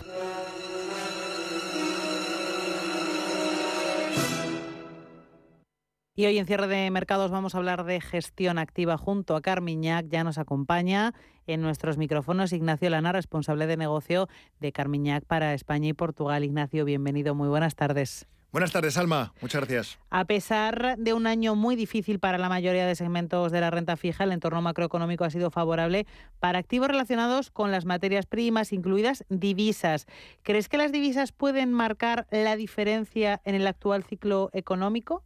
Y 6.17 6.27
hoy 6.27 6.39
en 6.39 6.47
cierre 6.47 6.67
de 6.67 6.91
mercados 6.91 7.31
vamos 7.31 7.55
a 7.55 7.59
hablar 7.59 7.85
de 7.85 8.01
gestión 8.01 8.59
activa 8.59 8.99
junto 8.99 9.37
a 9.37 9.41
Carmiñac. 9.41 10.07
Ya 10.09 10.25
nos 10.25 10.39
acompaña 10.39 11.15
en 11.47 11.63
nuestros 11.63 11.99
micrófonos 11.99 12.53
Ignacio 12.53 12.91
Lana, 12.91 13.13
responsable 13.13 13.69
de 13.69 13.77
negocio 13.77 14.29
de 14.59 14.73
Carmiñac 14.73 15.25
para 15.25 15.55
España 15.55 15.89
y 15.89 15.93
Portugal. 15.93 16.43
Ignacio, 16.43 16.85
bienvenido. 16.85 17.37
Muy 17.37 17.49
buenas 17.49 17.77
tardes. 17.77 18.27
Buenas 18.51 18.73
tardes, 18.73 18.99
Alma. 18.99 19.33
Muchas 19.41 19.61
gracias. 19.61 19.99
A 20.11 20.25
pesar 20.25 20.97
de 20.99 21.15
un 21.15 21.29
año 21.29 21.55
muy 21.55 21.77
difícil 21.77 22.19
para 22.19 22.39
la 22.39 22.49
mayoría 22.49 22.85
de 22.85 22.97
segmentos 22.97 23.53
de 23.53 23.61
la 23.61 23.71
renta 23.71 23.97
fija, 23.97 24.25
el 24.25 24.33
entorno 24.33 24.61
macroeconómico 24.61 25.23
ha 25.25 25.31
sido 25.31 25.53
favorable 25.53 26.07
para 26.41 26.59
activos 26.59 26.89
relacionados 26.89 27.53
con 27.53 27.71
las 27.71 27.85
materias 27.85 28.27
primas, 28.27 28.73
incluidas 28.73 29.25
divisas. 29.29 30.07
¿Crees 30.43 30.69
que 30.69 30.79
las 30.79 30.91
divisas 30.91 31.31
pueden 31.31 31.73
marcar 31.73 32.27
la 32.33 32.57
diferencia 32.57 33.41
en 33.45 33.55
el 33.55 33.69
actual 33.69 34.03
ciclo 34.03 34.51
económico? 34.53 35.23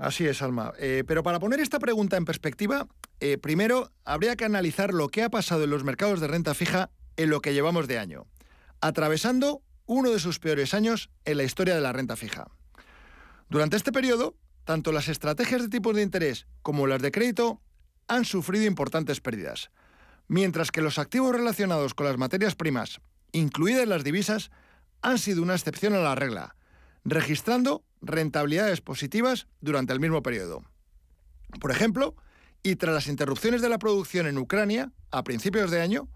Así 0.00 0.26
es, 0.26 0.40
Alma. 0.40 0.72
Eh, 0.78 1.04
pero 1.06 1.22
para 1.22 1.38
poner 1.38 1.60
esta 1.60 1.78
pregunta 1.78 2.16
en 2.16 2.24
perspectiva, 2.24 2.88
eh, 3.20 3.36
primero 3.36 3.92
habría 4.06 4.34
que 4.34 4.46
analizar 4.46 4.94
lo 4.94 5.08
que 5.08 5.22
ha 5.22 5.28
pasado 5.28 5.64
en 5.64 5.70
los 5.70 5.84
mercados 5.84 6.20
de 6.20 6.26
renta 6.26 6.54
fija 6.54 6.88
en 7.18 7.28
lo 7.28 7.42
que 7.42 7.52
llevamos 7.52 7.86
de 7.86 7.98
año, 7.98 8.26
atravesando 8.80 9.60
uno 9.84 10.10
de 10.10 10.18
sus 10.18 10.38
peores 10.38 10.72
años 10.72 11.10
en 11.26 11.36
la 11.36 11.44
historia 11.44 11.74
de 11.74 11.82
la 11.82 11.92
renta 11.92 12.16
fija. 12.16 12.46
Durante 13.50 13.76
este 13.76 13.92
periodo, 13.92 14.36
tanto 14.64 14.90
las 14.90 15.08
estrategias 15.08 15.60
de 15.60 15.68
tipos 15.68 15.94
de 15.94 16.02
interés 16.02 16.46
como 16.62 16.86
las 16.86 17.02
de 17.02 17.12
crédito 17.12 17.60
han 18.08 18.24
sufrido 18.24 18.64
importantes 18.64 19.20
pérdidas, 19.20 19.70
mientras 20.28 20.70
que 20.70 20.80
los 20.80 20.98
activos 20.98 21.36
relacionados 21.36 21.92
con 21.92 22.06
las 22.06 22.16
materias 22.16 22.54
primas, 22.54 23.02
incluidas 23.32 23.86
las 23.86 24.02
divisas, 24.02 24.50
han 25.02 25.18
sido 25.18 25.42
una 25.42 25.56
excepción 25.56 25.92
a 25.92 25.98
la 25.98 26.14
regla, 26.14 26.56
registrando 27.04 27.84
rentabilidades 28.00 28.80
positivas 28.80 29.46
durante 29.60 29.92
el 29.92 30.00
mismo 30.00 30.22
periodo. 30.22 30.64
Por 31.60 31.70
ejemplo, 31.70 32.14
y 32.62 32.76
tras 32.76 32.94
las 32.94 33.06
interrupciones 33.06 33.62
de 33.62 33.68
la 33.68 33.78
producción 33.78 34.26
en 34.26 34.38
Ucrania 34.38 34.92
a 35.10 35.24
principios 35.24 35.70
de 35.70 35.80
año, 35.80 36.08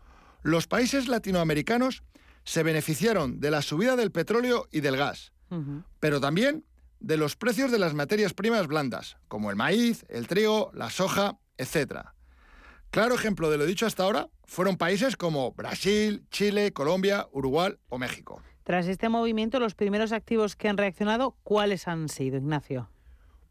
los 0.43 0.67
países 0.67 1.09
latinoamericanos 1.09 2.03
se 2.45 2.63
beneficiaron 2.63 3.41
de 3.41 3.51
la 3.51 3.63
subida 3.63 3.97
del 3.97 4.13
petróleo 4.13 4.69
y 4.71 4.81
del 4.81 4.97
gas, 4.97 5.33
pero 6.01 6.21
también 6.21 6.65
de 7.01 7.17
los 7.17 7.37
precios 7.37 7.71
de 7.71 7.79
las 7.79 7.95
materias 7.95 8.35
primas 8.35 8.67
blandas, 8.67 9.17
como 9.29 9.51
el 9.51 9.57
maíz, 9.57 10.05
el 10.09 10.27
trigo, 10.27 10.71
la 10.75 10.91
soja, 10.91 11.39
etc. 11.59 12.09
Claro 12.91 13.15
ejemplo 13.15 13.51
de 13.51 13.59
lo 13.59 13.67
dicho 13.67 13.87
hasta 13.87 14.03
ahora 14.03 14.29
fueron 14.45 14.77
países 14.77 15.17
como 15.17 15.53
Brasil, 15.53 16.25
Chile, 16.31 16.73
Colombia, 16.73 17.27
Uruguay 17.33 17.75
o 17.89 17.99
México. 17.99 18.43
Tras 18.65 18.87
este 18.87 19.11
movimiento, 19.11 19.61
los 19.61 19.75
primeros 19.75 20.13
activos 20.13 20.57
que 20.57 20.69
han 20.69 20.79
reaccionado, 20.79 21.37
¿cuáles 21.43 21.87
han 21.87 22.09
sido, 22.09 22.39
Ignacio? 22.39 22.89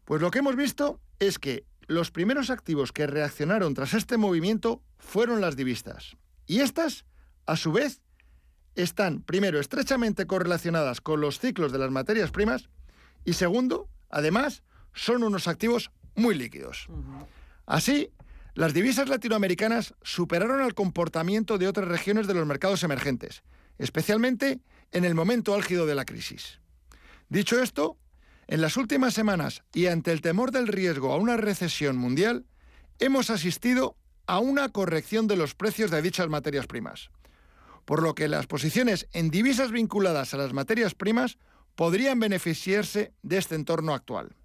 Pues 0.06 0.22
lo 0.22 0.32
que 0.32 0.40
hemos 0.40 0.56
visto 0.56 1.00
es 1.20 1.38
que 1.38 1.66
los 1.88 2.12
primeros 2.12 2.50
activos 2.50 2.92
que 2.92 3.06
reaccionaron 3.06 3.76
tras 3.76 3.94
este 3.94 4.18
movimiento 4.18 4.82
fueron 4.98 5.40
las 5.40 5.56
divisas. 5.56 6.18
Y 6.48 6.62
estas, 6.62 7.06
a 7.46 7.56
su 7.56 7.72
vez, 7.72 8.02
están, 8.76 9.22
primero, 9.22 9.60
estrechamente 9.60 10.26
correlacionadas 10.26 11.00
con 11.00 11.22
los 11.22 11.40
ciclos 11.40 11.72
de 11.72 11.78
las 11.78 11.92
materias 11.92 12.32
primas 12.32 12.70
y, 13.24 13.34
segundo, 13.34 13.88
además, 14.10 14.64
son 14.94 15.24
unos 15.24 15.48
activos 15.48 15.92
muy 16.16 16.34
líquidos. 16.36 16.88
Así, 17.68 18.10
las 18.56 18.74
divisas 18.74 19.10
latinoamericanas 19.10 19.94
superaron 20.02 20.62
al 20.62 20.74
comportamiento 20.74 21.60
de 21.60 21.68
otras 21.68 21.88
regiones 21.88 22.26
de 22.26 22.34
los 22.34 22.48
mercados 22.48 22.84
emergentes, 22.84 23.44
especialmente 23.78 24.60
en 24.94 25.06
el 25.06 25.16
momento 25.16 25.54
álgido 25.54 25.86
de 25.86 25.96
la 25.96 26.06
crisis. 26.06 26.60
Dicho 27.28 27.62
esto, 27.62 27.98
en 28.48 28.62
las 28.62 28.78
últimas 28.78 29.14
semanas 29.14 29.64
y 29.74 29.88
ante 29.88 30.12
el 30.12 30.22
temor 30.22 30.52
del 30.52 30.68
riesgo 30.68 31.12
a 31.12 31.18
una 31.18 31.36
recesión 31.36 31.98
mundial, 31.98 32.46
hemos 33.00 33.30
asistido 33.30 33.98
a 34.28 34.40
una 34.40 34.70
corrección 34.70 35.28
de 35.28 35.36
los 35.36 35.56
precios 35.56 35.92
de 35.92 36.02
dichas 36.02 36.30
materias 36.30 36.68
primas, 36.68 37.10
por 37.86 38.02
lo 38.02 38.16
que 38.16 38.28
las 38.28 38.48
posiciones 38.48 39.08
en 39.12 39.30
divisas 39.30 39.72
vinculadas 39.72 40.34
a 40.34 40.38
las 40.38 40.54
materias 40.54 40.94
primas 40.94 41.38
podrían 41.76 42.20
beneficiarse 42.20 43.14
de 43.24 43.38
este 43.38 43.56
entorno 43.56 43.94
actual. 43.94 44.36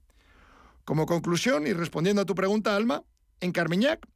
Como 0.84 1.06
conclusión, 1.06 1.66
y 1.66 1.74
respondiendo 1.74 2.22
a 2.22 2.26
tu 2.26 2.34
pregunta, 2.34 2.74
Alma, 2.74 3.04
en 3.40 3.52
Carmiñac 3.52 4.06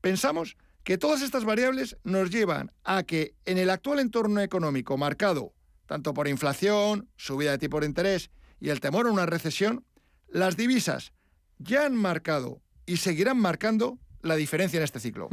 pensamos 0.00 0.56
que 0.84 0.98
todas 0.98 1.22
estas 1.22 1.44
variables 1.44 1.96
nos 2.04 2.30
llevan 2.30 2.72
a 2.84 3.02
que 3.02 3.34
en 3.44 3.58
el 3.58 3.70
actual 3.70 3.98
entorno 3.98 4.40
económico 4.40 4.96
marcado 4.96 5.52
tanto 5.92 6.14
por 6.14 6.26
inflación, 6.26 7.06
subida 7.16 7.50
de 7.50 7.58
tipo 7.58 7.78
de 7.78 7.84
interés 7.84 8.30
y 8.58 8.70
el 8.70 8.80
temor 8.80 9.06
a 9.06 9.10
una 9.10 9.26
recesión, 9.26 9.84
las 10.26 10.56
divisas 10.56 11.12
ya 11.58 11.84
han 11.84 11.94
marcado 11.94 12.62
y 12.86 12.96
seguirán 12.96 13.36
marcando 13.36 13.98
la 14.22 14.36
diferencia 14.36 14.78
en 14.78 14.84
este 14.84 15.00
ciclo. 15.00 15.28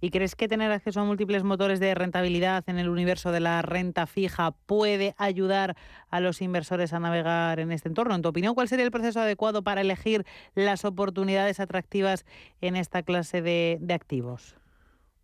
¿Y 0.00 0.10
crees 0.10 0.36
que 0.36 0.46
tener 0.46 0.70
acceso 0.70 1.00
a 1.00 1.04
múltiples 1.04 1.42
motores 1.42 1.80
de 1.80 1.96
rentabilidad 1.96 2.62
en 2.68 2.78
el 2.78 2.88
universo 2.88 3.32
de 3.32 3.40
la 3.40 3.60
renta 3.60 4.06
fija 4.06 4.52
puede 4.52 5.16
ayudar 5.18 5.76
a 6.10 6.20
los 6.20 6.42
inversores 6.42 6.92
a 6.92 7.00
navegar 7.00 7.58
en 7.58 7.72
este 7.72 7.88
entorno? 7.88 8.14
En 8.14 8.22
tu 8.22 8.28
opinión, 8.28 8.54
¿cuál 8.54 8.68
sería 8.68 8.84
el 8.84 8.92
proceso 8.92 9.18
adecuado 9.18 9.64
para 9.64 9.80
elegir 9.80 10.24
las 10.54 10.84
oportunidades 10.84 11.58
atractivas 11.58 12.24
en 12.60 12.76
esta 12.76 13.02
clase 13.02 13.42
de, 13.42 13.78
de 13.80 13.94
activos? 13.94 14.54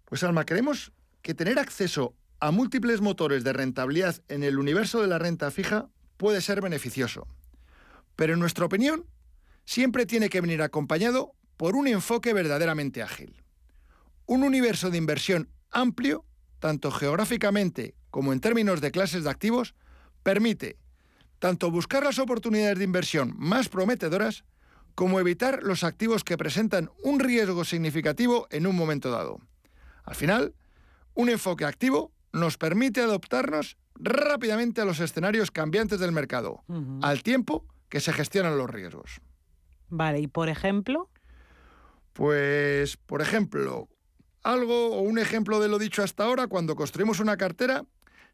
Pues 0.07 0.25
Alma, 0.25 0.45
creemos 0.45 0.91
que 1.23 1.33
tener 1.33 1.61
acceso 1.61 2.17
a 2.41 2.51
múltiples 2.51 3.01
motores 3.01 3.45
de 3.45 3.53
rentabilidad 3.53 4.23
en 4.29 4.43
el 4.43 4.59
universo 4.59 5.01
de 5.01 5.09
la 5.09 5.19
renta 5.19 5.51
fija 5.51 5.89
puede 6.17 6.41
ser 6.41 6.61
beneficioso. 6.61 7.27
Pero 8.17 8.35
en 8.35 8.41
nuestra 8.41 8.67
opinión, 8.67 9.07
siempre 9.65 10.07
tiene 10.07 10.29
que 10.29 10.41
venir 10.41 10.63
acompañado 10.63 11.33
por 11.57 11.77
un 11.77 11.87
enfoque 11.87 12.33
verdaderamente 12.33 13.03
ágil. 13.03 13.43
Un 14.27 14.43
universo 14.43 14.91
de 14.91 14.99
inversión 14.99 15.51
amplio, 15.71 16.25
tanto 16.59 16.91
geográficamente 16.91 17.95
como 18.11 18.33
en 18.33 18.41
términos 18.41 18.81
de 18.81 18.91
clases 18.91 19.25
de 19.25 19.31
activos, 19.31 19.75
permite 20.23 20.79
tanto 21.39 21.71
buscar 21.71 22.05
las 22.05 22.19
oportunidades 22.19 22.79
de 22.79 22.85
inversión 22.85 23.35
más 23.37 23.69
prometedoras 23.69 24.45
como 24.95 25.19
evitar 25.19 25.63
los 25.63 25.83
activos 25.83 26.25
que 26.25 26.39
presentan 26.39 26.91
un 27.03 27.21
riesgo 27.21 27.65
significativo 27.65 28.47
en 28.51 28.67
un 28.67 28.77
momento 28.77 29.11
dado. 29.11 29.41
Al 30.05 30.15
final, 30.15 30.55
un 31.15 31.29
enfoque 31.29 31.65
activo 31.65 32.13
nos 32.35 32.59
permite 32.59 33.01
adoptarnos 33.01 33.79
rápidamente 33.95 34.81
a 34.81 34.85
los 34.85 35.01
escenarios 35.01 35.51
cambiantes 35.51 36.01
del 36.01 36.13
mercado, 36.13 36.65
al 37.01 37.23
tiempo 37.23 37.65
que 37.89 38.01
se 38.01 38.13
gestionan 38.13 38.59
los 38.59 38.69
riesgos. 38.69 39.21
Vale, 39.89 40.19
y 40.19 40.27
por 40.27 40.49
ejemplo. 40.49 41.09
Pues, 42.13 42.97
por 42.97 43.23
ejemplo, 43.23 43.89
algo 44.43 44.97
o 44.97 45.01
un 45.01 45.19
ejemplo 45.19 45.61
de 45.61 45.69
lo 45.69 45.79
dicho 45.79 46.03
hasta 46.03 46.25
ahora, 46.25 46.49
cuando 46.49 46.75
construimos 46.75 47.21
una 47.21 47.37
cartera, 47.37 47.85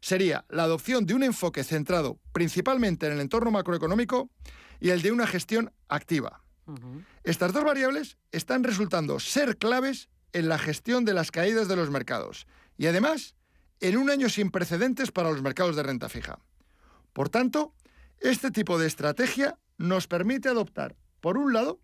sería 0.01 0.45
la 0.49 0.63
adopción 0.63 1.05
de 1.05 1.13
un 1.13 1.23
enfoque 1.23 1.63
centrado 1.63 2.19
principalmente 2.31 3.05
en 3.05 3.13
el 3.13 3.21
entorno 3.21 3.51
macroeconómico 3.51 4.31
y 4.79 4.89
el 4.89 5.03
de 5.03 5.11
una 5.11 5.27
gestión 5.27 5.71
activa. 5.87 6.41
Estas 7.23 7.53
dos 7.53 7.63
variables 7.63 8.17
están 8.31 8.63
resultando 8.63 9.19
ser 9.19 9.57
claves 9.57 10.09
en 10.33 10.47
la 10.47 10.57
gestión 10.57 11.05
de 11.05 11.13
las 11.13 11.29
caídas 11.29 11.67
de 11.67 11.75
los 11.75 11.91
mercados 11.91 12.47
y 12.77 12.87
además 12.87 13.35
en 13.81 13.97
un 13.97 14.09
año 14.09 14.29
sin 14.29 14.51
precedentes 14.51 15.11
para 15.11 15.31
los 15.31 15.41
mercados 15.41 15.75
de 15.75 15.83
renta 15.83 16.07
fija. 16.07 16.39
Por 17.13 17.29
tanto, 17.29 17.73
este 18.19 18.51
tipo 18.51 18.79
de 18.79 18.87
estrategia 18.87 19.57
nos 19.77 20.07
permite 20.07 20.47
adoptar, 20.47 20.95
por 21.19 21.37
un 21.37 21.53
lado, 21.53 21.79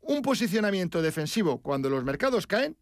un 0.00 0.22
posicionamiento 0.22 1.02
defensivo 1.02 1.60
cuando 1.60 1.90
los 1.90 2.04
mercados 2.04 2.46
caen 2.46 2.76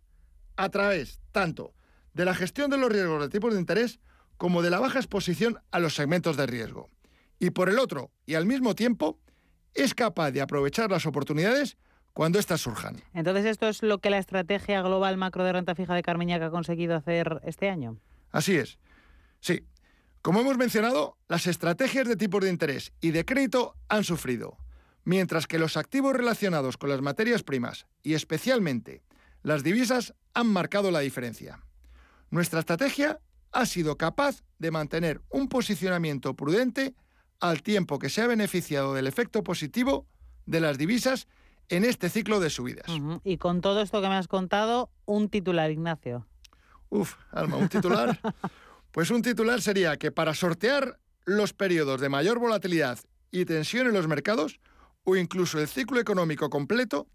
a 0.56 0.68
través 0.68 1.20
tanto 1.32 1.74
de 2.14 2.24
la 2.24 2.34
gestión 2.34 2.70
de 2.70 2.78
los 2.78 2.92
riesgos 2.92 3.20
de 3.22 3.28
tipos 3.28 3.54
de 3.54 3.60
interés 3.60 3.98
como 4.36 4.62
de 4.62 4.70
la 4.70 4.80
baja 4.80 4.98
exposición 4.98 5.58
a 5.70 5.78
los 5.78 5.94
segmentos 5.94 6.36
de 6.36 6.46
riesgo. 6.46 6.90
Y 7.38 7.50
por 7.50 7.68
el 7.68 7.78
otro, 7.78 8.10
y 8.26 8.34
al 8.34 8.46
mismo 8.46 8.74
tiempo, 8.74 9.18
es 9.74 9.94
capaz 9.94 10.30
de 10.30 10.42
aprovechar 10.42 10.90
las 10.90 11.06
oportunidades 11.06 11.76
cuando 12.12 12.38
éstas 12.38 12.60
surjan. 12.60 13.02
Entonces, 13.14 13.46
¿esto 13.46 13.68
es 13.68 13.82
lo 13.82 13.98
que 13.98 14.10
la 14.10 14.18
estrategia 14.18 14.82
global 14.82 15.16
macro 15.16 15.44
de 15.44 15.52
renta 15.52 15.74
fija 15.74 15.94
de 15.94 16.02
Carmiñac 16.02 16.42
ha 16.42 16.50
conseguido 16.50 16.96
hacer 16.96 17.40
este 17.44 17.70
año? 17.70 17.98
Así 18.30 18.56
es. 18.56 18.78
Sí. 19.40 19.64
Como 20.22 20.40
hemos 20.40 20.58
mencionado, 20.58 21.16
las 21.28 21.46
estrategias 21.46 22.06
de 22.06 22.16
tipos 22.16 22.42
de 22.42 22.50
interés 22.50 22.92
y 23.00 23.10
de 23.10 23.24
crédito 23.24 23.74
han 23.88 24.04
sufrido, 24.04 24.58
mientras 25.04 25.46
que 25.46 25.58
los 25.58 25.76
activos 25.76 26.14
relacionados 26.14 26.76
con 26.76 26.90
las 26.90 27.00
materias 27.00 27.42
primas 27.42 27.86
y 28.02 28.14
especialmente 28.14 29.02
las 29.42 29.62
divisas 29.62 30.14
han 30.34 30.46
marcado 30.48 30.90
la 30.90 31.00
diferencia. 31.00 31.60
Nuestra 32.30 32.60
estrategia 32.60 33.18
ha 33.52 33.66
sido 33.66 33.96
capaz 33.96 34.42
de 34.58 34.70
mantener 34.70 35.22
un 35.30 35.48
posicionamiento 35.48 36.34
prudente 36.34 36.94
al 37.40 37.62
tiempo 37.62 37.98
que 37.98 38.10
se 38.10 38.20
ha 38.20 38.26
beneficiado 38.26 38.94
del 38.94 39.06
efecto 39.06 39.42
positivo 39.42 40.06
de 40.46 40.60
las 40.60 40.78
divisas 40.78 41.26
en 41.68 41.84
este 41.84 42.10
ciclo 42.10 42.40
de 42.40 42.50
subidas. 42.50 42.86
Y 43.24 43.38
con 43.38 43.60
todo 43.60 43.80
esto 43.80 44.02
que 44.02 44.08
me 44.08 44.16
has 44.16 44.28
contado, 44.28 44.90
un 45.06 45.28
titular, 45.28 45.70
Ignacio. 45.70 46.26
Uf, 46.90 47.14
Alma, 47.30 47.56
un 47.56 47.68
titular. 47.68 48.18
pues 48.92 49.10
un 49.10 49.22
titular 49.22 49.62
sería 49.62 49.96
que 49.96 50.12
para 50.12 50.34
sortear 50.34 50.98
los 51.24 51.52
periodos 51.52 52.00
de 52.00 52.08
mayor 52.08 52.38
volatilidad 52.38 52.98
y 53.30 53.44
tensión 53.44 53.86
en 53.86 53.94
los 53.94 54.08
mercados, 54.08 54.60
o 55.04 55.16
incluso 55.16 55.60
el 55.60 55.68
ciclo 55.68 56.00
económico 56.00 56.50
completo, 56.50 57.06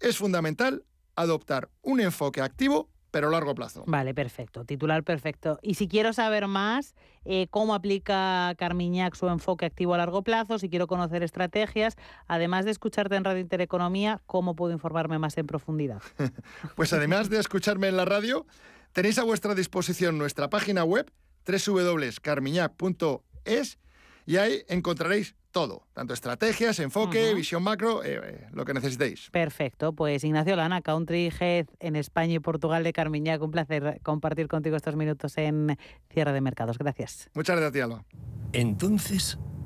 es 0.00 0.16
fundamental 0.16 0.84
adoptar 1.16 1.68
un 1.82 2.00
enfoque 2.00 2.40
activo 2.40 2.88
pero 3.14 3.28
a 3.28 3.30
largo 3.30 3.54
plazo. 3.54 3.84
Vale, 3.86 4.12
perfecto. 4.12 4.64
Titular 4.64 5.04
perfecto. 5.04 5.60
Y 5.62 5.74
si 5.74 5.86
quiero 5.86 6.12
saber 6.12 6.48
más, 6.48 6.96
eh, 7.24 7.46
cómo 7.48 7.76
aplica 7.76 8.52
Carmiñac 8.58 9.14
su 9.14 9.28
enfoque 9.28 9.66
activo 9.66 9.94
a 9.94 9.98
largo 9.98 10.22
plazo, 10.22 10.58
si 10.58 10.68
quiero 10.68 10.88
conocer 10.88 11.22
estrategias, 11.22 11.94
además 12.26 12.64
de 12.64 12.72
escucharte 12.72 13.14
en 13.14 13.22
Radio 13.22 13.38
Intereconomía, 13.38 14.20
¿cómo 14.26 14.56
puedo 14.56 14.72
informarme 14.72 15.20
más 15.20 15.38
en 15.38 15.46
profundidad? 15.46 16.02
pues 16.74 16.92
además 16.92 17.30
de 17.30 17.38
escucharme 17.38 17.86
en 17.86 17.96
la 17.96 18.04
radio, 18.04 18.46
tenéis 18.94 19.18
a 19.18 19.24
vuestra 19.24 19.54
disposición 19.54 20.16
nuestra 20.16 20.48
página 20.48 20.84
web 20.84 21.12
www.carmiñac.es 21.46 23.78
y 24.24 24.36
ahí 24.36 24.62
encontraréis 24.68 25.34
todo, 25.50 25.86
tanto 25.92 26.14
estrategias, 26.14 26.80
enfoque, 26.80 27.34
visión 27.34 27.62
macro, 27.62 28.02
eh, 28.02 28.20
eh, 28.22 28.46
lo 28.52 28.64
que 28.64 28.72
necesitéis. 28.72 29.28
Perfecto, 29.30 29.92
pues 29.92 30.24
Ignacio 30.24 30.56
Lana, 30.56 30.80
Country 30.80 31.30
Head 31.38 31.66
en 31.78 31.96
España 31.96 32.34
y 32.34 32.38
Portugal 32.38 32.82
de 32.82 32.92
Carmiñac, 32.92 33.42
un 33.42 33.50
placer 33.50 34.00
compartir 34.02 34.48
contigo 34.48 34.76
estos 34.76 34.96
minutos 34.96 35.36
en 35.38 35.76
Cierre 36.12 36.32
de 36.32 36.40
Mercados. 36.40 36.78
Gracias. 36.78 37.30
Muchas 37.34 37.56
gracias, 37.56 37.84
Alba. 37.84 38.04
Entonces, 38.52 39.38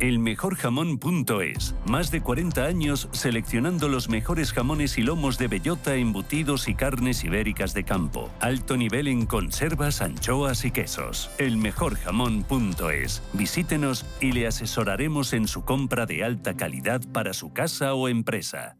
Elmejorjamón.es. 0.00 1.74
Más 1.86 2.10
de 2.10 2.22
40 2.22 2.64
años 2.64 3.08
seleccionando 3.12 3.88
los 3.88 4.08
mejores 4.08 4.52
jamones 4.52 4.98
y 4.98 5.02
lomos 5.02 5.38
de 5.38 5.48
bellota, 5.48 5.94
embutidos 5.94 6.68
y 6.68 6.74
carnes 6.74 7.22
ibéricas 7.22 7.74
de 7.74 7.84
campo. 7.84 8.30
Alto 8.40 8.76
nivel 8.76 9.08
en 9.08 9.26
conservas, 9.26 10.00
anchoas 10.00 10.64
y 10.64 10.70
quesos. 10.70 11.30
Elmejorjamón.es. 11.38 13.22
Visítenos 13.34 14.06
y 14.20 14.32
le 14.32 14.46
asesoraremos 14.46 15.32
en 15.32 15.46
su 15.46 15.64
compra 15.64 16.06
de 16.06 16.24
alta 16.24 16.56
calidad 16.56 17.02
para 17.12 17.34
su 17.34 17.52
casa 17.52 17.94
o 17.94 18.08
empresa. 18.08 18.79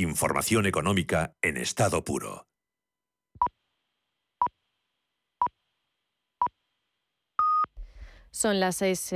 Información 0.00 0.66
económica 0.66 1.34
en 1.42 1.56
estado 1.56 2.04
puro. 2.04 2.46
Son 8.30 8.60
las 8.60 8.76
seis. 8.76 9.12